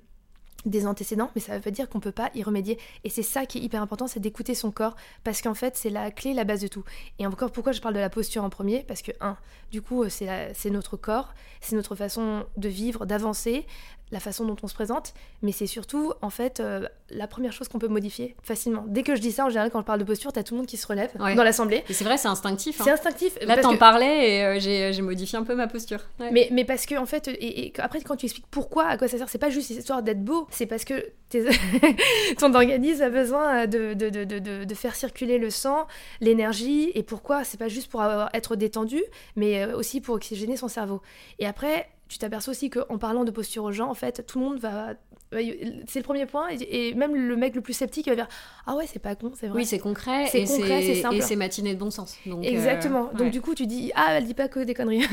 des 0.65 0.87
antécédents, 0.87 1.31
mais 1.35 1.41
ça 1.41 1.55
veut 1.55 1.61
pas 1.61 1.71
dire 1.71 1.87
qu'on 1.87 1.99
peut 1.99 2.11
pas 2.11 2.29
y 2.35 2.43
remédier. 2.43 2.77
Et 3.03 3.09
c'est 3.09 3.23
ça 3.23 3.45
qui 3.45 3.59
est 3.59 3.61
hyper 3.61 3.81
important, 3.81 4.07
c'est 4.07 4.19
d'écouter 4.19 4.55
son 4.55 4.71
corps, 4.71 4.95
parce 5.23 5.41
qu'en 5.41 5.53
fait, 5.53 5.77
c'est 5.77 5.89
la 5.89 6.11
clé, 6.11 6.33
la 6.33 6.43
base 6.43 6.61
de 6.61 6.67
tout. 6.67 6.83
Et 7.19 7.27
encore, 7.27 7.51
pourquoi 7.51 7.71
je 7.71 7.81
parle 7.81 7.93
de 7.93 7.99
la 7.99 8.09
posture 8.09 8.43
en 8.43 8.49
premier? 8.49 8.83
Parce 8.83 9.01
que, 9.01 9.11
un, 9.21 9.37
du 9.71 9.81
coup, 9.81 10.03
euh, 10.03 10.09
c'est 10.09 10.69
notre 10.69 10.97
corps, 10.97 11.33
c'est 11.61 11.75
notre 11.75 11.95
façon 11.95 12.45
de 12.57 12.69
vivre, 12.69 13.05
d'avancer, 13.05 13.65
la 14.11 14.19
façon 14.19 14.45
dont 14.45 14.55
on 14.63 14.67
se 14.67 14.73
présente, 14.73 15.13
mais 15.41 15.51
c'est 15.51 15.67
surtout, 15.67 16.13
en 16.21 16.29
fait, 16.29 16.59
euh, 16.59 16.87
la 17.09 17.27
première 17.27 17.51
chose 17.51 17.67
qu'on 17.67 17.79
peut 17.79 17.87
modifier 17.87 18.35
facilement. 18.41 18.85
Dès 18.87 19.03
que 19.03 19.15
je 19.15 19.21
dis 19.21 19.31
ça, 19.31 19.45
en 19.45 19.49
général, 19.49 19.69
quand 19.69 19.79
je 19.79 19.85
parle 19.85 19.99
de 19.99 20.05
posture, 20.05 20.31
t'as 20.31 20.43
tout 20.43 20.53
le 20.53 20.59
monde 20.59 20.67
qui 20.67 20.77
se 20.77 20.87
relève 20.87 21.11
dans 21.17 21.43
l'assemblée. 21.43 21.83
Et 21.89 21.93
c'est 21.93 22.05
vrai, 22.05 22.17
c'est 22.17 22.27
instinctif. 22.27 22.79
Hein. 22.79 22.83
C'est 22.85 22.91
instinctif. 22.91 23.37
Là, 23.41 23.57
t'en 23.57 23.75
parlais 23.77 24.37
et 24.37 24.43
euh, 24.43 24.91
j'ai 24.91 25.01
modifié 25.01 25.37
un 25.37 25.43
peu 25.43 25.55
ma 25.55 25.67
posture. 25.67 25.99
Mais, 26.19 26.47
mais 26.51 26.63
parce 26.63 26.85
que, 26.85 26.95
en 26.95 27.05
fait, 27.05 27.27
et, 27.27 27.73
après, 27.79 28.01
quand 28.01 28.15
tu 28.15 28.25
expliques 28.25 28.47
pourquoi, 28.49 28.85
à 28.85 28.97
quoi 28.97 29.07
ça 29.07 29.17
sert, 29.17 29.29
c'est 29.29 29.37
pas 29.37 29.49
juste 29.49 29.69
histoire 29.69 30.01
d'être 30.03 30.23
beau, 30.23 30.47
c'est 30.51 30.65
parce 30.65 30.85
que 30.85 31.11
ton 32.39 32.53
organisme 32.53 33.01
a 33.01 33.09
besoin 33.09 33.67
de, 33.67 33.93
de, 33.93 34.09
de, 34.09 34.63
de, 34.63 34.75
faire 34.75 34.95
circuler 34.95 35.37
le 35.37 35.49
sang, 35.49 35.87
l'énergie, 36.21 36.91
et 36.95 37.03
pourquoi 37.03 37.43
C'est 37.43 37.57
pas 37.57 37.67
juste 37.67 37.91
pour 37.91 38.01
être 38.33 38.55
détendu, 38.55 39.03
mais 39.35 39.63
euh, 39.63 39.75
aussi 39.75 39.99
pour 39.99 40.15
oxygéner 40.15 40.55
son 40.55 40.69
cerveau. 40.69 41.01
Et 41.39 41.45
après, 41.45 41.89
tu 42.07 42.17
t'aperçois 42.17 42.51
aussi 42.51 42.69
qu'en 42.69 42.97
parlant 42.97 43.23
de 43.23 43.31
posture 43.31 43.63
aux 43.63 43.71
gens, 43.71 43.89
en 43.89 43.93
fait, 43.93 44.25
tout 44.25 44.39
le 44.39 44.45
monde 44.45 44.59
va. 44.59 44.93
C'est 45.31 45.99
le 45.99 46.03
premier 46.03 46.25
point, 46.25 46.47
et, 46.49 46.93
même 46.93 47.13
le 47.13 47.35
mec 47.35 47.53
le 47.53 47.59
plus 47.59 47.73
sceptique 47.73 48.07
va 48.07 48.15
dire 48.15 48.29
Ah 48.65 48.75
ouais, 48.75 48.85
c'est 48.87 48.99
pas 48.99 49.13
con, 49.15 49.33
c'est 49.35 49.47
vrai. 49.47 49.57
Oui, 49.57 49.65
c'est 49.65 49.79
concret, 49.79 50.27
c'est 50.27 50.45
concret, 50.45 50.81
c'est 50.81 50.95
simple. 50.95 51.15
Et 51.15 51.21
c'est 51.21 51.35
matiné 51.35 51.73
de 51.73 51.79
bon 51.79 51.91
sens. 51.91 52.15
Donc, 52.25 52.45
euh, 52.45 52.47
Exactement. 52.47 53.09
Donc, 53.13 53.31
du 53.31 53.41
coup, 53.41 53.53
tu 53.53 53.67
dis 53.67 53.91
Ah, 53.95 54.13
elle 54.13 54.25
dit 54.25 54.33
pas 54.33 54.47
que 54.47 54.61
des 54.61 54.73
conneries. 54.73 55.05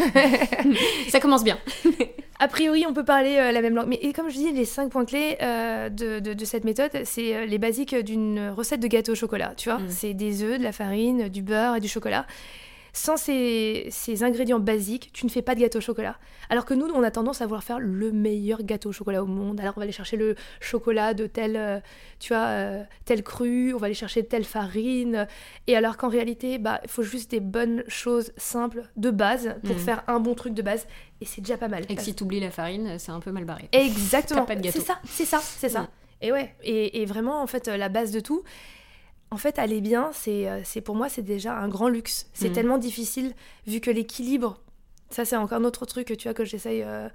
Ça 1.08 1.18
commence 1.18 1.42
bien. 1.42 1.58
A 2.40 2.48
priori, 2.48 2.84
on 2.86 2.92
peut 2.92 3.04
parler 3.04 3.36
euh, 3.38 3.50
la 3.50 3.60
même 3.60 3.74
langue. 3.74 3.88
Mais 3.88 3.98
et 4.02 4.12
comme 4.12 4.28
je 4.28 4.36
dis, 4.36 4.52
les 4.52 4.64
cinq 4.64 4.90
points 4.90 5.04
clés 5.04 5.36
euh, 5.42 5.88
de, 5.88 6.20
de, 6.20 6.44
cette 6.44 6.64
méthode, 6.64 6.92
c'est 7.04 7.46
les 7.46 7.58
basiques 7.58 7.94
d'une 7.94 8.50
recette 8.50 8.80
de 8.80 8.88
gâteau 8.88 9.12
au 9.12 9.16
chocolat. 9.16 9.54
Tu 9.56 9.68
vois, 9.68 9.78
mm. 9.78 9.88
c'est 9.88 10.14
des 10.14 10.44
œufs, 10.44 10.58
de 10.58 10.64
la 10.64 10.72
farine, 10.72 11.28
du 11.28 11.42
beurre 11.42 11.76
et 11.76 11.80
du 11.80 11.88
chocolat. 11.88 12.26
Sans 12.96 13.16
ces, 13.16 13.90
ingrédients 14.22 14.60
basiques, 14.60 15.10
tu 15.12 15.26
ne 15.26 15.30
fais 15.30 15.42
pas 15.42 15.56
de 15.56 15.60
gâteau 15.60 15.78
au 15.78 15.82
chocolat. 15.82 16.16
Alors 16.48 16.64
que 16.64 16.74
nous, 16.74 16.86
on 16.86 17.02
a 17.02 17.10
tendance 17.10 17.40
à 17.40 17.44
vouloir 17.44 17.64
faire 17.64 17.80
le 17.80 18.12
meilleur 18.12 18.62
gâteau 18.62 18.90
au 18.90 18.92
chocolat 18.92 19.20
au 19.20 19.26
monde. 19.26 19.58
Alors 19.58 19.74
on 19.76 19.80
va 19.80 19.82
aller 19.82 19.92
chercher 19.92 20.16
le 20.16 20.36
chocolat 20.60 21.12
de 21.12 21.26
tel, 21.26 21.56
euh, 21.56 21.80
tu 22.20 22.28
vois, 22.28 22.44
euh, 22.46 22.84
tel 23.04 23.24
cru, 23.24 23.74
on 23.74 23.78
va 23.78 23.86
aller 23.86 23.94
chercher 23.94 24.24
telle 24.24 24.44
farine. 24.44 25.26
Et 25.66 25.76
alors 25.76 25.96
qu'en 25.96 26.08
réalité, 26.08 26.58
bah, 26.58 26.80
il 26.84 26.88
faut 26.88 27.02
juste 27.02 27.32
des 27.32 27.40
bonnes 27.40 27.82
choses 27.88 28.32
simples 28.36 28.84
de 28.96 29.10
base 29.10 29.56
pour 29.64 29.74
mhm. 29.74 29.82
faire 29.82 30.04
un 30.06 30.20
bon 30.20 30.34
truc 30.34 30.54
de 30.54 30.62
base. 30.62 30.86
Et 31.20 31.24
c'est 31.24 31.40
déjà 31.40 31.56
pas 31.56 31.68
mal. 31.68 31.84
Et 31.88 31.96
que 31.96 32.02
si 32.02 32.14
tu 32.14 32.22
oublies 32.22 32.38
la 32.38 32.52
farine, 32.52 33.00
c'est 33.00 33.10
un 33.10 33.20
peu 33.20 33.32
mal 33.32 33.44
barré. 33.44 33.68
Exactement. 33.72 34.46
C'est 34.46 34.80
ça, 34.80 35.00
c'est 35.04 35.24
ça, 35.24 35.40
c'est 35.40 35.68
ça. 35.68 35.88
Et 36.20 36.30
ouais, 36.30 36.54
et, 36.62 37.02
et, 37.02 37.06
vraiment, 37.06 37.42
en 37.42 37.46
fait, 37.48 37.66
la 37.66 37.88
base 37.88 38.12
de 38.12 38.20
tout, 38.20 38.44
en 39.34 39.36
fait, 39.36 39.58
aller 39.58 39.80
bien, 39.80 40.12
euh, 40.28 40.60
c'est 40.62 40.80
pour 40.80 40.94
moi, 40.94 41.08
c'est 41.08 41.22
déjà 41.22 41.58
un 41.58 41.68
grand 41.68 41.88
luxe. 41.88 42.28
C'est 42.34 42.50
mm. 42.50 42.52
tellement 42.52 42.78
difficile, 42.78 43.34
vu 43.66 43.80
que 43.80 43.90
l'équilibre, 43.90 44.60
ça 45.10 45.24
c'est 45.24 45.34
encore 45.34 45.58
un 45.58 45.64
autre 45.64 45.86
truc 45.86 46.16
tu 46.16 46.28
vois, 46.28 46.34
que 46.34 46.44
j'essaye 46.44 46.84
euh, 46.84 47.08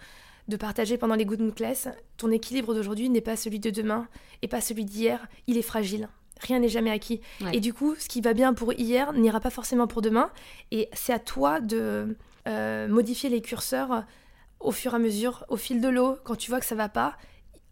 de 0.50 0.58
partager 0.58 0.98
pendant 0.98 1.16
les 1.16 1.24
good 1.24 1.56
class. 1.56 1.88
Ton 2.18 2.30
équilibre 2.32 2.76
d'aujourd'hui 2.76 3.10
n'est 3.10 3.22
pas 3.22 3.38
celui 3.38 3.62
de 3.62 3.70
demain 3.70 4.06
et 4.42 4.50
pas 4.50 4.60
celui 4.60 4.84
d'hier. 4.84 5.30
Il 5.48 5.58
est 5.58 5.62
fragile. 5.62 6.10
Rien 6.42 6.60
n'est 6.60 6.68
jamais 6.68 6.92
acquis. 6.92 7.22
Et 7.54 7.62
du 7.62 7.74
coup, 7.74 7.96
ce 7.96 8.10
qui 8.10 8.20
va 8.20 8.34
bien 8.34 8.54
pour 8.54 8.74
hier 8.74 9.14
n'ira 9.14 9.40
pas 9.40 9.50
forcément 9.50 9.88
pour 9.88 10.02
demain. 10.02 10.30
Et 10.72 10.90
c'est 10.92 11.14
à 11.14 11.20
toi 11.20 11.62
de 11.62 12.18
euh, 12.50 12.88
modifier 12.90 13.30
les 13.30 13.42
curseurs 13.42 14.04
au 14.60 14.72
fur 14.72 14.92
et 14.92 14.96
à 14.96 15.00
mesure, 15.00 15.46
au 15.48 15.56
fil 15.56 15.80
de 15.80 15.88
l'eau, 15.88 16.18
quand 16.26 16.36
tu 16.36 16.52
vois 16.52 16.60
que 16.60 16.66
ça 16.66 16.76
va 16.76 16.90
pas, 16.90 17.16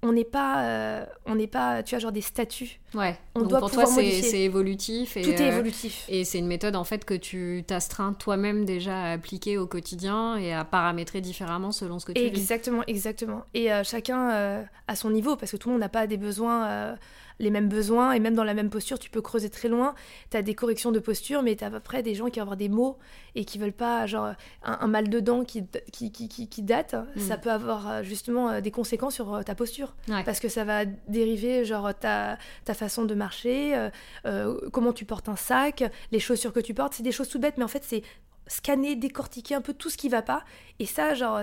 on 0.03 0.13
n'est 0.13 0.23
pas, 0.23 0.63
euh, 0.63 1.05
on 1.25 1.35
n'est 1.35 1.47
pas, 1.47 1.81
tu 1.81 1.95
as 1.95 1.99
genre 1.99 2.11
des 2.11 2.21
statuts. 2.21 2.79
Ouais. 2.93 3.17
On 3.33 3.41
doit 3.41 3.59
pour 3.59 3.71
toi, 3.71 3.85
c'est 3.85 4.41
évolutif. 4.41 5.17
Et, 5.17 5.23
Tout 5.23 5.31
est 5.31 5.41
euh, 5.41 5.53
évolutif. 5.53 6.05
et 6.07 6.23
c'est 6.23 6.37
une 6.37 6.47
méthode 6.47 6.75
en 6.75 6.83
fait 6.83 7.03
que 7.03 7.15
tu 7.15 7.63
t'astreins 7.65 8.13
toi-même 8.13 8.63
déjà 8.63 8.95
à 8.95 9.11
appliquer 9.13 9.57
au 9.57 9.65
quotidien 9.65 10.37
et 10.37 10.53
à 10.53 10.63
paramétrer 10.65 11.21
différemment 11.21 11.71
selon 11.71 11.99
ce 11.99 12.05
que 12.05 12.11
tu 12.11 12.21
Exactement, 12.21 12.83
exactement. 12.85 13.43
Et 13.55 13.73
euh, 13.73 13.83
chacun 13.83 14.67
à 14.87 14.95
son 14.95 15.09
niveau, 15.09 15.35
parce 15.35 15.51
que 15.51 15.57
tout 15.57 15.69
le 15.69 15.73
monde 15.73 15.81
n'a 15.81 15.89
pas 15.89 16.05
des 16.05 16.17
besoins 16.17 16.95
les 17.39 17.49
mêmes 17.49 17.69
besoins 17.69 18.13
et 18.13 18.19
même 18.19 18.35
dans 18.35 18.43
la 18.43 18.53
même 18.53 18.69
posture, 18.69 18.99
tu 18.99 19.09
peux 19.09 19.21
creuser 19.21 19.49
très 19.49 19.67
loin. 19.67 19.95
Tu 20.31 20.37
as 20.37 20.41
des 20.41 20.55
corrections 20.55 20.91
de 20.91 20.99
posture, 20.99 21.43
mais 21.43 21.55
tu 21.55 21.63
as 21.63 21.67
à 21.67 21.69
peu 21.69 21.79
près 21.79 22.03
des 22.03 22.15
gens 22.15 22.27
qui 22.29 22.39
vont 22.39 22.43
avoir 22.43 22.57
des 22.57 22.69
mots 22.69 22.97
et 23.35 23.45
qui 23.45 23.57
veulent 23.57 23.71
pas, 23.71 24.05
genre, 24.07 24.33
un, 24.63 24.87
mal 24.87 25.09
de 25.09 25.19
dents 25.19 25.43
qui, 25.43 25.63
qui, 25.91 26.11
qui, 26.11 26.29
qui 26.47 26.61
date. 26.63 26.95
Mm. 27.15 27.19
Ça 27.19 27.37
peut 27.37 27.51
avoir 27.51 27.89
euh, 27.89 28.03
justement 28.03 28.49
euh, 28.49 28.61
des 28.61 28.71
conséquences 28.71 29.15
sur 29.15 29.33
euh, 29.33 29.43
ta 29.43 29.55
posture. 29.55 29.95
Parce 30.25 30.39
que 30.39 30.49
ça 30.49 30.63
va 30.63 30.85
dériver, 30.85 31.65
genre, 31.65 31.93
ta, 31.93 32.37
ta 32.65 32.73
façon 32.73 33.05
de 33.05 33.13
marcher, 33.13 33.89
comment 34.71 34.93
tu 34.93 35.05
portes 35.05 35.29
un 35.29 35.35
sac, 35.35 35.83
les 36.11 36.19
chaussures 36.19 36.53
que 36.53 36.59
tu 36.59 36.73
portes. 36.73 36.93
C'est 36.93 37.03
des 37.03 37.11
choses 37.11 37.29
tout 37.29 37.39
bêtes, 37.39 37.57
mais 37.57 37.63
en 37.63 37.69
fait, 37.69 37.83
c'est 37.83 38.03
scanner, 38.47 38.95
décortiquer 38.95 39.55
un 39.55 39.61
peu 39.61 39.73
tout 39.73 39.89
ce 39.89 39.97
qui 39.97 40.09
va 40.09 40.21
pas. 40.21 40.43
Et 40.79 40.85
ça, 40.85 41.13
genre, 41.13 41.41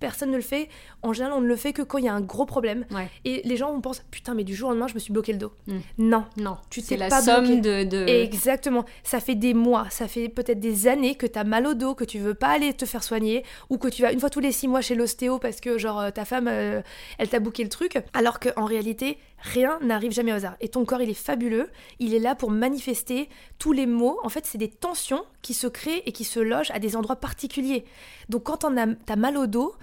personne 0.00 0.30
ne 0.30 0.36
le 0.36 0.42
fait. 0.42 0.68
En 1.02 1.12
général, 1.12 1.36
on 1.38 1.40
ne 1.40 1.46
le 1.46 1.56
fait 1.56 1.72
que 1.72 1.82
quand 1.82 1.98
il 1.98 2.04
y 2.04 2.08
a 2.08 2.14
un 2.14 2.20
gros 2.20 2.46
problème. 2.46 2.84
Et 3.24 3.42
les 3.44 3.56
gens 3.56 3.72
vont 3.72 3.80
penser 3.80 4.02
putain, 4.10 4.34
mais 4.34 4.44
du 4.44 4.54
jour 4.54 4.68
au 4.68 4.72
lendemain, 4.72 4.88
je 4.88 4.94
me 4.94 4.98
suis 4.98 5.12
bloqué 5.12 5.32
le 5.32 5.38
dos. 5.38 5.52
Hmm. 5.66 5.78
Non, 5.98 6.24
non, 6.36 6.56
tu 6.70 6.82
t'es 6.82 6.96
la 6.96 7.10
somme 7.10 7.60
de, 7.60 8.08
Exactement. 8.08 8.84
Ça 9.02 9.20
fait 9.20 9.34
des 9.34 9.54
mois, 9.54 9.86
ça 9.90 10.08
fait 10.08 10.28
peut-être 10.28 10.60
des 10.60 10.88
années 10.88 11.14
que 11.14 11.26
tu 11.26 11.38
as 11.38 11.44
mal 11.44 11.66
au 11.66 11.74
dos, 11.74 11.94
que 11.94 12.04
tu 12.04 12.18
veux 12.18 12.34
pas 12.34 12.48
aller 12.48 12.72
te 12.72 12.84
faire 12.84 13.02
soigner, 13.02 13.44
ou 13.70 13.78
que 13.78 13.88
tu 13.88 14.02
vas 14.02 14.12
une 14.12 14.20
fois 14.20 14.30
tous 14.30 14.40
les 14.40 14.52
six 14.52 14.68
mois 14.68 14.80
chez 14.80 14.94
l'ostéo 14.94 15.38
parce 15.38 15.60
que 15.60 15.78
genre 15.78 16.00
euh, 16.00 16.10
ta 16.10 16.24
femme, 16.24 16.48
euh, 16.48 16.82
elle 17.18 17.28
t'a 17.28 17.40
bouqué 17.40 17.62
le 17.62 17.68
truc. 17.68 17.98
Alors 18.14 18.40
qu'en 18.40 18.64
réalité, 18.64 19.18
rien 19.40 19.78
n'arrive 19.80 20.12
jamais 20.12 20.32
au 20.32 20.36
hasard. 20.36 20.56
Et 20.60 20.68
ton 20.68 20.84
corps, 20.84 21.00
il 21.00 21.10
est 21.10 21.14
fabuleux. 21.14 21.70
Il 21.98 22.14
est 22.14 22.18
là 22.18 22.34
pour 22.34 22.50
manifester 22.50 23.28
tous 23.58 23.72
les 23.72 23.86
maux. 23.86 24.18
En 24.22 24.28
fait, 24.28 24.46
c'est 24.46 24.58
des 24.58 24.70
tensions 24.70 25.24
qui 25.42 25.54
se 25.54 25.66
créent 25.66 26.02
et 26.06 26.12
qui 26.12 26.24
se 26.24 26.40
logent 26.40 26.70
à 26.70 26.78
des 26.78 26.96
endroits 26.96 27.16
particuliers. 27.16 27.84
Donc 28.28 28.44
quand 28.44 28.58
t'as 28.58 29.16
mal 29.16 29.36
au 29.36 29.46
dos, 29.46 29.74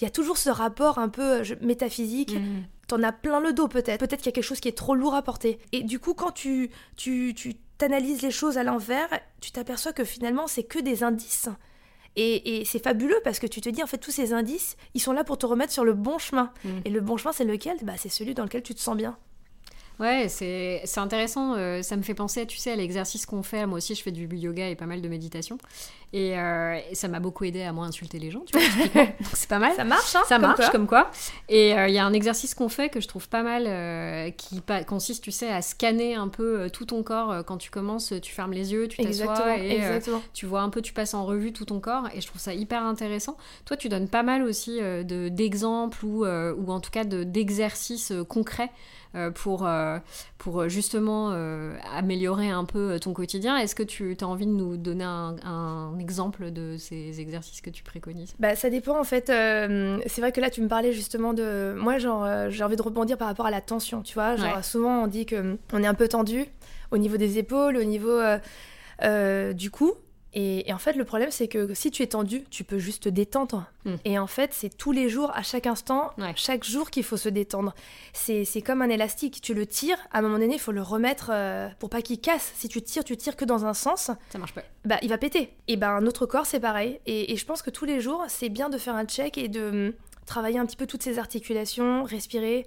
il 0.00 0.04
y 0.04 0.06
a 0.06 0.10
toujours 0.10 0.38
ce 0.38 0.50
rapport 0.50 0.98
un 0.98 1.08
peu 1.08 1.42
métaphysique. 1.60 2.34
Mhm. 2.34 2.64
T'en 2.86 3.02
as 3.02 3.12
plein 3.12 3.40
le 3.40 3.52
dos 3.52 3.68
peut-être. 3.68 3.98
Peut-être 3.98 4.20
qu'il 4.20 4.26
y 4.26 4.30
a 4.30 4.32
quelque 4.32 4.44
chose 4.44 4.60
qui 4.60 4.68
est 4.68 4.76
trop 4.76 4.94
lourd 4.94 5.14
à 5.14 5.22
porter. 5.22 5.58
Et 5.72 5.82
du 5.82 5.98
coup, 5.98 6.14
quand 6.14 6.30
tu, 6.30 6.70
tu, 6.96 7.34
tu 7.34 7.54
t'analyses 7.76 8.22
les 8.22 8.30
choses 8.30 8.56
à 8.58 8.62
l'envers, 8.62 9.08
tu 9.40 9.50
t'aperçois 9.50 9.92
que 9.92 10.04
finalement, 10.04 10.46
c'est 10.46 10.62
que 10.62 10.78
des 10.78 11.02
indices. 11.02 11.48
Et, 12.20 12.64
c'est 12.64 12.82
fabuleux 12.82 13.20
parce 13.22 13.38
que 13.38 13.46
tu 13.46 13.60
te 13.60 13.68
dis, 13.68 13.82
en 13.82 13.86
fait, 13.86 13.98
tous 13.98 14.10
ces 14.10 14.32
indices, 14.32 14.76
ils 14.94 15.00
sont 15.00 15.12
là 15.12 15.22
pour 15.22 15.38
te 15.38 15.46
remettre 15.46 15.72
sur 15.72 15.84
le 15.84 15.94
bon 15.94 16.18
chemin. 16.18 16.52
Mhm. 16.64 16.82
Et 16.84 16.90
le 16.90 17.00
bon 17.00 17.16
chemin, 17.16 17.32
c'est 17.32 17.44
lequel? 17.44 17.76
Bah, 17.82 17.94
C'est 17.96 18.08
celui 18.08 18.34
dans 18.34 18.42
lequel 18.42 18.62
tu 18.62 18.74
te 18.74 18.80
sens 18.80 18.96
bien. 18.96 19.16
Ouais, 20.00 20.28
c'est 20.28 20.84
intéressant. 20.96 21.54
Euh, 21.56 21.82
ça 21.82 21.96
me 21.96 22.02
fait 22.02 22.14
penser, 22.14 22.46
tu 22.46 22.56
sais, 22.56 22.70
à 22.70 22.76
l'exercice 22.76 23.26
qu'on 23.26 23.42
fait. 23.42 23.66
Moi 23.66 23.78
aussi, 23.78 23.96
je 23.96 24.02
fais 24.02 24.12
du 24.12 24.28
yoga 24.36 24.68
et 24.68 24.76
pas 24.76 24.86
mal 24.86 25.02
de 25.02 25.08
méditation. 25.08 25.58
Et, 26.12 26.38
euh, 26.38 26.78
ça 26.92 27.08
m'a 27.08 27.18
beaucoup 27.18 27.44
aidé 27.44 27.62
à 27.62 27.72
moins 27.72 27.88
insulter 27.88 28.18
les 28.20 28.30
gens, 28.30 28.42
tu 28.46 28.56
vois. 28.56 29.06
c'est 29.34 29.48
pas 29.48 29.58
mal. 29.58 29.74
Ça 29.74 29.84
marche, 29.84 30.14
hein, 30.14 30.22
Ça 30.28 30.38
marche, 30.38 30.70
comme 30.70 30.86
quoi. 30.86 31.10
Et 31.48 31.76
euh, 31.76 31.88
il 31.88 31.94
y 31.94 31.98
a 31.98 32.06
un 32.06 32.12
exercice 32.12 32.54
qu'on 32.54 32.68
fait 32.68 32.90
que 32.90 33.00
je 33.00 33.08
trouve 33.08 33.28
pas 33.28 33.42
mal, 33.42 34.32
qui 34.34 34.62
consiste, 34.86 35.24
tu 35.24 35.32
sais, 35.32 35.50
à 35.50 35.62
scanner 35.62 36.14
un 36.14 36.28
peu 36.28 36.70
tout 36.70 36.84
ton 36.84 37.02
corps. 37.02 37.44
Quand 37.44 37.56
tu 37.56 37.70
commences, 37.70 38.14
tu 38.22 38.32
fermes 38.32 38.52
les 38.52 38.72
yeux, 38.72 38.86
tu 38.86 39.02
t'assois 39.02 39.58
et 39.58 39.80
tu 40.32 40.46
vois 40.46 40.60
un 40.60 40.70
peu, 40.70 40.80
tu 40.80 40.92
passes 40.92 41.14
en 41.14 41.26
revue 41.26 41.52
tout 41.52 41.64
ton 41.64 41.80
corps. 41.80 42.08
Et 42.14 42.20
je 42.20 42.26
trouve 42.28 42.40
ça 42.40 42.54
hyper 42.54 42.84
intéressant. 42.84 43.36
Toi, 43.64 43.76
tu 43.76 43.88
donnes 43.88 44.08
pas 44.08 44.22
mal 44.22 44.44
aussi 44.44 44.78
d'exemples 45.04 46.04
ou, 46.04 46.24
ou 46.24 46.70
en 46.70 46.78
tout 46.78 46.90
cas 46.90 47.02
d'exercices 47.04 48.12
concrets 48.28 48.70
pour, 49.34 49.66
euh, 49.66 49.98
pour 50.38 50.60
euh, 50.60 50.68
justement 50.68 51.30
améliorer 51.94 52.50
un 52.50 52.64
peu 52.64 52.98
ton 53.00 53.12
quotidien. 53.12 53.56
Est-ce 53.56 53.74
que 53.74 53.82
tu 53.82 54.16
as 54.20 54.26
envie 54.26 54.46
de 54.46 54.52
nous 54.52 54.76
donner 54.76 55.04
un, 55.04 55.98
exemple 55.98 56.50
de 56.50 56.76
ces 56.76 57.20
exercices 57.20 57.60
que 57.60 57.70
tu 57.70 57.82
préconises? 57.82 58.34
Bah, 58.38 58.56
Ça 58.56 58.70
dépend 58.70 58.98
en 58.98 59.04
fait. 59.04 59.26
c'est 59.26 60.20
vrai 60.20 60.32
que 60.32 60.40
là, 60.40 60.50
tu 60.50 60.60
me 60.62 60.68
parlais 60.68 60.92
justement 60.92 61.32
de... 61.32 61.74
Moi, 61.78 61.98
genre, 61.98 62.50
j'ai 62.50 62.64
envie 62.64 62.76
de 62.76 62.82
rebondir 62.82 63.18
par 63.18 63.28
rapport 63.28 63.46
à 63.46 63.50
la 63.50 63.60
tension, 63.60 64.02
tu 64.02 64.14
vois. 64.14 64.36
Genre, 64.36 64.64
souvent, 64.64 65.04
on 65.04 65.06
dit 65.06 65.26
qu'on 65.26 65.82
est 65.82 65.86
un 65.86 65.94
peu 65.94 66.08
tendu 66.08 66.46
au 66.90 66.98
niveau 66.98 67.16
des 67.16 67.38
épaules, 67.38 67.76
au 67.76 67.84
niveau 67.84 68.20
du 69.54 69.70
cou. 69.70 69.92
Et, 70.34 70.72
en 70.72 70.78
fait, 70.78 70.92
le 70.92 71.04
problème, 71.04 71.30
c'est 71.30 71.48
que 71.48 71.72
si 71.74 71.90
tu 71.90 72.02
es 72.02 72.08
tendu, 72.08 72.44
tu 72.50 72.62
peux 72.62 72.78
juste 72.78 73.04
te 73.04 73.08
détendre. 73.08 73.64
Hmm. 73.84 73.96
Et 74.04 74.18
en 74.18 74.26
fait, 74.26 74.50
c'est 74.52 74.68
tous 74.68 74.92
les 74.92 75.08
jours, 75.08 75.30
à 75.34 75.42
chaque 75.42 75.66
instant, 75.66 76.10
chaque 76.36 76.64
jour 76.64 76.90
qu'il 76.90 77.02
faut 77.02 77.16
se 77.16 77.28
détendre. 77.28 77.74
C'est 78.12 78.62
comme 78.62 78.82
un 78.82 78.90
élastique. 78.90 79.40
Tu 79.40 79.54
le 79.54 79.66
tires, 79.66 79.98
à 80.12 80.18
un 80.18 80.22
moment 80.22 80.38
donné, 80.38 80.54
il 80.54 80.60
faut 80.60 80.72
le 80.72 80.82
remettre 80.82 81.30
euh, 81.32 81.68
pour 81.78 81.88
pas 81.88 82.02
qu'il 82.02 82.20
casse. 82.20 82.52
Si 82.56 82.68
tu 82.68 82.82
tires, 82.82 83.04
tu 83.04 83.16
tires 83.16 83.36
que 83.36 83.44
dans 83.44 83.64
un 83.64 83.74
sens. 83.74 84.10
Ça 84.30 84.38
marche 84.38 84.52
pas. 84.52 84.62
Bah, 84.84 84.98
il 85.02 85.08
va 85.08 85.18
péter. 85.18 85.54
Et 85.66 85.76
ben, 85.76 86.00
notre 86.00 86.26
corps, 86.26 86.46
c'est 86.46 86.60
pareil. 86.60 87.00
Et, 87.06 87.36
je 87.36 87.44
pense 87.46 87.62
que 87.62 87.70
tous 87.70 87.84
les 87.84 88.00
jours, 88.00 88.24
c'est 88.28 88.50
bien 88.50 88.68
de 88.68 88.76
faire 88.76 88.94
un 88.94 89.06
check 89.06 89.38
et 89.38 89.48
de 89.48 89.88
hum, 89.88 89.92
travailler 90.26 90.58
un 90.58 90.66
petit 90.66 90.76
peu 90.76 90.86
toutes 90.86 91.02
ces 91.02 91.18
articulations, 91.18 92.04
respirer. 92.04 92.66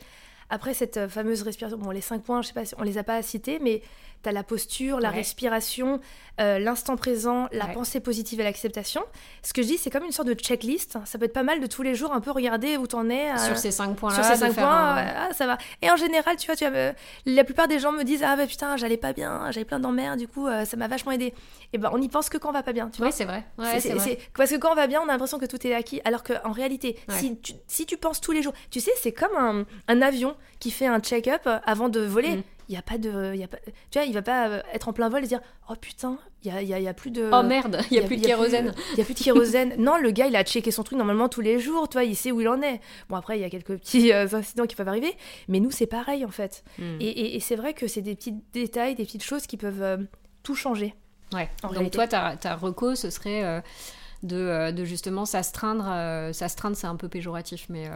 Après 0.49 0.73
cette 0.73 0.97
euh, 0.97 1.07
fameuse 1.07 1.43
respiration, 1.43 1.77
bon, 1.77 1.91
les 1.91 2.01
cinq 2.01 2.23
points, 2.23 2.41
je 2.41 2.47
sais 2.47 2.53
pas, 2.53 2.63
on 2.77 2.83
les 2.83 2.97
a 2.97 3.03
pas 3.03 3.21
cités, 3.21 3.59
mais 3.59 3.81
tu 4.23 4.29
as 4.29 4.31
la 4.31 4.43
posture, 4.43 4.99
la 4.99 5.09
respiration, 5.09 5.99
euh, 6.39 6.59
l'instant 6.59 6.95
présent, 6.95 7.47
la 7.51 7.67
pensée 7.67 7.99
positive 7.99 8.39
et 8.39 8.43
l'acceptation. 8.43 9.03
Ce 9.43 9.53
que 9.53 9.61
je 9.61 9.67
dis, 9.67 9.77
c'est 9.77 9.89
comme 9.89 10.05
une 10.05 10.11
sorte 10.11 10.27
de 10.27 10.33
checklist. 10.33 10.97
Ça 11.05 11.19
peut 11.19 11.25
être 11.25 11.33
pas 11.33 11.43
mal 11.43 11.59
de 11.59 11.67
tous 11.67 11.83
les 11.83 11.93
jours 11.93 12.13
un 12.13 12.21
peu 12.21 12.31
regarder 12.31 12.77
où 12.77 12.87
t'en 12.87 13.09
es. 13.09 13.31
Euh, 13.31 13.37
sur 13.37 13.57
ces 13.57 13.69
cinq 13.69 13.95
points-là. 13.95 14.15
Sur 14.15 14.25
ces 14.25 14.39
cinq 14.39 14.53
points, 14.53 14.65
ah, 14.65 15.29
ça 15.33 15.45
va. 15.45 15.57
Et 15.81 15.91
en 15.91 15.97
général, 15.97 16.37
tu 16.37 16.47
vois, 16.47 16.55
tu 16.55 16.67
vois 16.67 16.93
la 17.25 17.43
plupart 17.43 17.67
des 17.67 17.79
gens 17.79 17.91
me 17.91 18.03
disent 18.03 18.23
Ah, 18.23 18.35
bah 18.35 18.47
putain, 18.47 18.77
j'allais 18.77 18.97
pas 18.97 19.13
bien, 19.13 19.51
j'avais 19.51 19.65
plein 19.65 19.79
d'emmerdes, 19.79 20.19
du 20.19 20.27
coup, 20.27 20.47
ça 20.65 20.77
m'a 20.77 20.87
vachement 20.87 21.11
aidé. 21.11 21.33
Et 21.73 21.77
ben, 21.77 21.91
on 21.93 22.01
y 22.01 22.09
pense 22.09 22.29
que 22.29 22.37
quand 22.37 22.49
on 22.49 22.53
va 22.53 22.63
pas 22.63 22.73
bien, 22.73 22.89
tu 22.89 23.01
vois. 23.01 23.11
c'est 23.11 23.25
vrai. 23.25 23.43
c'est 23.79 24.17
Parce 24.35 24.49
que 24.49 24.57
quand 24.57 24.71
on 24.71 24.75
va 24.75 24.87
bien, 24.87 25.01
on 25.01 25.09
a 25.09 25.11
l'impression 25.11 25.37
que 25.37 25.45
tout 25.45 25.65
est 25.67 25.73
acquis. 25.73 26.01
Alors 26.05 26.23
qu'en 26.23 26.51
réalité, 26.51 26.97
si, 27.09 27.37
tu, 27.37 27.53
si 27.67 27.85
tu 27.85 27.97
penses 27.97 28.21
tous 28.21 28.31
les 28.31 28.41
jours, 28.41 28.53
tu 28.71 28.79
sais, 28.79 28.91
c'est 28.99 29.11
comme 29.11 29.35
un, 29.37 29.65
un, 29.87 30.01
avion 30.01 30.35
qui 30.59 30.71
fait 30.71 30.87
un 30.87 30.99
check-up 30.99 31.47
avant 31.65 31.89
de 31.89 31.99
voler. 31.99 32.37
Mm 32.37 32.43
il 32.71 32.75
y 32.75 32.77
a 32.77 32.81
pas 32.81 32.97
de 32.97 33.35
y 33.35 33.43
a 33.43 33.47
pas, 33.49 33.57
tu 33.89 33.99
vois 33.99 34.05
il 34.05 34.13
va 34.13 34.21
pas 34.21 34.47
euh, 34.47 34.61
être 34.71 34.87
en 34.87 34.93
plein 34.93 35.09
vol 35.09 35.25
et 35.25 35.27
dire 35.27 35.41
oh 35.69 35.73
putain 35.75 36.17
il 36.43 36.51
y 36.51 36.73
a, 36.73 36.79
y 36.79 36.87
a, 36.87 36.93
plus 36.93 37.11
de 37.11 37.29
oh 37.31 37.43
merde 37.43 37.81
il 37.91 37.97
y 37.97 37.99
a, 37.99 38.03
plus 38.03 38.15
de 38.15 38.25
kérosène. 38.25 38.73
il 38.93 38.99
y 38.99 39.01
a 39.01 39.03
plus 39.03 39.13
de 39.13 39.19
kérosène. 39.19 39.75
Non 39.77 39.97
le 39.97 40.09
gars 40.11 40.27
il 40.27 40.35
a 40.37 40.43
checké 40.43 40.71
son 40.71 40.83
truc 40.83 40.97
normalement 40.97 41.27
tous 41.27 41.41
les 41.41 41.59
jours 41.59 41.89
tu 41.89 41.97
vois 41.97 42.05
il 42.05 42.15
sait 42.15 42.31
où 42.31 42.39
il 42.39 42.47
en 42.47 42.61
est. 42.61 42.79
Bon 43.09 43.17
après 43.17 43.37
il 43.37 43.41
y 43.41 43.43
a 43.43 43.49
quelques 43.49 43.77
petits 43.77 44.13
euh, 44.13 44.25
incidents 44.31 44.65
qui 44.65 44.75
peuvent 44.75 44.87
arriver 44.87 45.13
mais 45.49 45.59
nous 45.59 45.69
c'est 45.69 45.85
pareil 45.85 46.23
en 46.23 46.31
fait. 46.31 46.63
Hmm. 46.79 46.97
et, 47.01 47.35
et, 47.35 47.39
c'est 47.41 47.57
vrai 47.57 47.73
que 47.73 47.87
c'est 47.87 48.01
des 48.01 48.15
petits 48.15 48.35
détails 48.53 48.95
des 48.95 49.03
petites 49.03 49.23
choses 49.23 49.47
qui 49.47 49.57
peuvent 49.57 49.83
euh, 49.83 49.97
tout 50.41 50.55
changer. 50.55 50.95
Ouais. 51.33 51.49
Donc 51.73 51.91
toi 51.91 52.07
ta, 52.07 52.37
ta 52.37 52.55
reco 52.55 52.95
ce 52.95 53.09
serait 53.09 53.61
de, 54.23 54.71
de, 54.71 54.85
justement 54.85 55.25
s'astreindre. 55.25 56.33
s'astreindre, 56.33 56.75
c'est 56.75 56.87
un 56.87 56.95
peu 56.95 57.09
péjoratif, 57.09 57.67
mais 57.69 57.89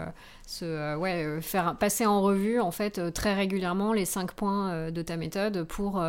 se, 0.48 0.66
euh, 0.66 0.96
ouais, 0.96 1.24
euh, 1.24 1.42
faire 1.42 1.76
passer 1.78 2.06
en 2.06 2.22
revue 2.22 2.60
en 2.60 2.72
fait 2.72 3.00
euh, 3.00 3.10
très 3.10 3.34
régulièrement 3.34 3.94
les 3.94 4.06
cinq 4.06 4.34
points 4.34 4.92
de 4.92 5.02
ta 5.02 5.18
méthode 5.18 5.64
pour 5.64 6.04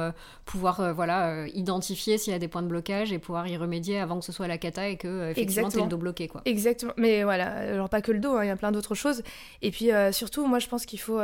pouvoir 0.44 0.94
voilà 0.94 1.46
identifier 1.48 2.18
s'il 2.18 2.32
y 2.32 2.36
a 2.36 2.38
des 2.38 2.48
points 2.48 2.62
de 2.62 2.68
blocage 2.68 3.12
et 3.12 3.18
pouvoir 3.18 3.46
y 3.48 3.56
remédier 3.56 3.98
avant 3.98 4.18
que 4.18 4.24
ce 4.24 4.32
soit 4.32 4.46
la 4.46 4.58
cata 4.58 4.88
et 4.88 4.96
que 4.96 5.30
effectivement 5.30 5.68
le 5.74 5.88
dos 5.88 5.96
bloqué 5.96 6.28
quoi. 6.28 6.42
Exactement. 6.44 6.92
Mais 6.96 7.24
voilà, 7.24 7.46
alors 7.46 7.88
pas 7.88 8.02
que 8.02 8.12
le 8.12 8.18
dos, 8.18 8.34
hein, 8.36 8.44
il 8.44 8.48
y 8.48 8.50
a 8.50 8.56
plein 8.56 8.72
d'autres 8.72 8.94
choses. 8.94 9.22
Et 9.62 9.70
puis 9.70 9.90
surtout, 10.12 10.46
moi 10.46 10.58
je 10.58 10.68
pense 10.68 10.86
qu'il 10.86 11.00
faut 11.00 11.20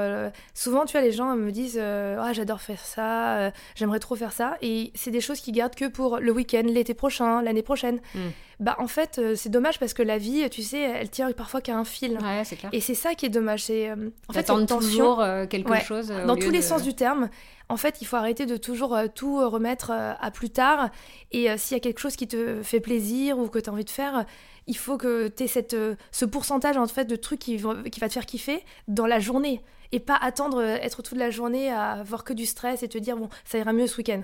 souvent 0.55 0.85
tu 0.85 0.93
vois 0.93 1.03
les 1.03 1.13
gens 1.13 1.35
me 1.37 1.51
disent 1.51 1.79
ah 1.79 2.33
j'adore 2.33 2.61
faire 2.61 2.81
ça, 2.81 3.53
j'aimerais 3.75 4.01
trop 4.01 4.17
faire 4.17 4.33
ça 4.33 4.57
et 4.63 4.91
c'est 4.95 5.11
des 5.11 5.21
choses 5.21 5.41
qui 5.41 5.53
gardent 5.53 5.75
que 5.75 5.89
pour 5.89 6.19
le 6.19 6.33
week-end, 6.33 6.63
l'été 6.65 6.95
prochain, 6.95 7.43
l'année 7.43 7.63
prochaine. 7.63 8.01
Hmm. 8.15 8.31
Bah 8.63 8.77
en 8.79 8.87
fait 8.87 9.21
c'est 9.35 9.49
dommage 9.49 9.81
parce 9.81 9.93
que 9.93 10.05
la 10.05 10.19
vie, 10.19 10.49
tu 10.49 10.63
sais, 10.63 10.79
elle 10.79 11.11
tient 11.11 11.31
parfois 11.33 11.61
qu'à 11.61 11.77
un 11.77 11.85
fil. 11.85 12.17
Ouais, 12.23 12.45
c'est 12.45 12.55
clair. 12.55 12.71
Et 12.73 12.81
c'est 12.81 12.95
ça 12.95 13.17
qui 13.17 13.27
est 13.27 13.29
dommage. 13.29 13.65
C'est 13.65 13.91
euh, 13.91 14.11
en 14.29 14.33
fait 14.33 14.45
toujours 14.67 15.21
euh, 15.21 15.47
quelque 15.47 15.81
chose. 15.81 16.13
Euh, 16.13 16.27
dans 16.27 16.37
tous 16.37 16.51
les 16.51 16.63
sens 16.63 16.85
du 16.85 16.95
terme. 16.95 17.29
En 17.69 17.77
fait, 17.77 18.01
il 18.01 18.05
faut 18.05 18.17
arrêter 18.17 18.47
de 18.47 18.57
toujours 18.57 18.97
tout 19.15 19.39
remettre 19.49 19.91
à 19.91 20.31
plus 20.31 20.51
tard. 20.51 20.91
Et 21.31 21.57
s'il 21.57 21.75
y 21.75 21.81
a 21.81 21.81
quelque 21.81 22.01
chose 22.01 22.17
qui 22.17 22.29
te 22.29 22.63
fait 22.63 22.81
plaisir 22.81 23.39
ou 23.39 23.49
que 23.49 23.59
tu 23.59 23.71
as 23.71 23.73
envie 23.73 23.85
de 23.85 23.91
faire, 23.91 24.27
il 24.67 24.77
faut 24.77 24.99
que 24.99 25.29
tu 25.29 25.45
aies 25.45 25.47
cette, 25.47 25.75
ce 26.11 26.25
pourcentage 26.25 26.77
en 26.77 26.87
fait 26.87 27.07
de 27.07 27.17
trucs 27.17 27.41
qui, 27.41 27.57
qui 27.57 28.01
va 28.01 28.09
te 28.09 28.13
faire 28.13 28.27
kiffer 28.27 28.63
dans 28.89 29.07
la 29.07 29.21
journée 29.21 29.63
et 29.91 30.01
pas 30.01 30.17
attendre 30.17 30.63
être 30.63 31.03
toute 31.03 31.17
la 31.17 31.31
journée 31.31 31.73
à 31.73 31.93
avoir 31.93 32.25
que 32.25 32.35
du 32.35 32.45
stress 32.45 32.83
et 32.83 32.89
te 32.89 32.99
dire 32.99 33.17
bon 33.17 33.31
ça 33.45 33.57
ira 33.57 33.73
mieux 33.73 33.87
ce 33.87 33.97
week-end. 33.97 34.23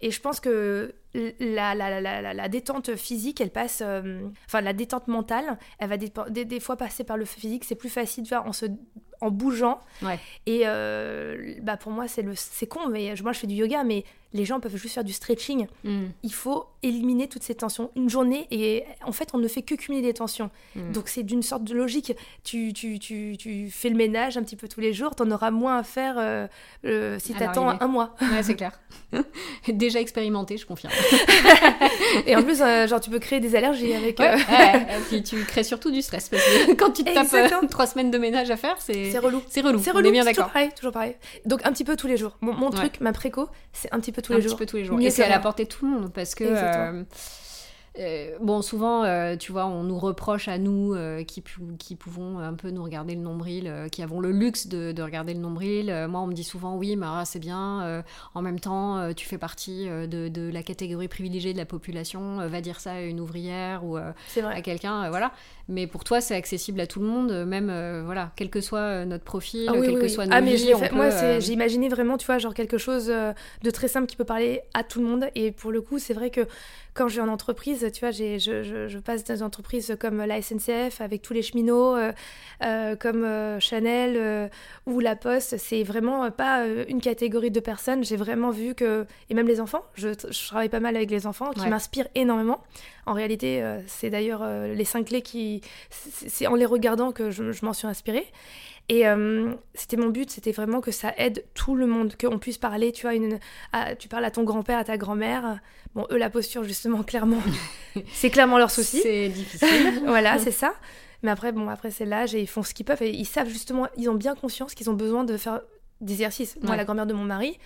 Et 0.00 0.12
je 0.12 0.20
pense 0.20 0.38
que 0.38 0.94
la, 1.14 1.74
la, 1.74 2.00
la, 2.00 2.34
la 2.34 2.48
détente 2.48 2.96
physique, 2.96 3.40
elle 3.40 3.50
passe. 3.50 3.82
Euh, 3.84 4.20
enfin, 4.46 4.60
la 4.60 4.72
détente 4.72 5.08
mentale, 5.08 5.58
elle 5.78 5.88
va 5.88 5.96
des, 5.96 6.44
des, 6.44 6.60
fois 6.60 6.76
passer 6.76 7.04
par 7.04 7.16
le 7.16 7.24
physique. 7.24 7.64
C'est 7.64 7.74
plus 7.74 7.88
facile 7.88 8.24
de 8.24 8.28
faire 8.28 8.46
en 8.46 8.52
se 8.52 8.66
en 9.20 9.30
bougeant. 9.30 9.80
Et 10.46 10.62
euh, 10.64 11.54
bah 11.62 11.76
pour 11.76 11.92
moi, 11.92 12.08
c'est 12.08 12.22
le 12.22 12.32
c'est 12.34 12.66
con, 12.66 12.88
mais 12.88 13.14
moi 13.22 13.32
je 13.32 13.38
fais 13.38 13.46
du 13.46 13.54
yoga, 13.54 13.84
mais 13.84 14.04
les 14.32 14.44
gens 14.44 14.58
peuvent 14.58 14.76
juste 14.76 14.94
faire 14.94 15.04
du 15.04 15.12
stretching. 15.12 15.66
Mm. 15.84 16.06
Il 16.22 16.32
faut 16.32 16.66
éliminer 16.82 17.28
toutes 17.28 17.44
ces 17.44 17.54
tensions. 17.54 17.90
Une 17.94 18.10
journée, 18.10 18.46
et 18.50 18.84
en 19.04 19.12
fait, 19.12 19.30
on 19.32 19.38
ne 19.38 19.48
fait 19.48 19.62
que 19.62 19.76
cumuler 19.76 20.02
les 20.02 20.14
tensions. 20.14 20.50
Mm. 20.74 20.92
Donc 20.92 21.08
c'est 21.08 21.22
d'une 21.22 21.42
sorte 21.42 21.64
de 21.64 21.74
logique. 21.74 22.12
Tu, 22.42 22.72
tu, 22.72 22.98
tu, 22.98 23.36
tu, 23.38 23.70
fais 23.70 23.88
le 23.88 23.96
ménage 23.96 24.36
un 24.36 24.42
petit 24.42 24.56
peu 24.56 24.68
tous 24.68 24.80
les 24.80 24.92
jours, 24.92 25.14
tu 25.14 25.22
en 25.22 25.30
auras 25.30 25.50
moins 25.50 25.78
à 25.78 25.82
faire 25.84 26.16
euh, 26.18 27.18
si 27.18 27.32
tu 27.32 27.42
attends 27.42 27.68
un 27.68 27.86
mois. 27.86 28.14
Ouais, 28.20 28.42
c'est 28.42 28.54
clair. 28.56 28.78
Déjà 29.68 30.00
expérimenté, 30.00 30.56
je 30.56 30.66
confirme. 30.66 30.92
et 32.26 32.36
en 32.36 32.42
plus, 32.42 32.60
euh, 32.60 32.86
genre, 32.86 33.00
tu 33.00 33.10
peux 33.10 33.18
créer 33.18 33.40
des 33.40 33.56
allergies 33.56 33.94
avec. 33.94 34.18
Ouais, 34.18 34.36
et 34.36 35.00
puis 35.08 35.22
tu 35.22 35.42
crées 35.44 35.64
surtout 35.64 35.90
du 35.90 36.02
stress. 36.02 36.28
Parce 36.28 36.42
que 36.42 36.72
quand 36.74 36.90
tu 36.90 37.04
te 37.04 37.12
tapes 37.12 37.70
trois 37.70 37.86
semaines 37.86 38.10
de 38.10 38.18
ménage 38.18 38.50
à 38.50 38.56
faire, 38.56 38.76
c'est 38.78 39.10
c'est 39.10 39.18
relou. 39.18 39.42
C'est 39.48 39.60
relou. 39.60 39.80
C'est 39.82 39.90
relou. 39.90 40.06
On 40.06 40.08
est 40.08 40.12
bien 40.12 40.24
d'accord. 40.24 40.46
Toujours 40.46 40.52
pareil, 40.52 40.70
toujours 40.76 40.92
pareil. 40.92 41.16
Donc 41.44 41.64
un 41.64 41.72
petit 41.72 41.84
peu 41.84 41.96
tous 41.96 42.06
les 42.06 42.16
jours. 42.16 42.36
Mon, 42.40 42.70
truc, 42.70 43.00
ma 43.00 43.12
préco, 43.12 43.48
c'est 43.72 43.92
un 43.92 44.00
petit 44.00 44.12
peu 44.12 44.22
tous 44.22 44.32
les 44.32 44.40
jours. 44.40 44.52
Un 44.52 44.54
petit 44.54 44.58
peu 44.58 44.66
tous 44.66 44.76
les 44.76 44.84
jours. 44.84 45.00
Et 45.00 45.10
c'est 45.10 45.24
à 45.24 45.28
la 45.28 45.38
portée 45.38 45.64
de 45.64 45.68
tout 45.68 45.84
le 45.84 45.92
monde 45.92 46.12
parce 46.12 46.34
que. 46.34 46.44
Euh, 48.00 48.36
bon, 48.40 48.60
souvent, 48.60 49.04
euh, 49.04 49.36
tu 49.36 49.52
vois, 49.52 49.66
on 49.66 49.84
nous 49.84 49.98
reproche 49.98 50.48
à 50.48 50.58
nous 50.58 50.94
euh, 50.94 51.22
qui, 51.22 51.44
qui, 51.78 51.94
pouvons 51.94 52.40
un 52.40 52.54
peu 52.54 52.70
nous 52.70 52.82
regarder 52.82 53.14
le 53.14 53.20
nombril, 53.20 53.72
qui 53.92 54.02
avons 54.02 54.18
le 54.18 54.32
luxe 54.32 54.66
de, 54.66 55.00
regarder 55.00 55.32
le 55.32 55.40
nombril. 55.40 55.86
moi, 56.08 56.20
on 56.20 56.26
me 56.26 56.32
dit 56.32 56.44
souvent, 56.44 56.76
oui, 56.76 56.96
Mara, 56.96 57.24
c'est 57.24 57.38
bien. 57.38 58.04
en 58.34 58.42
même 58.42 58.58
temps, 58.58 59.12
tu 59.14 59.26
fais 59.26 59.38
partie 59.38 59.86
de, 59.86 60.50
la 60.52 60.62
catégorie 60.62 61.08
privilégiée 61.08 61.52
de 61.52 61.58
la 61.58 61.66
population. 61.66 62.46
va 62.48 62.60
dire 62.60 62.80
ça 62.80 62.92
à 62.92 63.00
une 63.00 63.20
ouvrière 63.20 63.84
ou 63.84 63.96
à 63.96 64.60
quelqu'un, 64.62 65.08
voilà. 65.10 65.32
Mais 65.68 65.86
pour 65.86 66.04
toi, 66.04 66.20
c'est 66.20 66.34
accessible 66.34 66.80
à 66.80 66.86
tout 66.86 67.00
le 67.00 67.06
monde, 67.06 67.44
même, 67.46 68.02
voilà, 68.04 68.32
quel 68.36 68.50
que 68.50 68.60
soit 68.60 69.04
notre 69.04 69.24
profil, 69.24 69.68
ah 69.68 69.74
quel 69.80 69.98
que 69.98 70.08
soit 70.08 70.26
nos 70.26 70.34
ah, 70.34 70.40
mais 70.40 70.56
Moi, 70.92 71.10
j'ai 71.38 71.52
imaginé 71.52 71.88
vraiment, 71.88 72.18
tu 72.18 72.26
vois, 72.26 72.38
genre 72.38 72.54
quelque 72.54 72.78
chose 72.78 73.06
de 73.06 73.70
très 73.70 73.88
simple 73.88 74.06
qui 74.06 74.16
peut 74.16 74.24
parler 74.24 74.62
à 74.72 74.82
tout 74.82 75.00
le 75.00 75.06
monde. 75.06 75.26
Et 75.34 75.52
pour 75.52 75.70
le 75.70 75.80
coup, 75.80 75.98
c'est 75.98 76.14
vrai 76.14 76.30
que 76.30 76.46
quand 76.94 77.08
je 77.08 77.16
vais 77.16 77.22
en 77.22 77.28
entreprise, 77.28 77.90
tu 77.92 78.00
vois, 78.00 78.12
je, 78.12 78.38
je, 78.38 78.88
je, 78.88 78.98
passe 78.98 79.24
dans 79.24 79.34
des 79.34 79.42
entreprises 79.42 79.96
comme 79.98 80.18
la 80.18 80.40
SNCF 80.40 81.00
avec 81.00 81.22
tous 81.22 81.32
les 81.32 81.42
cheminots, 81.42 81.96
euh, 81.96 82.12
euh, 82.62 82.94
comme 82.94 83.24
euh, 83.24 83.58
Chanel 83.58 84.50
ou 84.86 85.00
La 85.00 85.16
Poste. 85.16 85.56
C'est 85.58 85.82
vraiment 85.82 86.30
pas 86.30 86.64
une 86.88 87.00
catégorie 87.00 87.50
de 87.50 87.60
personnes. 87.60 88.04
J'ai 88.04 88.16
vraiment 88.16 88.50
vu 88.50 88.74
que, 88.74 89.06
et 89.28 89.34
même 89.34 89.48
les 89.48 89.60
enfants, 89.60 89.82
je, 89.94 90.10
travaille 90.46 90.68
pas 90.68 90.80
mal 90.80 90.94
avec 90.94 91.10
les 91.10 91.26
enfants 91.26 91.50
qui 91.50 91.68
m'inspirent 91.68 92.08
énormément. 92.14 92.62
En 93.06 93.12
réalité, 93.12 93.62
c'est 93.86 94.08
d'ailleurs 94.08 94.46
les 94.66 94.84
cinq 94.84 95.06
clés 95.06 95.22
qui. 95.22 95.62
C'est 95.90 96.46
en 96.46 96.54
les 96.54 96.64
regardant 96.64 97.10
que 97.10 97.30
je, 97.30 97.50
je 97.52 97.64
m'en 97.64 97.72
suis 97.72 97.88
inspirée. 97.88 98.26
Et 98.88 99.06
euh, 99.06 99.54
c'était 99.74 99.96
mon 99.96 100.08
but, 100.08 100.30
c'était 100.30 100.52
vraiment 100.52 100.80
que 100.80 100.90
ça 100.90 101.14
aide 101.16 101.44
tout 101.54 101.74
le 101.74 101.86
monde, 101.86 102.14
qu'on 102.20 102.38
puisse 102.38 102.58
parler, 102.58 102.92
tu 102.92 103.02
vois, 103.02 103.14
une, 103.14 103.38
tu 103.98 104.08
parles 104.08 104.24
à 104.24 104.30
ton 104.30 104.44
grand-père, 104.44 104.78
à 104.78 104.84
ta 104.84 104.98
grand-mère. 104.98 105.60
Bon, 105.94 106.06
eux, 106.10 106.18
la 106.18 106.28
posture, 106.28 106.64
justement, 106.64 107.02
clairement, 107.04 107.40
c'est 108.12 108.30
clairement 108.30 108.58
leur 108.58 108.70
souci. 108.70 109.00
C'est 109.02 109.28
difficile. 109.30 110.02
voilà, 110.06 110.38
c'est 110.38 110.50
ça. 110.50 110.74
Mais 111.22 111.30
après, 111.30 111.52
bon, 111.52 111.68
après, 111.68 111.90
c'est 111.90 112.04
l'âge 112.04 112.34
et 112.34 112.40
ils 112.40 112.46
font 112.46 112.62
ce 112.62 112.74
qu'ils 112.74 112.84
peuvent. 112.84 113.02
Et 113.02 113.10
ils 113.10 113.24
savent 113.24 113.48
justement, 113.48 113.88
ils 113.96 114.10
ont 114.10 114.14
bien 114.14 114.34
conscience 114.34 114.74
qu'ils 114.74 114.90
ont 114.90 114.94
besoin 114.94 115.24
de 115.24 115.38
faire 115.38 115.62
des 116.02 116.12
exercices. 116.12 116.58
Moi, 116.62 116.76
la 116.76 116.84
grand-mère 116.84 117.06
de 117.06 117.14
mon 117.14 117.24
mari, 117.24 117.58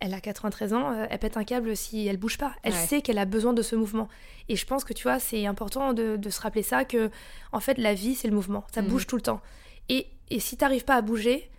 elle 0.00 0.14
a 0.14 0.20
93 0.20 0.72
ans, 0.72 0.92
euh, 0.92 1.06
elle 1.10 1.18
pète 1.20 1.36
un 1.36 1.44
câble 1.44 1.76
si 1.76 2.08
elle 2.08 2.16
bouge 2.16 2.36
pas. 2.36 2.54
Elle 2.64 2.74
sait 2.74 3.02
qu'elle 3.02 3.18
a 3.18 3.24
besoin 3.24 3.52
de 3.52 3.62
ce 3.62 3.76
mouvement. 3.76 4.08
Et 4.48 4.56
je 4.56 4.66
pense 4.66 4.82
que 4.82 4.92
tu 4.92 5.04
vois, 5.04 5.20
c'est 5.20 5.46
important 5.46 5.92
de, 5.92 6.18
se 6.28 6.40
rappeler 6.40 6.64
ça 6.64 6.84
que 6.84 7.08
en 7.52 7.60
fait 7.60 7.78
la 7.78 7.94
vie 7.94 8.16
c'est 8.16 8.26
le 8.26 8.34
mouvement, 8.34 8.64
ça 8.74 8.82
mhm. 8.82 8.88
bouge 8.88 9.06
tout 9.06 9.14
le 9.14 9.22
temps. 9.22 9.40
Et, 9.88 10.08
et 10.30 10.40
si 10.40 10.56
t'arrives 10.56 10.84
pas 10.84 10.96
à 10.96 11.02
bouger, 11.02 11.50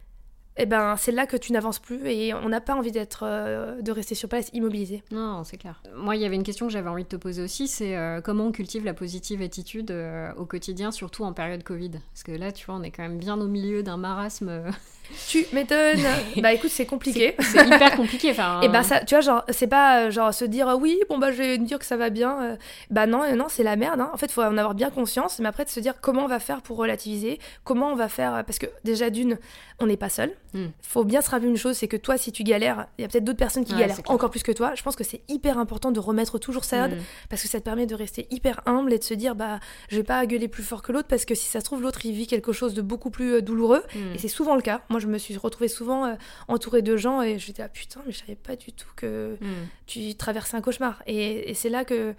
eh 0.56 0.66
ben, 0.68 0.96
c'est 0.98 1.12
là 1.12 1.26
que 1.26 1.36
tu 1.36 1.52
n'avances 1.52 1.80
plus 1.80 2.08
et 2.08 2.34
on 2.34 2.50
n'a 2.50 2.62
pas 2.62 2.76
envie 2.76 2.92
d'être, 2.92 3.24
euh, 3.24 3.82
de 3.82 3.92
rester 3.92 4.14
sur 4.14 4.30
place 4.30 4.50
immobilisé. 4.54 5.04
Non, 5.12 5.44
c'est 5.44 5.58
clair. 5.58 5.82
Moi, 5.96 6.16
il 6.16 6.22
y 6.22 6.26
avait 6.26 6.36
une 6.36 6.44
question 6.44 6.68
que 6.68 6.74
j'avais 6.74 6.90
envie 6.90 7.04
de 7.04 7.10
te 7.10 7.16
poser 7.16 7.42
aussi, 7.42 7.68
c'est 7.68 7.98
euh, 7.98 8.22
comment 8.22 8.46
on 8.46 8.52
cultive 8.52 8.86
la 8.86 8.94
positive 8.94 9.42
attitude 9.42 9.90
euh, 9.90 10.32
au 10.38 10.46
quotidien, 10.46 10.92
surtout 10.92 11.24
en 11.24 11.34
période 11.34 11.64
Covid? 11.64 11.92
Parce 12.12 12.24
que 12.24 12.32
là, 12.32 12.52
tu 12.52 12.68
vois, 12.68 12.76
on 12.76 12.84
est 12.84 12.92
quand 12.92 13.02
même 13.02 13.18
bien 13.18 13.40
au 13.40 13.48
milieu 13.48 13.82
d'un 13.82 13.98
marasme 13.98 14.64
tu 15.28 15.46
m'étonnes. 15.54 16.06
bah 16.38 16.54
écoute, 16.54 16.70
c'est 16.70 16.86
compliqué. 16.86 17.36
C'est 17.40 17.68
hyper 17.68 17.96
compliqué. 17.96 18.32
Enfin, 18.32 18.62
et 18.64 18.70
bah 18.70 18.84
ça, 18.84 19.04
tu 19.04 19.16
vois, 19.16 19.22
genre, 19.22 19.44
c'est 19.50 19.68
pas 19.68 20.10
genre 20.10 20.34
se 20.34 20.46
dire 20.46 20.78
oui, 20.80 21.00
bon 21.10 21.18
bah 21.18 21.32
je 21.32 21.38
vais 21.38 21.58
dire 21.58 21.78
que 21.78 21.86
ça 21.86 21.98
va 21.98 22.10
bien. 22.10 22.58
Bah 22.90 23.06
non, 23.06 23.36
non, 23.36 23.48
c'est 23.50 23.64
la 23.64 23.76
merde. 23.76 24.00
Hein. 24.00 24.10
En 24.14 24.18
fait, 24.18 24.28
il 24.28 24.32
faut 24.32 24.42
en 24.42 24.58
avoir 24.58 24.76
bien 24.76 24.90
conscience. 24.90 25.40
Mais 25.40 25.48
après, 25.48 25.66
de 25.66 25.70
se 25.70 25.80
dire 25.80 25.96
comment 26.00 26.24
on 26.24 26.28
va 26.28 26.40
faire 26.40 26.62
pour 26.62 26.78
relativiser, 26.78 27.40
comment 27.64 27.92
on 27.92 27.96
va 27.96 28.08
faire. 28.08 28.44
Parce 28.46 28.60
que 28.60 28.68
déjà, 28.86 29.10
d'une, 29.10 29.38
on 29.80 29.88
n'est 29.88 29.98
pas 29.98 30.10
seul. 30.10 30.32
Il 30.54 30.60
hmm. 30.60 30.72
Faut 30.82 31.04
bien 31.04 31.22
se 31.22 31.30
rappeler 31.30 31.50
une 31.50 31.58
chose 31.58 31.76
c'est 31.78 31.88
que 31.88 31.98
toi, 31.98 32.18
si 32.18 32.32
tu 32.32 32.44
galères, 32.44 32.88
il 32.98 33.02
y 33.02 33.06
a 33.06 33.08
peut-être 33.08 33.24
d'autres 33.24 33.38
personnes 33.38 33.66
qui 33.66 33.74
galèrent 33.74 34.02
encore 34.08 34.30
plus 34.30 34.44
que 34.44 34.52
toi. 34.52 34.74
Je 34.76 34.84
pense 34.84 34.96
que 34.96 35.04
c'est 35.04 35.22
hyper 35.28 35.58
important 35.58 35.92
de 35.92 36.00
remettre 36.00 36.40
toujours 36.40 36.64
ça 36.64 36.88
hmm. 36.88 36.98
parce 37.30 37.42
que 37.42 37.48
ça 37.48 37.60
te 37.60 37.66
permet 37.66 37.86
de 37.86 37.96
rester 37.96 38.28
hyper 38.32 38.62
humble 38.66 38.94
et 38.94 39.00
de 39.00 39.04
se 39.04 39.14
dire 39.14 39.36
bah 39.36 39.60
je 39.90 39.98
vais 39.98 40.04
pas 40.04 40.26
gueuler 40.26 40.48
plus 40.48 40.64
fort 40.64 40.82
que 40.82 40.92
l'autre 40.92 41.08
parce 41.08 41.26
que 41.26 41.36
si 41.36 41.46
ça 41.46 41.60
se 41.60 41.66
trouve, 41.66 41.82
l'autre 41.82 42.06
il 42.06 42.14
vit 42.14 42.28
quelque 42.28 42.52
chose 42.52 42.74
de 42.74 42.82
beaucoup 42.82 43.10
plus 43.10 43.36
euh, 43.36 43.42
douloureux. 43.42 43.84
Hmm. 43.96 44.14
Et 44.16 44.18
c'est 44.18 44.28
souvent 44.28 44.56
le 44.56 44.62
cas. 44.62 44.82
Moi, 44.90 45.00
je 45.00 45.08
me 45.08 45.18
suis 45.18 45.38
retrouvée 45.38 45.68
souvent 45.68 46.06
euh, 46.06 46.16
entourée 46.48 46.82
de 46.82 46.98
gens 46.98 47.22
et 47.22 47.38
disais, 47.48 47.64
ah 47.64 47.70
putain, 47.70 48.02
mais 48.06 48.12
je 48.12 48.20
savais 48.20 48.36
pas 48.36 48.56
du 48.56 48.72
tout 48.72 48.90
que 48.96 49.38
hmm. 49.40 49.68
tu 49.86 50.16
traversais 50.16 50.58
un 50.58 50.62
cauchemar. 50.62 51.02
Et, 51.08 51.54
c'est 51.54 51.70
là 51.70 51.86
que 51.86 52.16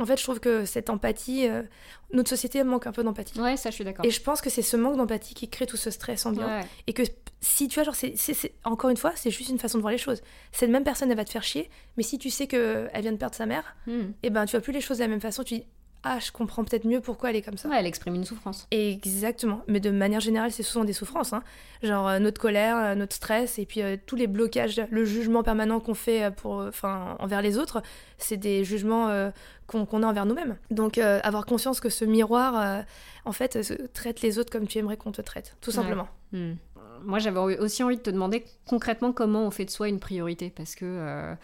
en 0.00 0.06
fait, 0.06 0.16
je 0.18 0.22
trouve 0.24 0.40
que 0.40 0.64
cette 0.64 0.90
empathie, 0.90 1.48
euh, 1.48 1.62
notre 2.12 2.28
société 2.28 2.62
manque 2.64 2.86
un 2.86 2.92
peu 2.92 3.04
d'empathie. 3.04 3.40
Ouais, 3.40 3.56
ça, 3.56 3.70
je 3.70 3.74
suis 3.76 3.84
d'accord. 3.84 4.04
Et 4.04 4.10
je 4.10 4.20
pense 4.20 4.40
que 4.40 4.50
c'est 4.50 4.62
ce 4.62 4.76
manque 4.76 4.96
d'empathie 4.96 5.34
qui 5.34 5.48
crée 5.48 5.66
tout 5.66 5.76
ce 5.76 5.90
stress 5.90 6.26
ambiant. 6.26 6.46
Ouais. 6.46 6.64
Et 6.86 6.92
que 6.92 7.02
si 7.40 7.68
tu 7.68 7.74
vois, 7.74 7.84
genre, 7.84 7.94
c'est, 7.94 8.52
encore 8.64 8.90
une 8.90 8.96
fois, 8.96 9.12
c'est 9.14 9.30
juste 9.30 9.50
une 9.50 9.58
façon 9.58 9.78
de 9.78 9.82
voir 9.82 9.92
les 9.92 9.98
choses. 9.98 10.22
Cette 10.50 10.70
même 10.70 10.82
personne, 10.84 11.10
elle 11.10 11.16
va 11.16 11.24
te 11.24 11.30
faire 11.30 11.42
chier, 11.44 11.70
mais 11.96 12.02
si 12.02 12.18
tu 12.18 12.30
sais 12.30 12.46
qu'elle 12.46 12.90
vient 13.02 13.12
de 13.12 13.16
perdre 13.18 13.36
sa 13.36 13.46
mère, 13.46 13.76
Hmm. 13.86 14.12
et 14.22 14.30
ben 14.30 14.46
tu 14.46 14.52
vois 14.52 14.60
plus 14.60 14.72
les 14.72 14.80
choses 14.80 14.98
de 14.98 15.02
la 15.02 15.08
même 15.08 15.20
façon. 15.20 15.42
Tu 15.44 15.54
dis, 15.58 15.64
ah, 16.04 16.18
je 16.20 16.30
comprends 16.30 16.64
peut-être 16.64 16.86
mieux 16.86 17.00
pourquoi 17.00 17.30
elle 17.30 17.36
est 17.36 17.42
comme 17.42 17.56
ça. 17.56 17.68
Ouais, 17.68 17.76
elle 17.78 17.86
exprime 17.86 18.14
une 18.14 18.24
souffrance. 18.24 18.66
Exactement. 18.70 19.62
Mais 19.68 19.80
de 19.80 19.90
manière 19.90 20.20
générale, 20.20 20.52
c'est 20.52 20.62
souvent 20.62 20.84
des 20.84 20.92
souffrances. 20.92 21.32
hein. 21.32 21.42
Genre 21.82 22.06
euh, 22.08 22.18
notre 22.18 22.40
colère, 22.40 22.76
euh, 22.76 22.94
notre 22.94 23.14
stress, 23.16 23.58
et 23.58 23.66
puis 23.66 23.82
euh, 23.82 23.96
tous 24.06 24.16
les 24.16 24.26
blocages, 24.26 24.80
le 24.90 25.04
jugement 25.04 25.42
permanent 25.42 25.80
qu'on 25.80 25.94
fait 25.94 26.30
pour, 26.36 26.56
enfin, 26.56 27.16
envers 27.20 27.42
les 27.42 27.58
autres, 27.58 27.82
c'est 28.18 28.36
des 28.36 28.64
jugements 28.64 29.08
qu'on 29.66 30.02
a 30.02 30.06
envers 30.06 30.26
nous-mêmes. 30.26 30.56
Donc 30.70 30.98
avoir 30.98 31.46
conscience 31.46 31.80
que 31.80 31.88
ce 31.88 32.04
miroir, 32.04 32.84
en 33.24 33.32
fait, 33.32 33.58
traite 33.92 34.20
les 34.20 34.38
autres 34.38 34.52
comme 34.52 34.66
tu 34.66 34.78
aimerais 34.78 34.96
qu'on 34.96 35.12
te 35.12 35.22
traite, 35.22 35.56
tout 35.60 35.70
Ouais. 35.70 35.76
simplement. 35.76 36.08
Hmm. 36.32 36.52
Moi, 37.02 37.18
j'avais 37.18 37.38
aussi 37.58 37.82
envie 37.82 37.96
de 37.96 38.02
te 38.02 38.10
demander 38.10 38.44
concrètement 38.66 39.12
comment 39.12 39.42
on 39.46 39.50
fait 39.50 39.64
de 39.64 39.70
soi 39.70 39.88
une 39.88 40.00
priorité, 40.00 40.52
parce 40.54 40.74
que 40.74 41.34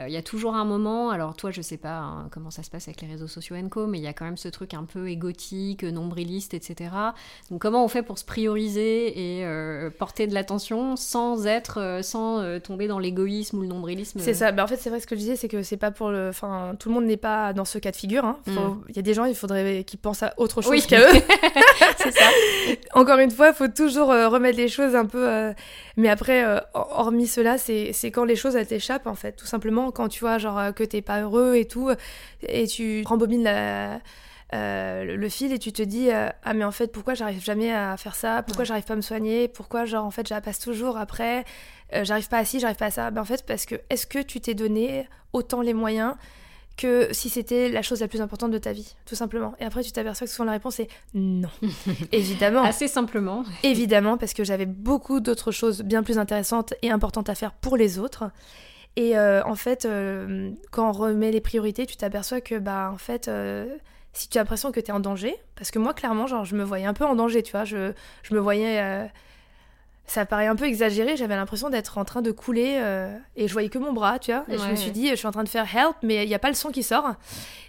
il 0.00 0.12
y 0.12 0.16
a 0.16 0.22
toujours 0.22 0.54
un 0.56 0.64
moment. 0.64 1.10
Alors 1.10 1.36
toi, 1.36 1.50
je 1.50 1.62
sais 1.62 1.76
pas 1.76 1.98
hein, 1.98 2.28
comment 2.32 2.50
ça 2.50 2.62
se 2.62 2.70
passe 2.70 2.88
avec 2.88 3.00
les 3.00 3.06
réseaux 3.08 3.28
sociaux 3.28 3.54
Enco, 3.56 3.86
mais 3.86 3.98
il 3.98 4.02
y 4.04 4.06
a 4.08 4.12
quand 4.12 4.24
même 4.24 4.36
ce 4.36 4.48
truc 4.48 4.74
un 4.74 4.84
peu 4.84 5.08
égotique, 5.08 5.84
nombriliste, 5.84 6.52
etc. 6.54 6.90
Donc 7.50 7.60
comment 7.62 7.84
on 7.84 7.88
fait 7.88 8.02
pour 8.02 8.18
se 8.18 8.24
prioriser 8.24 9.38
et 9.38 9.44
euh, 9.44 9.90
porter 9.90 10.26
de 10.26 10.34
l'attention 10.34 10.96
sans 10.96 11.46
être, 11.46 11.80
euh, 11.80 12.02
sans 12.02 12.40
euh, 12.40 12.58
tomber 12.58 12.88
dans 12.88 12.98
l'égoïsme 12.98 13.58
ou 13.58 13.62
le 13.62 13.68
nombrilisme 13.68 14.18
C'est 14.20 14.34
ça. 14.34 14.50
Bah, 14.52 14.64
en 14.64 14.66
fait, 14.66 14.76
c'est 14.78 14.90
vrai 14.90 14.98
ce 15.00 15.06
que 15.06 15.14
je 15.14 15.20
disais, 15.20 15.36
c'est 15.36 15.48
que 15.48 15.62
c'est 15.62 15.76
pas 15.76 15.90
pour 15.90 16.10
le. 16.10 16.28
Enfin, 16.28 16.74
tout 16.78 16.88
le 16.88 16.94
monde 16.94 17.04
n'est 17.04 17.16
pas 17.16 17.52
dans 17.52 17.64
ce 17.64 17.78
cas 17.78 17.90
de 17.90 17.96
figure. 17.96 18.24
hein. 18.24 18.38
Faut- 18.46 18.78
Il 18.88 18.96
y 18.96 18.98
a 18.98 19.02
des 19.02 19.14
gens, 19.14 19.24
il 19.26 19.34
faudrait 19.34 19.84
qu'ils 19.84 19.98
pensent 20.00 20.22
à 20.22 20.34
autre 20.38 20.60
chose 20.62 20.72
Oui. 20.72 20.82
qu'à 20.82 21.00
eux. 21.00 21.12
c'est 21.98 22.12
ça. 22.12 22.26
Encore 22.94 23.18
une 23.18 23.30
fois, 23.30 23.48
il 23.48 23.54
faut 23.54 23.68
toujours 23.68 24.10
euh, 24.10 24.28
remettre 24.28 24.56
les 24.58 24.68
choses 24.68 24.94
un 24.96 25.06
peu. 25.06 25.28
euh, 25.28 25.52
Mais 25.96 26.08
après, 26.08 26.44
euh, 26.44 26.58
hormis 26.74 27.26
cela, 27.26 27.58
c'est 27.58 27.92
c'est 27.92 28.10
quand 28.10 28.24
les 28.24 28.36
choses 28.36 28.56
elles 28.56 28.66
t'échappent 28.66 29.06
en 29.06 29.14
fait, 29.14 29.32
tout 29.32 29.46
simplement. 29.46 29.83
Quand 29.90 30.08
tu 30.08 30.20
vois 30.20 30.38
genre 30.38 30.58
euh, 30.58 30.72
que 30.72 30.84
t'es 30.84 31.02
pas 31.02 31.20
heureux 31.22 31.54
et 31.56 31.66
tout, 31.66 31.90
et 32.46 32.66
tu 32.66 33.02
rembobines 33.06 33.42
la- 33.42 34.00
euh, 34.52 35.04
le- 35.04 35.16
le 35.16 35.28
fil 35.28 35.52
et 35.52 35.58
tu 35.58 35.72
te 35.72 35.82
dis 35.82 36.10
euh, 36.10 36.28
ah 36.44 36.54
mais 36.54 36.64
en 36.64 36.70
fait 36.70 36.92
pourquoi 36.92 37.14
j'arrive 37.14 37.42
jamais 37.42 37.72
à 37.72 37.96
faire 37.96 38.14
ça? 38.14 38.42
Pourquoi 38.42 38.62
Ouais. 38.62 38.66
j'arrive 38.66 38.84
pas 38.84 38.92
à 38.92 38.96
me 38.96 39.00
soigner? 39.02 39.48
Pourquoi 39.48 39.84
genre 39.84 40.04
en 40.04 40.10
fait 40.10 40.28
je 40.28 40.34
la 40.34 40.40
passe 40.40 40.58
toujours 40.60 40.96
après? 40.96 41.44
Euh, 41.94 42.04
j'arrive 42.04 42.28
pas 42.28 42.38
à 42.38 42.44
ci 42.44 42.60
j'arrive 42.60 42.76
pas 42.76 42.86
à 42.86 42.90
ça? 42.90 43.10
Ben 43.10 43.22
en 43.22 43.24
fait 43.24 43.44
parce 43.46 43.66
que 43.66 43.76
est-ce 43.90 44.06
que 44.06 44.20
tu 44.20 44.40
t'es 44.40 44.54
donné 44.54 45.08
autant 45.32 45.60
les 45.60 45.74
moyens 45.74 46.14
que 46.76 47.08
si 47.12 47.28
c'était 47.30 47.68
la 47.68 47.82
chose 47.82 48.00
la 48.00 48.08
plus 48.08 48.20
importante 48.20 48.50
de 48.50 48.58
ta 48.58 48.72
vie, 48.72 48.94
tout 49.06 49.14
simplement? 49.14 49.54
Et 49.60 49.64
après, 49.64 49.84
tu 49.84 49.92
t'aperçois 49.92 50.26
que 50.26 50.32
souvent 50.32 50.44
la 50.46 50.52
réponse 50.52 50.80
est 50.80 50.88
non. 51.14 51.48
Évidemment. 52.12 52.64
Assez 52.64 52.88
simplement. 52.88 53.44
Évidemment, 53.62 54.16
parce 54.18 54.34
que 54.34 54.42
j'avais 54.42 54.66
beaucoup 54.66 55.20
d'autres 55.20 55.52
choses 55.52 55.82
bien 55.82 56.02
plus 56.02 56.18
intéressantes 56.18 56.74
et 56.82 56.90
importantes 56.90 57.28
à 57.30 57.36
faire 57.36 57.52
pour 57.52 57.76
les 57.76 58.00
autres. 58.00 58.24
Et 58.96 59.16
euh, 59.18 59.42
en 59.44 59.56
fait, 59.56 59.84
euh, 59.84 60.50
quand 60.70 60.88
on 60.88 60.92
remet 60.92 61.32
les 61.32 61.40
priorités, 61.40 61.86
tu 61.86 61.96
t'aperçois 61.96 62.40
que, 62.40 62.58
bah, 62.58 62.90
en 62.92 62.98
fait, 62.98 63.28
euh, 63.28 63.76
si 64.12 64.28
tu 64.28 64.38
as 64.38 64.42
l'impression 64.42 64.70
que 64.70 64.80
tu 64.80 64.86
es 64.86 64.92
en 64.92 65.00
danger, 65.00 65.34
parce 65.56 65.70
que 65.70 65.78
moi, 65.78 65.94
clairement, 65.94 66.26
genre, 66.26 66.44
je 66.44 66.54
me 66.54 66.62
voyais 66.62 66.86
un 66.86 66.94
peu 66.94 67.04
en 67.04 67.16
danger, 67.16 67.42
tu 67.42 67.52
vois, 67.52 67.64
je, 67.64 67.92
je 68.22 68.34
me 68.34 68.40
voyais. 68.40 69.08
Ça 70.06 70.26
paraît 70.26 70.46
un 70.46 70.56
peu 70.56 70.66
exagéré, 70.66 71.16
j'avais 71.16 71.34
l'impression 71.34 71.70
d'être 71.70 71.96
en 71.96 72.04
train 72.04 72.20
de 72.20 72.30
couler 72.30 72.76
euh, 72.78 73.16
et 73.36 73.48
je 73.48 73.52
voyais 73.52 73.70
que 73.70 73.78
mon 73.78 73.92
bras, 73.92 74.18
tu 74.18 74.32
vois. 74.32 74.44
Et 74.48 74.58
je 74.58 74.64
me 74.70 74.76
suis 74.76 74.90
dit, 74.90 75.08
je 75.08 75.14
suis 75.14 75.26
en 75.26 75.32
train 75.32 75.44
de 75.44 75.48
faire 75.48 75.66
help, 75.74 75.96
mais 76.02 76.24
il 76.24 76.28
n'y 76.28 76.34
a 76.34 76.38
pas 76.38 76.48
le 76.48 76.54
son 76.54 76.70
qui 76.70 76.82
sort. 76.82 77.14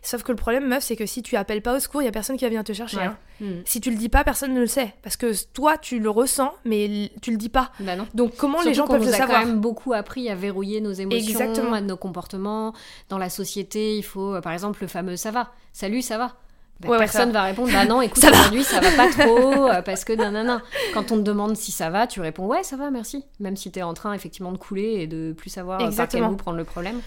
Sauf 0.01 0.21
que 0.23 0.31
le 0.31 0.36
problème, 0.36 0.67
meuf, 0.67 0.83
c'est 0.83 0.95
que 0.95 1.05
si 1.05 1.23
tu 1.23 1.36
appelles 1.38 1.61
pas 1.61 1.75
au 1.75 1.79
secours, 1.79 2.01
il 2.01 2.05
y 2.05 2.07
a 2.07 2.11
personne 2.11 2.38
qui 2.38 2.43
va 2.43 2.49
venir 2.49 2.63
te 2.63 2.73
chercher. 2.73 2.97
Ouais. 2.97 3.03
hein. 3.05 3.17
Hmm. 3.39 3.61
Si 3.65 3.81
tu 3.81 3.89
le 3.89 3.95
dis 3.97 4.09
pas, 4.09 4.23
personne 4.23 4.53
ne 4.53 4.59
le 4.59 4.67
sait. 4.67 4.93
Parce 5.01 5.17
que 5.17 5.33
toi, 5.53 5.77
tu 5.77 5.99
le 5.99 6.09
ressens, 6.09 6.53
mais 6.65 7.09
tu 7.21 7.31
le 7.31 7.38
dis 7.38 7.49
pas. 7.49 7.71
Bah 7.79 7.95
non. 7.95 8.07
Donc 8.13 8.36
comment 8.36 8.61
les 8.61 8.73
gens 8.73 8.86
peuvent 8.88 9.03
le 9.03 9.13
a 9.13 9.17
savoir 9.17 9.39
quand 9.39 9.45
même 9.47 9.59
beaucoup 9.59 9.93
appris 9.93 10.29
à 10.29 10.36
verrouiller 10.36 10.81
nos 10.81 10.91
émotions, 10.91 11.17
Exactement. 11.19 11.79
nos 11.81 11.97
comportements. 11.97 12.73
Dans 13.09 13.17
la 13.17 13.29
société, 13.29 13.97
il 13.97 14.03
faut, 14.03 14.36
euh, 14.36 14.41
par 14.41 14.53
exemple, 14.53 14.79
le 14.81 14.88
fameux 14.88 15.15
ça 15.15 15.31
va. 15.31 15.51
Salut, 15.73 16.01
ça 16.01 16.17
va. 16.17 16.36
Bah, 16.82 16.88
Ouais, 16.89 16.93
ouais, 16.95 16.99
personne 16.99 17.28
ça 17.32 17.39
va 17.39 17.43
répondre 17.43 17.71
bah 17.71 17.86
non, 17.86 18.01
écoute, 18.01 18.23
aujourd'hui 18.30 18.63
ça 18.63 18.80
va 18.82 18.91
pas 18.91 19.09
trop 19.23 19.69
euh, 19.69 19.82
parce 19.82 20.03
que 20.03 20.13
nanana. 20.13 20.61
Quand 20.93 21.11
on 21.11 21.15
te 21.17 21.21
demande 21.21 21.55
si 21.55 21.71
ça 21.71 21.89
va, 21.89 22.05
tu 22.07 22.19
réponds 22.21 22.45
ouais, 22.47 22.63
ça 22.63 22.76
va, 22.76 22.91
merci. 22.91 23.23
Même 23.39 23.55
si 23.55 23.71
t'es 23.71 23.82
en 23.82 23.93
train 23.93 24.13
effectivement 24.13 24.51
de 24.51 24.57
couler 24.57 24.95
et 25.01 25.07
de 25.07 25.34
plus 25.38 25.49
savoir 25.49 25.78
euh, 25.80 25.84
par 25.84 25.88
quel 25.89 25.93
Exactement. 25.93 26.30
bout 26.30 26.36
prendre 26.38 26.57
le 26.57 26.65
problème. 26.65 26.99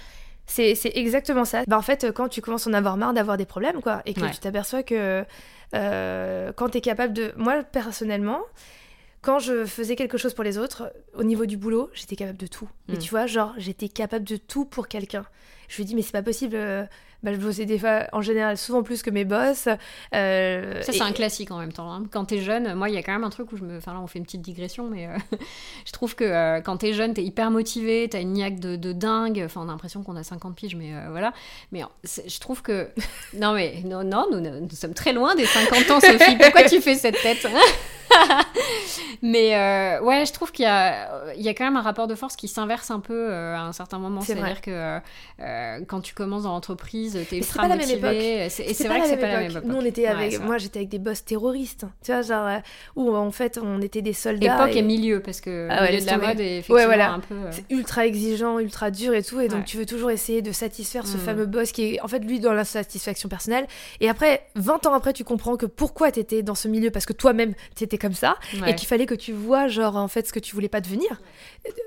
C'est 0.47 0.75
c'est 0.75 0.93
exactement 0.95 1.45
ça. 1.45 1.65
Bah, 1.69 1.77
en 1.77 1.83
fait, 1.83 2.05
euh, 2.05 2.13
quand 2.13 2.29
tu 2.29 2.41
commences 2.41 2.67
à 2.67 2.71
en 2.71 2.73
avoir 2.73 2.97
marre 2.97 3.13
d'avoir 3.13 3.37
des 3.37 3.45
problèmes, 3.45 3.83
quoi, 3.83 4.01
et 4.07 4.15
que 4.15 4.23
Ouais. 4.23 4.31
tu 4.31 4.39
t'aperçois 4.39 4.83
que 4.83 5.25
euh, 5.75 6.53
quand 6.57 6.71
tu 6.71 6.79
es 6.79 6.81
capable 6.81 7.13
de. 7.13 7.33
Moi, 7.37 7.63
personnellement, 7.65 8.41
quand 9.21 9.39
je 9.39 9.67
faisais 9.67 9.97
quelque 9.97 10.17
chose 10.17 10.33
pour 10.33 10.45
les 10.45 10.57
autres, 10.59 10.91
au 11.15 11.25
niveau 11.25 11.45
du 11.45 11.57
boulot, 11.59 11.91
j'étais 11.93 12.17
capable 12.17 12.39
de 12.39 12.47
tout. 12.47 12.69
Mais 12.89 12.95
Mm. 12.95 12.99
tu 13.01 13.11
vois, 13.11 13.27
genre, 13.27 13.53
j'étais 13.59 13.89
capable 13.89 14.25
de 14.25 14.37
tout 14.37 14.65
pour 14.65 14.89
quelqu'un. 14.89 15.25
Je 15.69 15.77
lui 15.77 15.85
dis, 15.85 15.95
mais 15.95 16.03
c'est 16.03 16.13
pas 16.13 16.23
possible. 16.23 16.57
euh, 16.57 16.85
bah, 17.23 17.33
je 17.33 17.39
bossais 17.39 17.65
des 17.65 17.79
fois, 17.79 18.05
en 18.13 18.23
général, 18.23 18.57
souvent 18.57 18.83
plus 18.83 19.03
que 19.03 19.11
mes 19.11 19.25
boss. 19.25 19.69
euh, 20.15 20.83
Ça, 20.83 20.93
et- 20.93 20.97
c'est 20.97 21.03
un 21.03 21.13
classique 21.13 21.51
en 21.51 21.59
même 21.59 21.73
temps. 21.73 21.93
hein. 21.93 22.05
Quand 22.11 22.27
t'es 22.27 22.39
jeune, 22.41 22.75
moi, 22.75 22.89
il 22.89 22.95
y 22.95 22.99
a 22.99 23.03
quand 23.03 23.13
même 23.13 23.25
un 23.25 23.31
truc 23.31 23.51
où 23.53 23.57
je 23.57 23.65
me. 23.65 23.79
Enfin, 23.79 23.93
là, 23.93 24.01
on 24.01 24.07
fait 24.07 24.19
une 24.19 24.25
petite 24.25 24.43
digression, 24.43 24.89
mais 24.89 25.07
euh, 25.09 25.17
je 25.87 25.93
trouve 25.93 26.15
que 26.15 26.25
euh, 26.25 26.61
quand 26.61 26.77
t'es 26.79 26.93
jeune, 26.93 27.15
t'es 27.15 27.25
hyper 27.25 27.51
motivé, 27.51 28.09
t'as 28.11 28.21
une 28.21 28.33
niaque 28.35 28.61
de, 28.61 28.77
de 28.77 28.93
dingue. 28.93 29.43
Enfin, 29.45 29.61
on 29.65 29.69
a 29.69 29.73
l'impression 29.73 30.03
qu'on 30.03 30.17
a 30.17 30.23
50 30.23 30.55
piges, 30.55 30.77
mais 30.77 30.95
euh, 30.95 31.09
voilà. 31.11 31.33
Mais 31.73 31.83
je 32.05 32.39
trouve 32.41 32.63
que. 32.63 32.89
Non, 33.35 33.53
mais 33.53 33.83
non, 33.85 34.05
non 34.05 34.27
nous, 34.31 34.41
nous 34.41 34.69
sommes 34.71 34.95
très 34.95 35.13
loin 35.13 35.35
des 35.35 35.45
50 35.45 35.91
ans, 35.91 36.01
Sophie. 36.01 36.37
Pourquoi 36.41 36.65
tu 36.65 36.81
fais 36.81 36.95
cette 36.95 37.21
tête 37.21 37.47
Mais 39.23 39.55
euh, 39.57 40.01
ouais, 40.03 40.25
je 40.27 40.33
trouve 40.33 40.51
qu'il 40.53 40.65
y 40.65 40.69
a, 40.69 41.33
il 41.35 41.43
y 41.43 41.49
a 41.49 41.55
quand 41.55 41.65
même 41.65 41.77
un 41.77 41.83
rapport 41.83 42.07
de 42.07 42.15
force 42.15 42.37
qui 42.37 42.49
s'inverse 42.49 42.91
un 42.91 43.01
peu 43.01 43.33
à 43.33 43.63
un 43.63 43.73
certain 43.73 43.99
moment. 43.99 44.21
C'est 44.21 44.35
C'est-à-dire 44.35 44.61
que 44.61 45.01
quand 45.87 46.01
tu 46.01 46.15
commences 46.15 46.45
dans 46.45 46.53
l'entreprise, 46.53 47.08
t'es 47.13 47.37
ultra 47.39 47.63
pas 47.63 47.69
la 47.69 47.77
même 47.77 47.89
motivé. 47.89 48.45
Et 48.47 48.49
c'est 48.51 48.89
vrai 48.89 49.01
que 49.01 49.07
c'est 49.07 49.17
pas 49.17 49.27
la 49.29 49.41
même 49.41 49.51
époque. 49.51 49.65
Nous, 49.65 49.77
on 49.77 49.85
était 49.85 50.07
avec, 50.07 50.41
moi, 50.41 50.59
j'étais 50.59 50.81
avec 50.81 50.89
des 50.89 50.99
boss 50.99 51.25
terroristes. 51.25 51.85
Tu 52.05 52.13
vois, 52.13 52.23
genre, 52.23 52.47
euh, 52.47 52.59
où 52.97 53.15
en 53.15 53.31
fait, 53.31 53.59
on 53.63 53.81
était 53.83 54.03
des 54.03 54.13
soldats. 54.13 54.55
Époque 54.65 54.75
et- 54.75 54.79
et 54.79 54.83
milieu, 54.83 55.21
parce 55.21 55.41
que 55.41 55.69
Ah 55.71 55.83
ouais, 55.83 55.91
milieu 55.93 56.01
de 56.03 56.07
la 56.07 56.19
mode 56.19 56.41
est 56.41 56.53
effectivement 56.59 56.77
Ouais, 56.77 56.87
voilà. 56.87 57.11
un 57.13 57.21
peu. 57.21 57.35
euh, 57.35 57.51
C'est 57.53 57.65
ultra 57.71 58.07
exigeant, 58.07 58.59
ultra 58.59 58.91
dur 58.91 59.15
et 59.15 59.23
tout, 59.23 59.41
et 59.41 59.49
donc 59.49 59.65
tu 59.65 59.77
veux 59.77 59.87
toujours 59.87 60.11
essayer 60.11 60.43
de 60.43 60.53
satisfaire 60.53 61.07
ce 61.07 61.17
Mm. 61.17 61.21
fameux 61.21 61.47
boss 61.47 61.73
qui 61.73 61.95
est 61.95 62.01
en 62.01 62.09
fait 62.09 62.21
lui 62.21 62.41
dans 62.41 62.53
la 62.53 62.65
satisfaction 62.65 63.29
personnelle. 63.29 63.67
Et 64.01 64.09
après, 64.09 64.47
20 64.55 64.87
ans 64.87 64.95
après, 64.95 65.13
tu 65.13 65.25
comprends 65.25 65.57
que 65.57 65.67
pourquoi 65.67 66.11
t'étais 66.13 66.43
dans 66.43 66.55
ce 66.55 66.69
milieu, 66.69 66.91
parce 66.91 67.07
que 67.07 67.13
toi-même 67.13 67.55
t'étais 67.75 67.99
comme 67.99 68.15
ça, 68.15 68.37
et 68.67 68.75
qu'il 68.75 68.89
fallait 68.89 69.07
que 69.07 69.15
tu 69.15 69.33
vois 69.33 69.69
genre 69.69 69.97
en 69.97 70.09
fait 70.09 70.27
ce 70.27 70.33
que 70.33 70.39
tu 70.41 70.55
voulais 70.55 70.69
pas 70.69 70.81
devenir. 70.81 71.21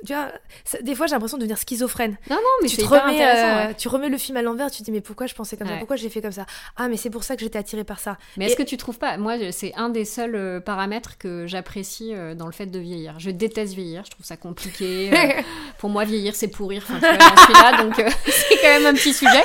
Tu 0.06 0.14
vois, 0.14 0.32
ça- 0.66 0.82
des 0.82 0.96
fois 0.96 1.08
j'ai 1.08 1.14
l'impression 1.14 1.38
de 1.38 1.42
devenir 1.42 1.58
schizophrène. 1.58 2.18
Non, 2.30 2.36
non, 2.36 2.42
mais 2.62 2.68
tu 2.68 2.78
te 2.78 2.84
remets, 2.86 3.22
euh, 3.26 3.74
tu 3.78 3.88
remets 3.88 4.10
le 4.10 4.18
film 4.18 4.38
à 4.38 4.42
l'envers, 4.42 4.70
tu 4.72 4.80
te 4.80 4.84
dis 4.84 4.92
mais 4.92 5.02
pourquoi 5.12 5.28
je 5.28 5.36
pensais 5.36 5.57
comme 5.57 5.68
ça, 5.68 5.76
pourquoi 5.78 5.97
j'ai 5.97 6.09
fait 6.09 6.22
comme 6.22 6.32
ça. 6.32 6.45
Ah 6.78 6.88
mais 6.88 6.95
c'est 6.97 7.09
pour 7.09 7.24
ça 7.26 7.36
que 7.36 7.41
j'étais 7.41 7.59
attirée 7.59 7.84
par 7.84 7.99
ça. 7.99 8.18
Mais 8.38 8.45
est-ce 8.45 8.55
que 8.55 8.64
tu 8.64 8.78
trouves 8.78 8.97
pas 8.97 9.18
Moi, 9.18 9.34
c'est 9.51 9.74
un 9.76 9.89
des 9.89 10.05
seuls 10.05 10.36
euh, 10.36 10.59
paramètres 10.62 11.18
que 11.18 11.45
j'apprécie 11.47 12.14
euh, 12.14 12.34
dans 12.34 12.45
le 12.45 12.53
fait 12.53 12.66
de 12.68 12.80
vieillir. 12.80 13.16
Je 13.20 13.30
déteste 13.30 13.74
vieillir, 13.74 14.03
je 14.05 14.12
trouve 14.12 14.26
ça 14.26 14.38
compliqué. 14.38 15.12
euh, 15.14 15.41
pour 15.80 15.89
moi, 15.89 16.05
vieillir, 16.05 16.34
c'est 16.36 16.47
pourrir. 16.47 16.84
Enfin, 16.89 16.95
tu 16.95 17.05
vois, 17.05 17.18
j'en 17.36 17.43
suis 17.43 17.53
là, 17.53 17.84
donc 17.84 17.99
euh, 17.99 18.09
c'est 18.26 18.55
quand 18.62 18.68
même 18.70 18.86
un 18.86 18.93
petit 18.93 19.14
sujet. 19.14 19.43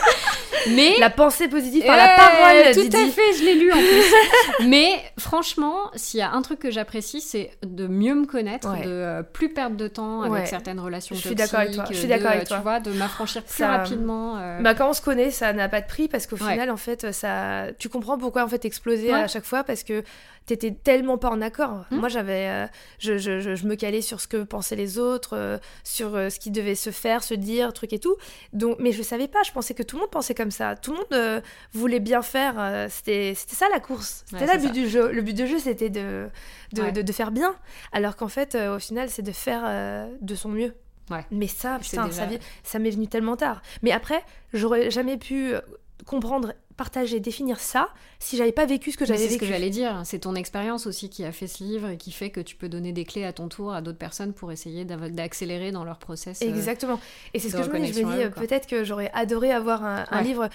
Mais 0.70 0.94
La 0.98 1.10
pensée 1.10 1.46
positive 1.48 1.84
par 1.84 1.96
la 1.96 2.08
parole, 2.16 2.74
Tout 2.74 2.80
Didi. 2.82 2.96
à 2.96 3.06
fait, 3.08 3.32
je 3.38 3.44
l'ai 3.44 3.54
lu 3.54 3.72
en 3.72 3.76
plus. 3.76 4.66
Mais 4.68 5.00
franchement, 5.18 5.90
s'il 5.94 6.18
y 6.18 6.22
a 6.22 6.32
un 6.32 6.42
truc 6.42 6.58
que 6.58 6.70
j'apprécie, 6.70 7.20
c'est 7.20 7.50
de 7.62 7.86
mieux 7.86 8.14
me 8.14 8.26
connaître, 8.26 8.68
Ouais. 8.72 8.84
de 8.84 9.22
plus 9.32 9.48
perdre 9.50 9.76
de 9.76 9.86
temps 9.88 10.22
avec 10.22 10.32
Ouais. 10.32 10.46
certaines 10.46 10.80
relations 10.80 11.14
Je 11.14 11.20
suis 11.20 11.34
d'accord 11.36 11.60
avec 11.60 11.74
toi, 11.74 11.84
je 11.90 11.94
suis 11.96 12.08
d'accord 12.08 12.30
avec 12.32 12.48
toi. 12.48 12.56
Tu 12.56 12.62
vois, 12.62 12.80
de 12.80 12.90
m'affranchir 12.92 13.42
plus 13.44 13.54
Ça- 13.58 13.68
rapidement. 13.76 14.40
Bah, 14.60 14.74
quand 14.74 14.90
on 14.90 14.92
se 14.92 15.02
connaît, 15.02 15.30
ça 15.30 15.52
n'a 15.56 15.68
pas 15.68 15.80
de 15.80 15.86
prix 15.86 16.08
parce 16.08 16.26
qu'au 16.26 16.36
Ouais. 16.36 16.52
final, 16.52 16.70
en 16.70 16.76
fait, 16.76 17.12
ça, 17.12 17.66
tu 17.78 17.88
comprends 17.88 18.18
pourquoi 18.18 18.44
en 18.44 18.48
fait 18.48 18.64
exploser 18.64 19.08
Ouais. 19.12 19.20
à 19.22 19.28
chaque 19.28 19.44
fois 19.44 19.64
parce 19.64 19.82
que 19.82 20.02
t'étais 20.46 20.70
tellement 20.70 21.18
pas 21.18 21.28
en 21.30 21.40
accord. 21.40 21.84
Hmm. 21.90 21.96
Moi, 21.96 22.08
j'avais, 22.08 22.46
euh, 22.48 22.66
je, 23.00 23.18
je, 23.18 23.40
je, 23.40 23.56
je 23.56 23.66
me 23.66 23.74
calais 23.74 24.00
sur 24.00 24.20
ce 24.20 24.28
que 24.28 24.44
pensaient 24.44 24.76
les 24.76 24.98
autres, 24.98 25.36
euh, 25.36 25.58
sur 25.82 26.14
euh, 26.14 26.30
ce 26.30 26.38
qui 26.38 26.50
devait 26.52 26.76
se 26.76 26.90
faire, 26.90 27.24
se 27.24 27.34
dire, 27.34 27.72
truc 27.72 27.92
et 27.92 27.98
tout. 27.98 28.14
Donc, 28.52 28.76
mais 28.78 28.92
je 28.92 29.02
savais 29.02 29.26
pas. 29.26 29.42
Je 29.44 29.50
pensais 29.50 29.74
que 29.74 29.82
tout 29.82 29.96
le 29.96 30.02
monde 30.02 30.10
pensait 30.10 30.34
comme 30.34 30.52
ça. 30.52 30.76
Tout 30.76 30.92
le 30.92 30.98
monde 30.98 31.06
euh, 31.14 31.40
voulait 31.72 31.98
bien 32.00 32.22
faire. 32.22 32.54
euh, 32.58 32.86
c'était, 32.88 33.34
c'était 33.36 33.56
ça 33.56 33.66
la 33.72 33.80
course. 33.80 34.22
C'était 34.26 34.42
Ouais, 34.42 34.46
là 34.46 34.54
le 34.54 34.60
but 34.60 34.72
du 34.72 34.88
jeu. 34.88 35.10
Le 35.10 35.22
but 35.22 35.34
du 35.34 35.46
jeu, 35.48 35.58
c'était 35.58 35.90
de, 35.90 36.28
de, 36.74 36.82
Ouais. 36.82 36.92
de, 36.92 37.02
de 37.02 37.12
faire 37.12 37.32
bien. 37.32 37.56
Alors 37.92 38.14
qu'en 38.14 38.28
fait, 38.28 38.54
euh, 38.54 38.76
au 38.76 38.78
final, 38.78 39.08
c'est 39.10 39.22
de 39.22 39.32
faire 39.32 39.62
euh, 39.66 40.06
de 40.20 40.34
son 40.36 40.48
mieux. 40.50 40.74
Ouais. 41.10 41.24
Mais 41.30 41.46
ça, 41.46 41.78
C'est 41.82 41.90
putain, 41.90 42.06
déjà- 42.06 42.22
ça, 42.22 42.26
vi- 42.26 42.38
ça 42.62 42.78
m'est 42.78 42.90
venu 42.90 43.06
tellement 43.06 43.36
tard. 43.36 43.62
Mais 43.82 43.92
après, 43.92 44.22
j'aurais 44.52 44.90
jamais 44.90 45.16
pu 45.16 45.54
euh, 45.54 45.60
comprendre 46.04 46.52
partager, 46.76 47.20
définir 47.20 47.60
ça 47.60 47.88
si 48.18 48.36
j'avais 48.36 48.52
pas 48.52 48.66
vécu 48.66 48.92
ce 48.92 48.96
que 48.96 49.04
j'avais 49.04 49.18
vécu. 49.18 49.32
C'est 49.32 49.38
ce 49.38 49.40
que 49.40 49.46
j'allais 49.46 49.70
dire. 49.70 50.02
C'est 50.04 50.20
ton 50.20 50.34
expérience 50.34 50.86
aussi 50.86 51.08
qui 51.08 51.24
a 51.24 51.32
fait 51.32 51.46
ce 51.46 51.62
livre 51.64 51.90
et 51.90 51.96
qui 51.96 52.12
fait 52.12 52.30
que 52.30 52.40
tu 52.40 52.56
peux 52.56 52.68
donner 52.68 52.92
des 52.92 53.04
clés 53.04 53.24
à 53.24 53.32
ton 53.32 53.48
tour 53.48 53.72
à 53.72 53.80
d'autres 53.80 53.98
personnes 53.98 54.32
pour 54.32 54.52
essayer 54.52 54.84
d'accélérer 54.84 55.72
dans 55.72 55.84
leur 55.84 55.98
process. 55.98 56.42
Euh, 56.42 56.48
Exactement. 56.48 57.00
Et 57.34 57.38
c'est 57.38 57.50
ce 57.50 57.56
que 57.56 57.62
je 57.62 57.70
me 57.70 57.78
dis. 57.78 57.92
Je 57.92 58.02
me 58.02 58.24
dis 58.24 58.30
peut-être 58.34 58.66
que 58.66 58.84
j'aurais 58.84 59.10
adoré 59.14 59.52
avoir 59.52 59.84
un, 59.84 60.22
livre 60.22 60.48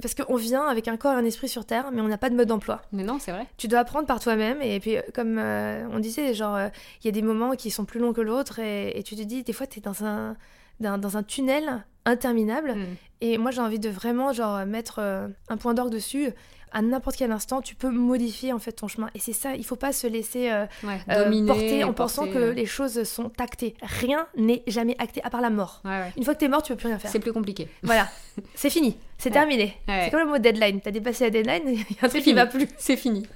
parce 0.00 0.14
qu'on 0.14 0.36
vient 0.36 0.66
avec 0.66 0.88
un 0.88 0.96
corps 0.96 1.12
et 1.12 1.16
un 1.16 1.24
esprit 1.24 1.48
sur 1.48 1.64
terre, 1.64 1.90
mais 1.92 2.00
on 2.00 2.08
n'a 2.08 2.18
pas 2.18 2.30
de 2.30 2.34
mode 2.34 2.48
d'emploi. 2.48 2.82
Mais 2.92 3.02
non, 3.04 3.18
c'est 3.18 3.32
vrai. 3.32 3.46
Tu 3.56 3.68
dois 3.68 3.80
apprendre 3.80 4.06
par 4.06 4.20
toi-même 4.20 4.60
et 4.62 4.80
puis 4.80 4.96
comme 5.14 5.38
on 5.38 5.98
disait, 5.98 6.34
genre 6.34 6.58
il 7.02 7.06
y 7.06 7.08
a 7.08 7.12
des 7.12 7.22
moments 7.22 7.52
qui 7.52 7.70
sont 7.70 7.84
plus 7.84 8.00
longs 8.00 8.12
que 8.12 8.20
l'autre 8.20 8.58
et, 8.58 8.98
et, 8.98 9.02
tu 9.02 9.16
te 9.16 9.22
dis 9.22 9.42
des 9.42 9.52
fois 9.52 9.66
tu 9.66 9.78
es 9.78 9.82
dans 9.82 10.04
un 10.04 10.36
dans 10.80 11.16
un 11.16 11.22
tunnel 11.22 11.84
interminable. 12.06 12.74
Mm. 12.74 12.84
Et 13.20 13.38
moi, 13.38 13.50
j'ai 13.50 13.60
envie 13.60 13.78
de 13.78 13.88
vraiment 13.88 14.32
genre 14.32 14.64
mettre 14.66 14.98
euh, 15.00 15.28
un 15.48 15.56
point 15.56 15.74
d'orgue 15.74 15.92
dessus. 15.92 16.30
À 16.72 16.82
n'importe 16.82 17.16
quel 17.16 17.32
instant, 17.32 17.62
tu 17.62 17.74
peux 17.74 17.88
modifier 17.88 18.52
en 18.52 18.58
fait 18.58 18.72
ton 18.72 18.88
chemin. 18.88 19.08
Et 19.14 19.18
c'est 19.18 19.32
ça, 19.32 19.54
il 19.54 19.64
faut 19.64 19.76
pas 19.76 19.92
se 19.92 20.06
laisser 20.06 20.50
euh, 20.50 20.66
euh, 21.08 21.46
porter 21.46 21.84
en 21.84 21.94
pensant 21.94 22.26
que 22.26 22.50
les 22.50 22.66
choses 22.66 23.04
sont 23.04 23.30
actées. 23.38 23.76
Rien 23.80 24.26
n'est 24.36 24.62
jamais 24.66 24.94
acté 24.98 25.22
à 25.24 25.30
part 25.30 25.40
la 25.40 25.48
mort. 25.48 25.82
Une 26.16 26.24
fois 26.24 26.34
que 26.34 26.40
tu 26.40 26.44
es 26.44 26.48
mort, 26.48 26.62
tu 26.62 26.72
peux 26.72 26.76
plus 26.76 26.88
rien 26.88 26.98
faire. 26.98 27.10
C'est 27.10 27.20
plus 27.20 27.32
compliqué. 27.32 27.68
Voilà, 27.82 28.08
c'est 28.54 28.68
fini, 28.68 28.98
c'est 29.16 29.30
terminé. 29.30 29.76
C'est 29.86 30.10
comme 30.10 30.20
le 30.20 30.26
mot 30.26 30.38
deadline. 30.38 30.80
T'as 30.80 30.90
dépassé 30.90 31.24
la 31.24 31.30
deadline, 31.30 31.62
il 31.66 31.78
y 31.78 31.98
a 32.02 32.06
un 32.06 32.08
truc 32.08 32.22
qui 32.22 32.34
va 32.34 32.44
plus. 32.44 32.68
C'est 32.76 32.96
fini. 32.96 33.26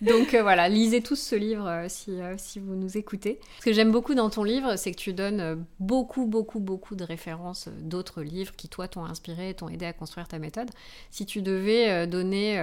Donc 0.00 0.34
euh, 0.34 0.42
voilà, 0.42 0.68
lisez 0.68 1.02
tous 1.02 1.16
ce 1.16 1.34
livre 1.34 1.66
euh, 1.66 1.86
si, 1.88 2.20
euh, 2.20 2.34
si, 2.38 2.60
vous 2.60 2.74
nous 2.74 2.96
écoutez. 2.96 3.40
Ce 3.58 3.64
que 3.64 3.72
j'aime 3.72 3.90
beaucoup 3.90 4.14
dans 4.14 4.30
ton 4.30 4.44
livre, 4.44 4.76
c'est 4.76 4.92
que 4.92 4.96
tu 4.96 5.12
donnes 5.12 5.64
beaucoup, 5.80 6.26
beaucoup, 6.26 6.60
beaucoup 6.60 6.94
de 6.94 7.04
références 7.04 7.68
d'autres 7.80 8.22
livres 8.22 8.54
qui, 8.56 8.68
toi, 8.68 8.86
t'ont 8.86 9.04
inspiré, 9.04 9.54
t'ont 9.54 9.68
aidé 9.68 9.86
à 9.86 9.92
construire 9.92 10.28
ta 10.28 10.38
méthode. 10.38 10.70
Si 11.10 11.26
tu 11.26 11.42
devais 11.42 12.06
donner 12.06 12.58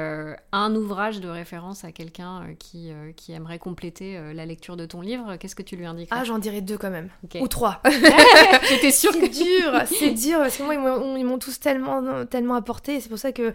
un 0.52 0.76
ouvrage 0.76 1.20
de 1.20 1.28
référence 1.28 1.84
à 1.84 1.92
quelqu'un 1.92 2.44
qui, 2.60 2.92
qui 3.16 3.34
aimerait 3.34 3.60
compléter 3.60 4.20
la 4.34 4.46
lecture 4.46 4.78
de 4.78 4.86
ton 4.86 5.02
livre, 5.02 5.36
qu'est-ce 5.38 5.56
que 5.56 5.64
tu 5.64 5.76
lui 5.76 5.86
indiques 5.86 6.10
Ah, 6.12 6.24
j'en 6.24 6.40
dirais 6.40 6.62
deux 6.62 6.78
quand 6.78 6.90
même. 6.90 7.10
Ou 7.40 7.48
trois. 7.48 7.82
J'étais 8.70 8.92
sûre 8.92 9.12
que... 9.14 9.26
C'est 9.26 9.44
dur, 9.44 9.82
c'est 9.88 10.12
dur, 10.12 10.40
parce 10.40 10.58
que 10.58 10.64
moi, 10.64 10.76
ils 11.18 11.26
m'ont 11.26 11.40
tous 11.40 11.60
tellement, 11.60 12.26
tellement 12.26 12.56
apporté. 12.56 13.00
C'est 13.00 13.10
pour 13.10 13.20
ça 13.20 13.32
que 13.32 13.54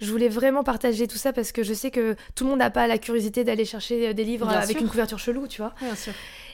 je 0.00 0.10
voulais 0.10 0.28
vraiment 0.28 0.64
partager 0.64 1.06
tout 1.06 1.18
ça, 1.18 1.32
parce 1.32 1.52
que 1.52 1.62
je 1.62 1.72
sais 1.74 1.90
que 1.90 2.16
tout 2.34 2.44
le 2.44 2.50
monde 2.50 2.58
n'a 2.58 2.70
pas 2.70 2.86
la 2.86 2.98
curiosité 2.98 3.21
d'aller 3.30 3.64
chercher 3.64 4.08
euh, 4.08 4.12
des 4.12 4.24
livres 4.24 4.48
avec 4.48 4.80
une 4.80 4.88
couverture 4.88 5.18
chelou, 5.18 5.46
tu 5.46 5.60
vois. 5.60 5.74
Bien 5.80 5.94
sûr. 5.94 6.12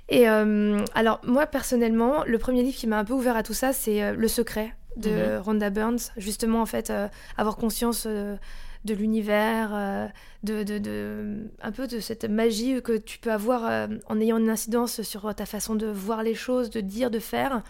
Et 0.09 0.29
euh, 0.29 0.85
alors, 0.95 1.21
moi, 1.25 1.47
personnellement, 1.47 2.25
le 2.25 2.39
premier 2.39 2.62
livre 2.62 2.77
qui 2.77 2.87
m'a 2.87 2.99
un 2.99 3.05
peu 3.05 3.12
ouvert 3.12 3.37
à 3.37 3.43
tout 3.43 3.55
ça, 3.55 3.73
c'est 3.73 4.03
euh, 4.03 4.14
Le 4.14 4.29
Secret 4.29 4.75
de 4.97 5.11
mhm. 5.11 5.39
Rhonda 5.39 5.71
Burns. 5.71 5.99
Justement, 6.16 6.62
en 6.62 6.66
fait, 6.66 6.93
avoir 7.37 7.57
conscience 7.57 8.05
de 8.07 8.95
l'univers, 8.95 10.11
de, 10.43 10.64
de, 10.64 10.79
de, 10.79 11.51
un 11.62 11.71
peu 11.71 11.87
de 11.87 12.01
cette 12.01 12.25
magie 12.25 12.83
que 12.83 12.97
tu 12.97 13.21
peux 13.21 13.31
avoir 13.31 13.89
en 14.07 14.21
ayant 14.21 14.39
une 14.39 14.51
incidence 14.51 15.03
sur 15.03 15.33
ta 15.37 15.47
façon 15.47 15.77
de 15.77 15.87
voir 15.87 16.25
les 16.25 16.35
choses, 16.35 16.71
de 16.71 16.81
dire, 16.81 17.12
de 17.12 17.21
faire. 17.21 17.62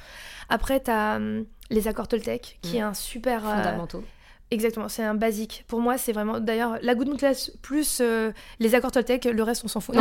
Après, 0.48 0.80
tu 0.82 0.90
as 0.90 1.20
les 1.68 1.86
accords 1.86 2.08
Toltec, 2.08 2.58
qui 2.62 2.76
mhm. 2.76 2.78
est 2.78 2.82
un 2.82 2.94
super... 2.94 3.42
Fondamentaux. 3.42 4.04
Exactement, 4.50 4.88
c'est 4.88 5.02
un 5.02 5.14
basique. 5.14 5.64
Pour 5.68 5.80
moi, 5.80 5.98
c'est 5.98 6.12
vraiment. 6.12 6.40
D'ailleurs, 6.40 6.78
la 6.80 6.94
Good 6.94 7.18
Class 7.18 7.52
plus 7.60 7.98
euh, 8.00 8.32
les 8.60 8.74
accords 8.74 8.92
Toltec, 8.92 9.26
le 9.26 9.42
reste, 9.42 9.62
on 9.64 9.68
s'en 9.68 9.80
fout. 9.80 9.94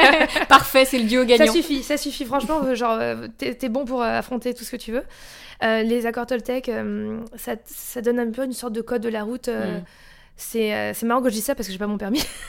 Parfait, 0.48 0.84
c'est 0.84 0.98
le 0.98 1.04
duo 1.04 1.24
gagnant. 1.24 1.46
Ça 1.46 1.52
suffit, 1.52 1.82
ça 1.82 1.96
suffit. 1.96 2.24
Franchement, 2.24 2.60
euh, 2.64 2.74
genre, 2.74 2.98
euh, 3.00 3.28
t'es 3.38 3.68
bon 3.68 3.84
pour 3.84 4.02
affronter 4.02 4.52
tout 4.52 4.64
ce 4.64 4.72
que 4.72 4.76
tu 4.76 4.90
veux. 4.90 5.04
les 5.62 6.06
accords 6.06 6.26
Toltec, 6.26 6.70
ça, 7.36 7.54
ça, 7.64 8.00
donne 8.00 8.18
un 8.18 8.30
peu 8.32 8.44
une 8.44 8.52
sorte 8.52 8.72
de 8.72 8.80
code 8.80 9.02
de 9.02 9.08
la 9.08 9.22
route. 9.22 9.48
Mm. 9.48 9.84
C'est 10.36 10.94
marrant 11.02 11.22
que 11.22 11.28
je 11.28 11.34
dise 11.34 11.44
ça 11.44 11.54
parce 11.54 11.68
que 11.68 11.72
j'ai 11.72 11.78
pas 11.78 11.86
mon 11.86 11.98
permis. 11.98 12.24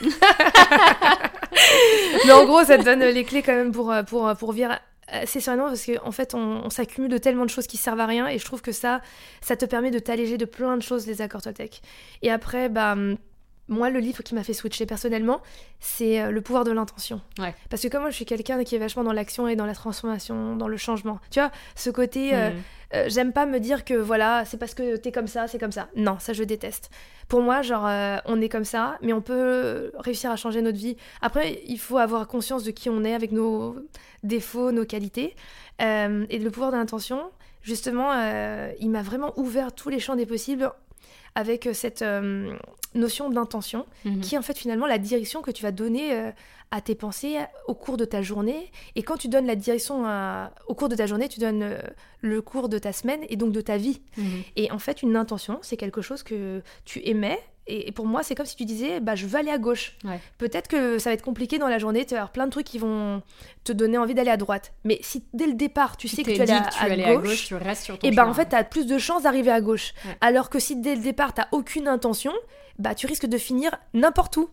Mais 2.26 2.32
en 2.32 2.44
gros, 2.44 2.64
ça 2.64 2.78
te 2.78 2.84
donne 2.84 3.00
les 3.00 3.24
clés 3.24 3.42
quand 3.42 3.54
même 3.54 3.72
pour, 3.72 3.94
pour, 4.06 4.34
pour 4.36 4.52
vivre 4.52 4.76
euh, 5.12 5.22
c'est 5.24 5.40
sûrement 5.40 5.66
parce 5.66 5.86
qu'en 5.86 6.08
en 6.08 6.12
fait, 6.12 6.34
on, 6.34 6.68
s'accumule 6.68 7.10
de 7.10 7.18
tellement 7.18 7.44
de 7.44 7.50
choses 7.50 7.66
qui 7.66 7.76
servent 7.76 8.00
à 8.00 8.06
rien 8.06 8.26
et 8.26 8.38
je 8.38 8.44
trouve 8.44 8.60
que 8.60 8.72
ça, 8.72 9.00
ça 9.40 9.56
te 9.56 9.64
permet 9.64 9.90
de 9.90 9.98
t'alléger 9.98 10.36
de 10.36 10.44
plein 10.44 10.76
de 10.76 10.82
choses, 10.82 11.06
les 11.06 11.22
accords 11.22 11.42
Toltec. 11.42 11.80
Et 12.22 12.30
après, 12.30 12.68
bah, 12.68 12.96
moi, 13.68 13.90
le 13.90 13.98
livre 13.98 14.22
qui 14.22 14.34
m'a 14.34 14.44
fait 14.44 14.52
switcher 14.52 14.86
personnellement, 14.86 15.40
c'est 15.80 16.20
euh, 16.20 16.30
Le 16.30 16.40
pouvoir 16.40 16.64
de 16.64 16.72
l'intention. 16.72 17.20
Parce 17.70 17.82
que 17.82 17.88
comme 17.88 18.02
moi, 18.02 18.10
je 18.10 18.16
suis 18.16 18.24
quelqu'un 18.24 18.62
qui 18.64 18.74
est 18.74 18.78
vachement 18.78 19.04
dans 19.04 19.12
l'action 19.12 19.48
et 19.48 19.56
dans 19.56 19.66
la 19.66 19.74
transformation, 19.74 20.56
dans 20.56 20.68
le 20.68 20.76
changement. 20.76 21.18
Tu 21.30 21.40
vois, 21.40 21.50
ce 21.74 21.90
côté, 21.90 22.34
euh, 22.34 22.50
mm. 22.50 23.08
j'aime 23.08 23.32
pas 23.32 23.46
me 23.46 23.58
dire 23.58 23.84
que 23.84 23.94
voilà, 23.94 24.44
c'est 24.44 24.56
parce 24.56 24.74
que 24.74 24.96
t'es 24.96 25.12
comme 25.12 25.26
ça, 25.26 25.48
c'est 25.48 25.58
comme 25.58 25.72
ça. 25.72 25.88
Non, 25.96 26.18
ça, 26.18 26.32
je 26.32 26.44
déteste. 26.44 26.90
Pour 27.28 27.42
moi, 27.42 27.62
genre, 27.62 27.88
on 28.26 28.40
est 28.40 28.48
comme 28.48 28.64
ça, 28.64 28.98
mais 29.02 29.12
on 29.12 29.20
peut 29.20 29.90
réussir 29.98 30.30
à 30.30 30.36
changer 30.36 30.62
notre 30.62 30.78
vie. 30.78 30.96
Après, 31.20 31.60
il 31.66 31.78
faut 31.78 31.98
avoir 31.98 32.28
conscience 32.28 32.62
de 32.62 32.70
qui 32.70 32.88
on 32.88 33.02
est 33.02 33.14
avec 33.14 33.32
nos 33.32 33.76
défauts, 34.22 34.70
nos 34.70 34.84
qualités. 34.84 35.34
Euh, 35.82 36.26
et 36.30 36.38
le 36.38 36.50
pouvoir 36.50 36.72
de 36.72 36.76
l'intention, 36.76 37.30
justement, 37.62 38.12
euh, 38.12 38.72
il 38.80 38.90
m'a 38.90 39.02
vraiment 39.02 39.32
ouvert 39.38 39.72
tous 39.72 39.88
les 39.88 39.98
champs 39.98 40.16
des 40.16 40.26
possibles 40.26 40.70
avec 41.36 41.68
cette 41.72 42.02
euh, 42.02 42.52
notion 42.94 43.30
d'intention, 43.30 43.86
mhm. 44.04 44.20
qui 44.20 44.34
est 44.34 44.38
en 44.38 44.42
fait 44.42 44.58
finalement 44.58 44.86
la 44.86 44.98
direction 44.98 45.42
que 45.42 45.52
tu 45.52 45.62
vas 45.62 45.70
donner 45.70 46.32
à 46.72 46.80
tes 46.80 46.94
pensées 46.96 47.36
au 47.68 47.74
cours 47.74 47.96
de 47.96 48.04
ta 48.04 48.22
journée. 48.22 48.72
Et 48.96 49.02
quand 49.04 49.16
tu 49.16 49.28
donnes 49.28 49.46
la 49.46 49.54
direction 49.54 50.04
au 50.66 50.74
cours 50.74 50.88
de 50.88 50.96
ta 50.96 51.06
journée, 51.06 51.28
tu 51.28 51.38
donnes 51.38 51.76
le 52.22 52.42
cours 52.42 52.68
de 52.68 52.78
ta 52.78 52.92
semaine 52.92 53.20
et 53.28 53.36
donc 53.36 53.52
de 53.52 53.60
ta 53.60 53.76
vie. 53.76 54.00
Mhm. 54.16 54.42
Et 54.56 54.72
en 54.72 54.78
fait, 54.78 55.02
une 55.02 55.14
intention, 55.14 55.58
c'est 55.62 55.76
quelque 55.76 56.00
chose 56.00 56.22
que 56.22 56.62
tu 56.84 57.00
émets 57.06 57.38
et 57.66 57.90
pour 57.90 58.06
moi, 58.06 58.22
c'est 58.22 58.34
comme 58.34 58.46
si 58.46 58.54
tu 58.54 58.64
disais, 58.64 59.00
bah, 59.00 59.16
je 59.16 59.26
veux 59.26 59.38
aller 59.38 59.50
à 59.50 59.58
gauche. 59.58 59.96
Peut-être 60.38 60.68
que 60.68 60.98
ça 60.98 61.10
va 61.10 61.14
être 61.14 61.22
compliqué 61.22 61.58
dans 61.58 61.68
la 61.68 61.78
journée, 61.78 62.04
tu 62.04 62.14
vas 62.14 62.20
avoir 62.20 62.32
plein 62.32 62.46
de 62.46 62.50
trucs 62.50 62.66
qui 62.66 62.78
vont 62.78 63.22
te 63.64 63.72
donner 63.72 63.98
envie 63.98 64.14
d'aller 64.14 64.30
à 64.30 64.36
droite. 64.36 64.72
Mais 64.84 64.98
si 65.02 65.24
dès 65.32 65.46
le 65.46 65.54
départ, 65.54 65.96
tu 65.96 66.06
sais 66.06 66.22
que 66.22 66.30
tu, 66.30 66.36
vas 66.36 66.62
aller, 66.80 67.02
à, 67.02 67.16
gauche, 67.16 67.46
tu 67.46 67.54
restes 67.56 67.84
sur 67.84 67.98
ton 67.98 68.06
et 68.06 68.12
bah, 68.12 68.28
en 68.28 68.34
fait, 68.34 68.50
tu 68.50 68.54
as 68.54 68.62
plus 68.62 68.86
de 68.86 68.98
chances 68.98 69.24
d'arriver 69.24 69.50
à 69.50 69.60
gauche. 69.60 69.94
Alors 70.20 70.48
que 70.48 70.58
si 70.58 70.76
dès 70.76 70.94
le 70.94 71.02
départ, 71.02 71.34
tu 71.34 71.42
aucune 71.50 71.88
intention, 71.88 72.32
bah, 72.78 72.94
tu 72.94 73.06
risques 73.06 73.26
de 73.26 73.38
finir 73.38 73.72
n'importe 73.94 74.36
où. 74.36 74.48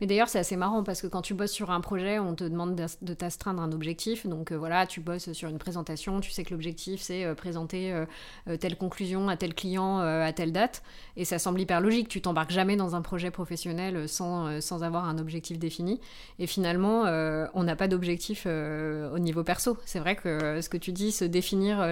Mais 0.00 0.06
d'ailleurs, 0.06 0.28
c'est 0.28 0.38
assez 0.38 0.56
marrant 0.56 0.82
parce 0.82 1.00
que 1.00 1.06
quand 1.06 1.22
tu 1.22 1.32
bosses 1.32 1.52
sur 1.52 1.70
un 1.70 1.80
projet, 1.80 2.18
on 2.18 2.34
te 2.34 2.44
demande 2.44 2.74
de 2.74 3.14
t'astreindre 3.14 3.62
un 3.62 3.72
objectif. 3.72 4.26
Donc 4.26 4.52
euh, 4.52 4.56
voilà, 4.56 4.86
tu 4.86 5.00
bosses 5.00 5.32
sur 5.32 5.48
une 5.48 5.58
présentation, 5.58 6.20
tu 6.20 6.30
sais 6.30 6.44
que 6.44 6.50
l'objectif 6.50 7.00
c'est 7.00 7.24
euh, 7.24 7.34
présenter 7.34 7.92
euh, 7.92 8.56
telle 8.58 8.76
conclusion 8.76 9.28
à 9.28 9.36
tel 9.36 9.54
client 9.54 9.98
à 9.98 10.32
telle 10.32 10.52
date. 10.52 10.82
Et 11.16 11.24
ça 11.24 11.38
semble 11.38 11.60
hyper 11.60 11.80
logique. 11.80 12.08
Tu 12.08 12.20
t'embarques 12.20 12.50
jamais 12.50 12.76
dans 12.76 12.94
un 12.94 13.02
projet 13.02 13.30
professionnel 13.30 14.08
sans, 14.08 14.60
sans 14.60 14.82
avoir 14.82 15.06
un 15.06 15.18
objectif 15.18 15.58
défini. 15.58 16.00
Et 16.38 16.46
finalement, 16.46 17.02
on 17.54 17.62
n'a 17.62 17.76
pas 17.76 17.88
d'objectif 17.88 18.46
au 18.46 19.18
niveau 19.18 19.42
perso. 19.42 19.78
C'est 19.84 19.98
vrai 19.98 20.16
que 20.16 20.60
ce 20.60 20.68
que 20.68 20.76
tu 20.76 20.92
dis, 20.92 21.12
se 21.12 21.24
définir 21.24 21.84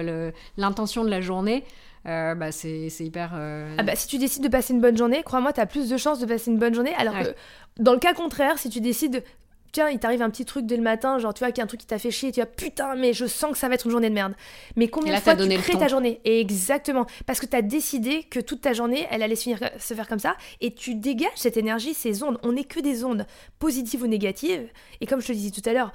l'intention 0.57 1.03
de 1.03 1.09
la 1.09 1.21
journée, 1.21 1.63
euh, 2.07 2.35
bah, 2.35 2.51
c'est 2.51 2.89
hyper. 2.99 3.31
Euh, 3.35 3.75
ah 3.77 3.83
bah, 3.83 3.95
si 3.95 4.07
tu 4.07 4.17
décides 4.17 4.43
de 4.43 4.49
passer 4.49 4.73
une 4.73 4.81
bonne 4.81 4.97
journée, 4.97 5.23
crois-moi, 5.23 5.53
tu 5.53 5.61
as 5.61 5.65
plus 5.65 5.89
de 5.89 5.97
chances 5.97 6.19
de 6.19 6.25
passer 6.25 6.51
une 6.51 6.59
bonne 6.59 6.73
journée. 6.73 6.93
Alors 6.97 7.17
que 7.17 7.33
dans 7.79 7.93
le 7.93 7.99
cas 7.99 8.13
contraire, 8.13 8.57
si 8.57 8.69
tu 8.69 8.81
décides. 8.81 9.23
Tiens, 9.71 9.89
il 9.89 9.99
t'arrive 9.99 10.21
un 10.21 10.29
petit 10.29 10.45
truc 10.45 10.65
dès 10.65 10.77
le 10.77 10.81
matin, 10.81 11.19
genre 11.19 11.33
tu 11.33 11.39
vois 11.39 11.49
qu'il 11.49 11.57
y 11.57 11.61
a 11.61 11.65
un 11.65 11.67
truc 11.67 11.81
qui 11.81 11.85
t'a 11.85 11.99
fait 11.99 12.09
chier, 12.09 12.29
et 12.29 12.31
tu 12.31 12.39
vas 12.39 12.45
putain, 12.45 12.95
mais 12.95 13.11
je 13.11 13.25
sens 13.25 13.51
que 13.51 13.57
ça 13.57 13.67
va 13.67 13.73
être 13.73 13.83
une 13.83 13.91
journée 13.91 14.07
de 14.07 14.13
merde. 14.13 14.33
Mais 14.77 14.87
combien 14.87 15.13
de 15.13 15.19
fois 15.19 15.35
tu 15.35 15.49
crées 15.49 15.77
ta 15.77 15.89
journée? 15.89 16.21
Exactement. 16.23 17.05
Parce 17.25 17.41
que 17.41 17.45
tu 17.45 17.57
as 17.57 17.61
décidé 17.61 18.23
que 18.23 18.39
toute 18.39 18.61
ta 18.61 18.71
journée, 18.71 19.05
elle 19.11 19.21
allait 19.21 19.35
se, 19.35 19.43
finir, 19.43 19.59
se 19.77 19.93
faire 19.93 20.07
comme 20.07 20.19
ça, 20.19 20.37
et 20.61 20.73
tu 20.73 20.95
dégages 20.95 21.27
cette 21.35 21.57
énergie, 21.57 21.93
ces 21.93 22.23
ondes. 22.23 22.39
On 22.41 22.53
n'est 22.53 22.63
que 22.63 22.79
des 22.79 23.03
ondes 23.03 23.27
positives 23.59 24.03
ou 24.03 24.07
négatives. 24.07 24.69
Et 25.01 25.07
comme 25.07 25.19
je 25.19 25.27
te 25.27 25.33
disais 25.33 25.51
tout 25.51 25.69
à 25.69 25.73
l'heure, 25.73 25.91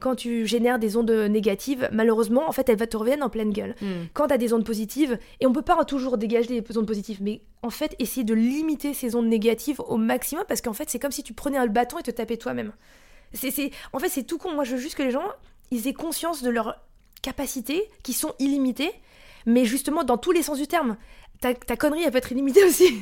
quand 0.00 0.16
tu 0.16 0.46
génères 0.46 0.78
des 0.78 0.96
ondes 0.96 1.10
négatives, 1.10 1.88
malheureusement, 1.92 2.48
en 2.48 2.52
fait, 2.52 2.68
elles 2.68 2.78
te 2.88 2.96
reviennent 2.96 3.22
en 3.22 3.28
pleine 3.28 3.52
gueule. 3.52 3.74
Hmm. 3.80 4.06
Quand 4.14 4.28
tu 4.28 4.34
as 4.34 4.38
des 4.38 4.52
ondes 4.52 4.64
positives, 4.64 5.18
et 5.40 5.46
on 5.46 5.52
peut 5.52 5.62
pas 5.62 5.84
toujours 5.84 6.18
dégager 6.18 6.60
des 6.60 6.78
ondes 6.78 6.86
positives, 6.86 7.22
mais 7.22 7.42
en 7.62 7.70
fait, 7.70 7.94
essayer 7.98 8.24
de 8.24 8.34
limiter 8.34 8.94
ces 8.94 9.14
ondes 9.14 9.28
négatives 9.28 9.80
au 9.80 9.96
maximum, 9.96 10.44
parce 10.48 10.60
qu'en 10.60 10.72
fait, 10.72 10.90
c'est 10.90 10.98
comme 10.98 11.12
si 11.12 11.22
tu 11.22 11.34
prenais 11.34 11.58
un 11.58 11.66
bâton 11.66 11.98
et 11.98 12.02
te 12.02 12.10
tapais 12.10 12.36
toi-même. 12.36 12.72
C'est, 13.32 13.70
En 13.92 13.98
fait, 13.98 14.08
c'est 14.08 14.24
tout 14.24 14.38
con. 14.38 14.52
Moi, 14.54 14.64
je 14.64 14.74
veux 14.74 14.80
juste 14.80 14.96
que 14.96 15.02
les 15.02 15.10
gens, 15.10 15.28
ils 15.70 15.86
aient 15.86 15.92
conscience 15.92 16.42
de 16.42 16.50
leurs 16.50 16.76
capacités, 17.22 17.88
qui 18.02 18.12
sont 18.12 18.34
illimitées, 18.38 18.92
mais 19.46 19.64
justement 19.64 20.04
dans 20.04 20.18
tous 20.18 20.32
les 20.32 20.42
sens 20.42 20.58
du 20.58 20.66
terme. 20.66 20.96
Ta, 21.40 21.54
connerie, 21.54 22.02
elle 22.02 22.10
peut 22.10 22.18
être 22.18 22.32
illimitée 22.32 22.64
aussi. 22.66 23.00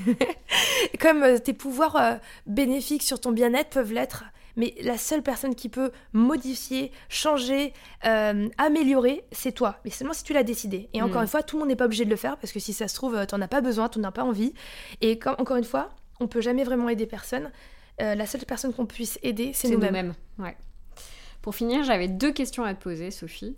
Comme 1.00 1.22
euh, 1.24 1.38
tes 1.38 1.52
pouvoirs 1.52 1.96
euh, 1.96 2.14
bénéfiques 2.46 3.02
sur 3.02 3.20
ton 3.20 3.32
bien-être 3.32 3.70
peuvent 3.70 3.92
l'être 3.92 4.24
mais 4.58 4.74
la 4.82 4.98
seule 4.98 5.22
personne 5.22 5.54
qui 5.54 5.68
peut 5.68 5.92
modifier, 6.12 6.90
changer, 7.08 7.72
euh, 8.04 8.48
améliorer, 8.58 9.24
c'est 9.30 9.52
toi. 9.52 9.78
Mais 9.84 9.90
seulement 9.90 10.12
si 10.12 10.24
tu 10.24 10.34
l'as 10.34 10.42
décidé. 10.42 10.90
Et 10.92 11.00
encore 11.00 11.20
mm. 11.20 11.24
une 11.24 11.28
fois, 11.28 11.42
tout 11.44 11.56
le 11.56 11.60
monde 11.60 11.68
n'est 11.68 11.76
pas 11.76 11.86
obligé 11.86 12.04
de 12.04 12.10
le 12.10 12.16
faire 12.16 12.36
parce 12.36 12.52
que 12.52 12.58
si 12.58 12.72
ça 12.72 12.88
se 12.88 12.94
trouve, 12.96 13.14
euh, 13.14 13.24
tu 13.24 13.36
n'en 13.36 13.40
as 13.40 13.48
pas 13.48 13.60
besoin, 13.60 13.88
tu 13.88 14.00
n'en 14.00 14.08
as 14.08 14.12
pas 14.12 14.24
envie. 14.24 14.52
Et 15.00 15.18
encore 15.38 15.56
une 15.56 15.64
fois, 15.64 15.90
on 16.18 16.26
peut 16.26 16.40
jamais 16.40 16.64
vraiment 16.64 16.88
aider 16.88 17.06
personne. 17.06 17.52
Euh, 18.02 18.16
la 18.16 18.26
seule 18.26 18.44
personne 18.44 18.74
qu'on 18.74 18.84
puisse 18.84 19.18
aider, 19.22 19.52
c'est 19.54 19.68
nous-mêmes. 19.68 20.14
ouais. 20.38 20.56
Pour 21.40 21.54
finir, 21.54 21.84
j'avais 21.84 22.08
deux 22.08 22.32
questions 22.32 22.64
à 22.64 22.74
te 22.74 22.82
poser, 22.82 23.12
Sophie. 23.12 23.54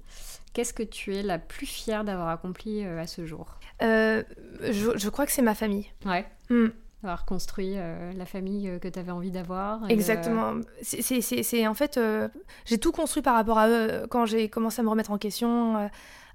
Qu'est-ce 0.53 0.75
que 0.75 0.83
tu 0.83 1.17
es 1.17 1.23
la 1.23 1.39
plus 1.39 1.67
fière 1.67 2.05
d'avoir 2.05 2.29
accompli 2.29 2.85
à 2.85 3.07
ce 3.07 3.25
jour? 3.25 3.59
Je, 3.81 5.09
crois 5.09 5.25
que 5.25 5.33
c'est 5.33 5.41
ma 5.41 5.55
famille. 5.55 5.87
Ouais. 6.05 6.27
Mm. 6.51 6.69
D'avoir 7.03 7.25
construit 7.25 7.75
euh, 7.77 8.13
la 8.13 8.27
famille 8.27 8.79
que 8.81 8.89
tu 8.89 8.99
avais 8.99 9.11
envie 9.13 9.31
d'avoir. 9.31 9.89
et, 9.89 9.93
Exactement. 9.93 10.61
C'est- 10.83 11.67
en 11.67 11.75
fait, 11.75 11.97
euh, 11.97 12.29
j'ai 12.67 12.79
tout 12.79 12.93
construit 12.93 13.23
par 13.23 13.35
rapport 13.35 13.59
à 13.59 13.69
eux. 13.69 14.07
Quand 14.11 14.27
j'ai 14.27 14.49
commencé 14.49 14.81
à 14.81 14.83
me 14.83 14.89
remettre 14.91 15.11
en 15.11 15.19
question, 15.19 15.77
euh, 15.79 15.89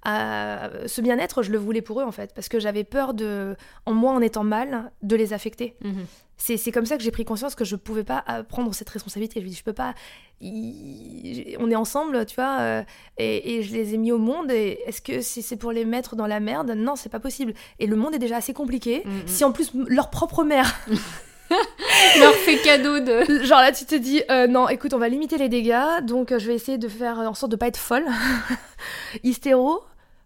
à 0.04 0.70
ce 0.88 1.02
bien-être, 1.02 1.44
je 1.44 1.52
le 1.52 1.58
voulais 1.58 1.82
pour 1.82 2.00
eux 2.00 2.04
en 2.04 2.12
fait, 2.12 2.34
parce 2.34 2.48
que 2.50 2.60
j'avais 2.60 2.84
peur 2.84 3.14
de, 3.14 3.56
en 3.86 3.94
moi 3.94 4.12
en 4.14 4.22
étant 4.22 4.44
mal, 4.44 4.92
de 5.02 5.16
les 5.16 5.34
affecter. 5.34 5.76
euh, 5.84 5.90
mhm. 5.90 6.06
C'est 6.38 6.58
c'est 6.58 6.72
comme 6.72 6.86
ça 6.86 6.98
que 6.98 7.04
j'ai 7.04 7.12
pris 7.12 7.24
conscience 7.26 7.56
que 7.56 7.64
je 7.66 7.76
pouvais 7.76 8.04
pas 8.04 8.24
euh, 8.30 8.44
prendre 8.44 8.74
cette 8.76 8.90
responsabilité. 8.90 9.40
Je 9.40 9.46
me 9.46 9.50
dis, 9.50 9.56
je 9.56 9.64
peux 9.64 9.74
pas. 9.74 9.94
On 11.60 11.72
est 11.72 11.76
ensemble, 11.76 12.26
tu 12.26 12.36
vois, 12.36 12.58
euh, 12.60 12.84
et, 13.18 13.56
et 13.56 13.64
je 13.64 13.74
les 13.74 13.94
ai 13.94 13.98
mis 13.98 14.12
au 14.12 14.18
monde. 14.18 14.52
Et 14.52 14.80
est-ce 14.86 15.02
que 15.02 15.22
si 15.22 15.42
c'est 15.42 15.56
pour 15.56 15.72
les 15.72 15.86
mettre 15.86 16.16
dans 16.16 16.28
la 16.28 16.40
merde? 16.40 16.72
Non, 16.72 16.96
c'est 16.96 17.10
pas 17.10 17.20
possible. 17.22 17.54
Et 17.80 17.88
le 17.88 17.96
monde 17.96 18.14
est 18.16 18.20
déjà 18.20 18.38
assez 18.38 18.54
compliqué. 18.54 19.04
Mhm. 19.06 19.22
Si 19.28 19.44
en 19.46 19.52
plus 19.52 19.72
leur 19.88 20.10
propre 20.10 20.44
mère 20.44 20.76
Leur 22.20 22.34
fait 22.34 22.58
cadeau 22.58 23.00
de. 23.00 23.44
Genre 23.44 23.60
là, 23.60 23.72
tu 23.72 23.86
te 23.86 23.94
dis, 23.94 24.24
euh, 24.32 24.48
non, 24.48 24.68
écoute, 24.68 24.96
on 24.96 24.98
va 24.98 25.08
limiter 25.10 25.38
les 25.38 25.48
dégâts, 25.48 26.02
donc 26.02 26.32
euh, 26.32 26.40
je 26.40 26.48
vais 26.48 26.56
essayer 26.56 26.80
de 26.80 26.88
faire 26.88 27.20
en 27.20 27.36
sorte 27.36 27.52
de 27.52 27.56
pas 27.56 27.68
être 27.68 27.78
folle. 27.78 28.06
Hystéro, 29.24 29.82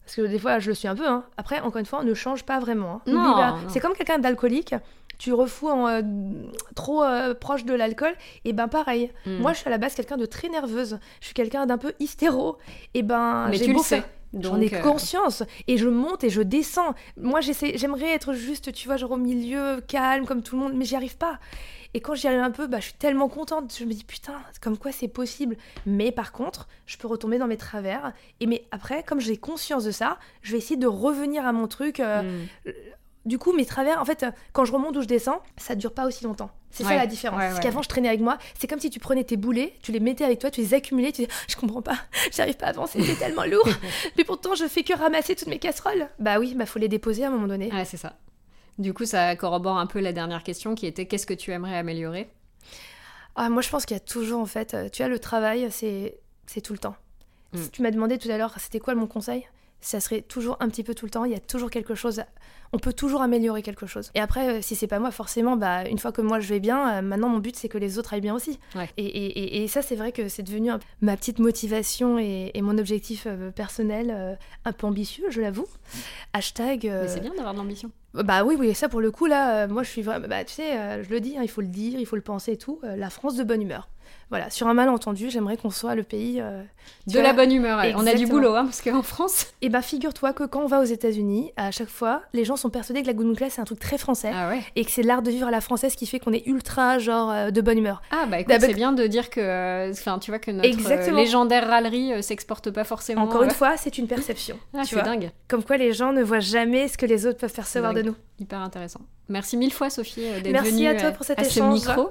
parce 0.05 0.16
que 0.16 0.22
des 0.22 0.39
fois, 0.39 0.60
je 0.60 0.70
le 0.70 0.76
suis 0.76 0.88
un 0.88 0.95
peu. 0.95 1.05
hein. 1.07 1.26
Après, 1.38 1.60
encore 1.60 1.78
une 1.80 1.86
fois, 1.86 1.99
on 2.01 2.05
ne 2.05 2.14
change 2.14 2.43
pas 2.43 2.60
vraiment. 2.60 3.01
hein. 3.05 3.12
Non. 3.12 3.55
C'est 3.68 3.80
comme 3.82 3.93
quelqu'un 3.93 4.18
d'alcoolique, 4.20 4.76
tu 5.20 5.34
refous 5.34 5.67
en, 5.67 5.88
euh, 5.88 6.01
trop 6.76 7.03
euh, 7.03 7.36
proche 7.36 7.65
de 7.65 7.74
l'alcool, 7.76 8.13
et 8.45 8.53
ben 8.53 8.67
pareil. 8.67 9.11
Mm. 9.28 9.38
Moi, 9.38 9.53
je 9.53 9.59
suis 9.59 9.67
à 9.67 9.70
la 9.70 9.78
base 9.78 9.93
quelqu'un 9.93 10.17
de 10.17 10.26
très 10.26 10.49
nerveuse. 10.49 10.97
Je 11.20 11.26
suis 11.26 11.34
quelqu'un 11.36 11.67
d'un 11.67 11.78
peu 11.78 11.93
hystéro. 11.99 12.57
Et 12.95 13.03
ben, 13.03 13.49
Mais 13.51 13.57
j'ai 13.57 13.72
beau 13.72 13.84
faire- 13.84 14.07
J'en 14.39 14.61
ai 14.61 14.72
euh, 14.72 14.82
conscience 14.82 15.41
et 15.67 15.78
je 15.80 15.88
monte 15.88 16.24
et 16.24 16.30
je 16.30 16.41
descends. 16.43 16.93
Moi, 17.17 17.41
j'essaie, 17.41 17.78
j'aimerais 17.80 18.11
être 18.13 18.34
juste, 18.34 18.72
tu 18.72 18.88
vois, 18.88 18.95
genre 18.95 19.11
au 19.11 19.17
milieu, 19.17 19.82
calme 19.88 20.26
comme 20.28 20.43
tout 20.43 20.55
le 20.55 20.61
monde, 20.61 20.74
mais 20.76 20.86
j'y 20.86 20.95
arrive 20.95 21.17
pas. 21.17 21.39
Et 21.95 21.99
quand 21.99 22.13
j'y 22.13 22.28
arrive 22.28 22.41
un 22.41 22.51
peu, 22.51 22.67
bah, 22.67 22.78
je 22.78 22.86
suis 22.86 22.93
tellement 22.93 23.28
contente. 23.28 23.74
Je 23.76 23.84
me 23.86 23.91
dis 23.91 24.03
putain, 24.03 24.36
comme 24.61 24.78
quoi 24.78 24.91
c'est 24.91 25.07
possible. 25.07 25.57
Mais 25.88 26.11
par 26.11 26.32
contre, 26.32 26.67
je 26.86 26.97
peux 26.97 27.07
retomber 27.07 27.39
dans 27.39 27.47
mes 27.47 27.57
travers. 27.57 28.13
Et 28.39 28.45
mais 28.45 28.65
après, 28.70 29.01
comme 29.01 29.20
j'ai 29.20 29.36
conscience 29.38 29.84
de 29.84 29.91
ça, 29.91 30.20
je 30.43 30.51
vais 30.51 30.59
essayer 30.59 30.78
de 30.78 30.86
revenir 30.88 31.47
à 31.47 31.51
mon 31.51 31.67
truc. 31.67 31.99
euh, 31.99 32.22
mm. 32.22 32.72
Du 33.30 33.38
coup, 33.38 33.53
mes 33.53 33.65
travers, 33.65 34.01
en 34.01 34.05
fait, 34.05 34.23
euh, 34.23 34.32
quand 34.53 34.65
je 34.65 34.73
remonte 34.73 34.97
ou 34.97 35.01
je 35.03 35.07
descends, 35.07 35.41
ça 35.55 35.75
dure 35.75 35.93
pas 35.93 36.07
aussi 36.07 36.23
longtemps. 36.23 36.49
C'est 36.71 36.84
Ouais, 36.84 36.89
ça 36.89 36.95
la 36.95 37.05
différence. 37.05 37.38
ouais, 37.39 37.45
Parce 37.45 37.57
ouais. 37.57 37.63
qu'avant, 37.63 37.84
je 37.84 37.88
traînais 37.88 38.07
avec 38.07 38.21
moi. 38.21 38.39
C'est 38.59 38.65
comme 38.67 38.80
si 38.80 38.89
tu 38.89 38.99
prenais 38.99 39.23
tes 39.23 39.38
boulets, 39.38 39.73
tu 39.84 39.91
les 39.91 39.99
mettais 39.99 40.25
avec 40.25 40.39
toi, 40.39 40.49
tu 40.49 40.61
les 40.61 40.73
accumulais, 40.73 41.11
tu 41.11 41.21
dis 41.21 41.27
Je 41.47 41.55
comprends 41.55 41.84
pas, 41.84 41.95
j'arrive 42.32 42.57
pas 42.57 42.65
à 42.65 42.69
avancer, 42.69 42.99
c'est 43.03 43.19
tellement 43.19 43.43
lourd. 43.45 43.69
Mais 44.17 44.23
pourtant, 44.23 44.55
je 44.55 44.67
fais 44.67 44.82
que 44.82 44.93
ramasser 44.97 45.36
toutes 45.36 45.47
mes 45.47 45.59
casseroles. 45.59 46.09
Bah 46.17 46.39
oui, 46.39 46.55
bah 46.55 46.65
faut 46.65 46.80
les 46.80 46.88
déposer 46.88 47.23
à 47.23 47.27
un 47.27 47.32
moment 47.32 47.47
donné. 47.47 47.71
Ouais, 47.71 47.86
c'est 47.86 47.97
ça. 47.97 48.17
Du 48.80 48.93
coup, 48.95 49.05
ça 49.05 49.36
corrobore 49.36 49.77
un 49.77 49.86
peu 49.86 49.99
la 49.99 50.11
dernière 50.11 50.41
question 50.43 50.73
qui 50.73 50.88
était 50.88 51.05
qu'est-ce 51.05 51.27
que 51.27 51.36
tu 51.36 51.51
aimerais 51.51 51.77
améliorer? 51.77 52.30
Ah, 53.36 53.49
moi, 53.49 53.61
je 53.61 53.69
pense 53.69 53.86
qu'il 53.86 53.95
y 53.95 53.99
a 53.99 54.01
toujours, 54.01 54.41
en 54.41 54.45
fait, 54.47 54.73
euh, 54.73 54.89
tu 54.89 55.03
as 55.03 55.07
le 55.07 55.19
travail, 55.19 55.67
c'est 55.69 56.17
c'est 56.47 56.61
tout 56.61 56.73
le 56.73 56.80
temps. 56.80 56.95
Mm. 57.53 57.57
Si 57.61 57.69
tu 57.69 57.82
m'as 57.84 57.91
demandé 57.91 58.17
tout 58.17 58.30
à 58.32 58.38
l'heure, 58.39 58.55
c'était 58.59 58.80
quoi 58.80 58.95
mon 58.95 59.05
conseil? 59.05 59.47
Ça 59.82 59.99
serait 59.99 60.21
toujours 60.21 60.57
un 60.59 60.67
petit 60.69 60.84
peu 60.84 60.93
tout 60.95 61.05
le 61.05 61.11
temps, 61.11 61.25
il 61.25 61.32
y 61.32 61.36
a 61.36 61.39
toujours 61.39 61.69
quelque 61.69 61.95
chose, 61.95 62.21
on 62.73 62.80
peut 62.80 62.93
toujours 62.93 63.21
améliorer 63.21 63.61
quelque 63.63 63.86
chose. 63.88 64.11
Et 64.13 64.19
après, 64.19 64.57
euh, 64.57 64.61
si 64.61 64.75
c'est 64.75 64.88
pas 64.88 64.99
moi, 64.99 65.09
forcément, 65.11 65.55
bah, 65.55 65.88
une 65.88 65.97
fois 65.97 66.11
que 66.11 66.21
moi 66.21 66.39
je 66.39 66.47
vais 66.49 66.59
bien, 66.59 66.97
euh, 66.97 67.01
maintenant 67.01 67.30
mon 67.30 67.39
but 67.39 67.55
c'est 67.55 67.69
que 67.69 67.77
les 67.77 67.97
autres 67.97 68.13
aillent 68.13 68.21
bien 68.21 68.36
aussi. 68.36 68.59
Ouais. 68.75 68.89
Et, 68.97 69.05
et- 69.05 69.39
et- 69.59 69.63
et 69.63 69.67
ça, 69.67 69.82
c'est 69.82 69.95
vrai 69.95 70.11
que 70.11 70.27
c'est 70.27 70.43
devenu 70.43 70.69
un- 70.71 70.80
ma 71.01 71.15
petite 71.17 71.39
motivation 71.39 72.19
et, 72.19 72.51
et 72.53 72.61
mon 72.61 72.77
objectif 72.77 73.23
euh, 73.25 73.51
personnel, 73.51 74.11
euh, 74.15 74.36
un 74.65 74.71
peu 74.73 74.86
ambitieux, 74.88 75.25
je 75.30 75.41
l'avoue. 75.41 75.67
Hashtag. 76.34 76.88
euh, 76.88 77.03
Mais 77.03 77.07
c'est 77.07 77.19
bien 77.21 77.34
d'avoir 77.34 77.53
de 77.53 77.59
l'ambition. 77.59 77.91
bah 78.13 78.43
oui, 78.43 78.55
oui, 78.59 78.73
ça 78.75 78.89
pour 78.89 79.01
le 79.01 79.11
coup, 79.11 79.25
là, 79.25 79.67
moi 79.67 79.84
je 79.84 79.89
suis 79.89 80.01
vraiment. 80.01 80.27
Bah 80.27 80.43
tu 80.43 80.53
sais, 80.53 81.03
je 81.03 81.09
le 81.09 81.19
dis, 81.19 81.38
hein, 81.38 81.41
il 81.43 81.49
faut 81.49 81.61
le 81.61 81.67
dire, 81.67 81.99
il 81.99 82.05
faut 82.05 82.15
le 82.15 82.21
penser 82.21 82.53
et 82.53 82.57
tout. 82.57 82.80
la 82.84 83.09
France 83.09 83.36
de 83.36 83.43
bonne 83.43 83.61
humeur. 83.61 83.89
Voilà, 84.30 84.51
sur 84.51 84.68
un 84.68 84.76
malentendu, 84.76 85.32
j'aimerais 85.32 85.57
qu'on 85.57 85.72
soit 85.72 85.95
le 85.95 86.03
pays. 86.03 86.39
euh, 86.39 86.62
De 87.07 87.14
vois, 87.14 87.24
la 87.24 87.34
bonne 87.34 87.51
humeur. 87.51 87.82
On 87.95 88.05
a 88.05 88.14
du 88.14 88.28
boulot, 88.28 88.53
hein, 88.53 88.66
parce 88.66 88.82
qu'en 88.82 89.01
France. 89.01 89.47
Et 89.64 89.70
bah 89.70 89.82
figure-toi 89.82 90.34
que 90.34 90.43
quand 90.43 90.62
on 90.62 90.68
va 90.68 90.80
aux 90.82 90.86
États-Unis, 90.86 91.51
à 91.57 91.72
chaque 91.72 91.89
fois, 91.89 92.22
les 92.34 92.45
gens 92.45 92.55
sont 92.55 92.70
persuadés 92.70 93.01
que 93.01 93.07
la 93.07 93.14
good 93.14 93.36
class 93.36 93.53
c'est 93.53 93.62
un 93.62 93.66
truc 93.66 93.80
très 93.80 93.97
français. 93.97 94.30
Ah 94.32 94.49
ouais. 94.49 94.62
Et 94.76 94.86
que 94.86 94.91
c'est 94.91 95.01
l'art 95.01 95.24
de 95.24 95.32
vivre 95.32 95.47
à 95.47 95.51
la 95.51 95.62
française 95.62 95.95
qui 95.95 96.05
fait 96.05 96.20
qu'on 96.20 96.32
est 96.34 96.45
ultra, 96.45 96.99
genre, 96.99 97.32
euh, 97.32 97.49
de 97.49 97.60
bonne 97.62 97.80
humeur. 97.80 98.03
Ah 98.12 98.28
bah 98.28 98.39
écoute, 98.39 98.53
c'est 98.60 98.74
bien 98.76 98.91
de 98.93 99.07
dire 99.07 99.32
que, 99.32 99.39
euh, 99.39 99.91
enfin, 99.91 100.20
tu 100.20 100.30
vois 100.30 100.39
que 100.39 100.51
notre 100.51 100.70
euh, 100.91 101.12
légendaire 101.16 101.68
râlerie 101.68 102.14
euh, 102.14 102.22
s'exporte 102.22 102.70
pas 102.70 102.84
forcément. 102.84 103.24
Encore 103.24 103.41
une 103.41 103.49
euh, 103.49 103.53
fois, 103.53 103.78
c'est 103.78 103.97
une 103.97 104.07
perception. 104.07 104.60
Ah, 104.78 104.84
c'est 104.86 105.01
dingue, 105.01 105.32
Comme 105.47 105.64
quoi 105.64 105.78
les 105.78 105.91
gens 105.91 106.14
ne 106.14 106.22
voient 106.22 106.39
jamais 106.39 106.88
ce 106.88 106.99
que 106.99 107.07
les 107.07 107.26
autres 107.26 107.39
peuvent 107.39 107.51
percevoir 107.53 107.95
de 107.95 108.03
nous. 108.03 108.16
hyper 108.39 108.62
intéressant. 108.62 109.01
Merci 109.30 109.57
mille 109.57 109.73
fois 109.73 109.89
Sophie 109.89 110.25
euh, 110.25 110.41
d'être 110.41 110.63
venue 110.63 110.88
à 110.88 110.95
toi 110.95 111.11
pour 111.11 111.25
cet 111.25 111.39
à 111.39 111.43
ce 111.43 111.59
micro 111.61 112.09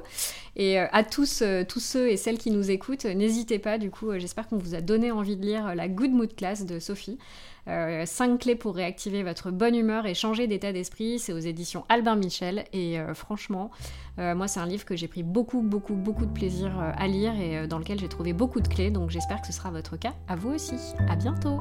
et 0.58 0.80
euh, 0.80 0.86
à 0.92 1.04
tous, 1.04 1.42
euh, 1.42 1.62
tous 1.66 1.80
ceux 1.80 2.08
et 2.08 2.16
celles 2.16 2.36
qui 2.36 2.50
nous 2.50 2.70
écoutent. 2.70 3.04
N'hésitez 3.04 3.58
pas, 3.58 3.78
du 3.78 3.90
coup, 3.90 4.10
j'espère 4.18 4.48
qu'on 4.48 4.58
vous 4.58 4.74
a 4.74 4.80
donné 4.80 5.12
envie 5.12 5.36
de 5.36 5.46
lire 5.46 5.74
la 5.74 5.88
Good 5.88 6.10
Mood 6.10 6.34
Class 6.34 6.66
de 6.66 6.78
Sophie. 6.78 7.18
5 7.66 8.38
clés 8.38 8.54
pour 8.54 8.74
réactiver 8.74 9.22
votre 9.22 9.50
bonne 9.50 9.74
humeur 9.74 10.06
et 10.06 10.14
changer 10.14 10.46
d'état 10.46 10.72
d'esprit. 10.72 11.18
C'est 11.18 11.34
aux 11.34 11.38
éditions 11.38 11.84
Albin 11.90 12.16
Michel. 12.16 12.64
Et 12.72 12.98
euh, 12.98 13.12
franchement, 13.12 13.70
euh, 14.18 14.34
moi, 14.34 14.48
c'est 14.48 14.58
un 14.58 14.66
livre 14.66 14.86
que 14.86 14.96
j'ai 14.96 15.06
pris 15.06 15.22
beaucoup, 15.22 15.60
beaucoup, 15.60 15.94
beaucoup 15.94 16.24
de 16.24 16.32
plaisir 16.32 16.72
à 16.78 17.06
lire 17.06 17.38
et 17.38 17.66
dans 17.66 17.78
lequel 17.78 17.98
j'ai 18.00 18.08
trouvé 18.08 18.32
beaucoup 18.32 18.60
de 18.60 18.68
clés. 18.68 18.90
Donc 18.90 19.10
j'espère 19.10 19.42
que 19.42 19.46
ce 19.48 19.52
sera 19.52 19.70
votre 19.70 19.98
cas 19.98 20.14
à 20.28 20.36
vous 20.36 20.54
aussi. 20.54 20.76
À 21.10 21.16
bientôt! 21.16 21.60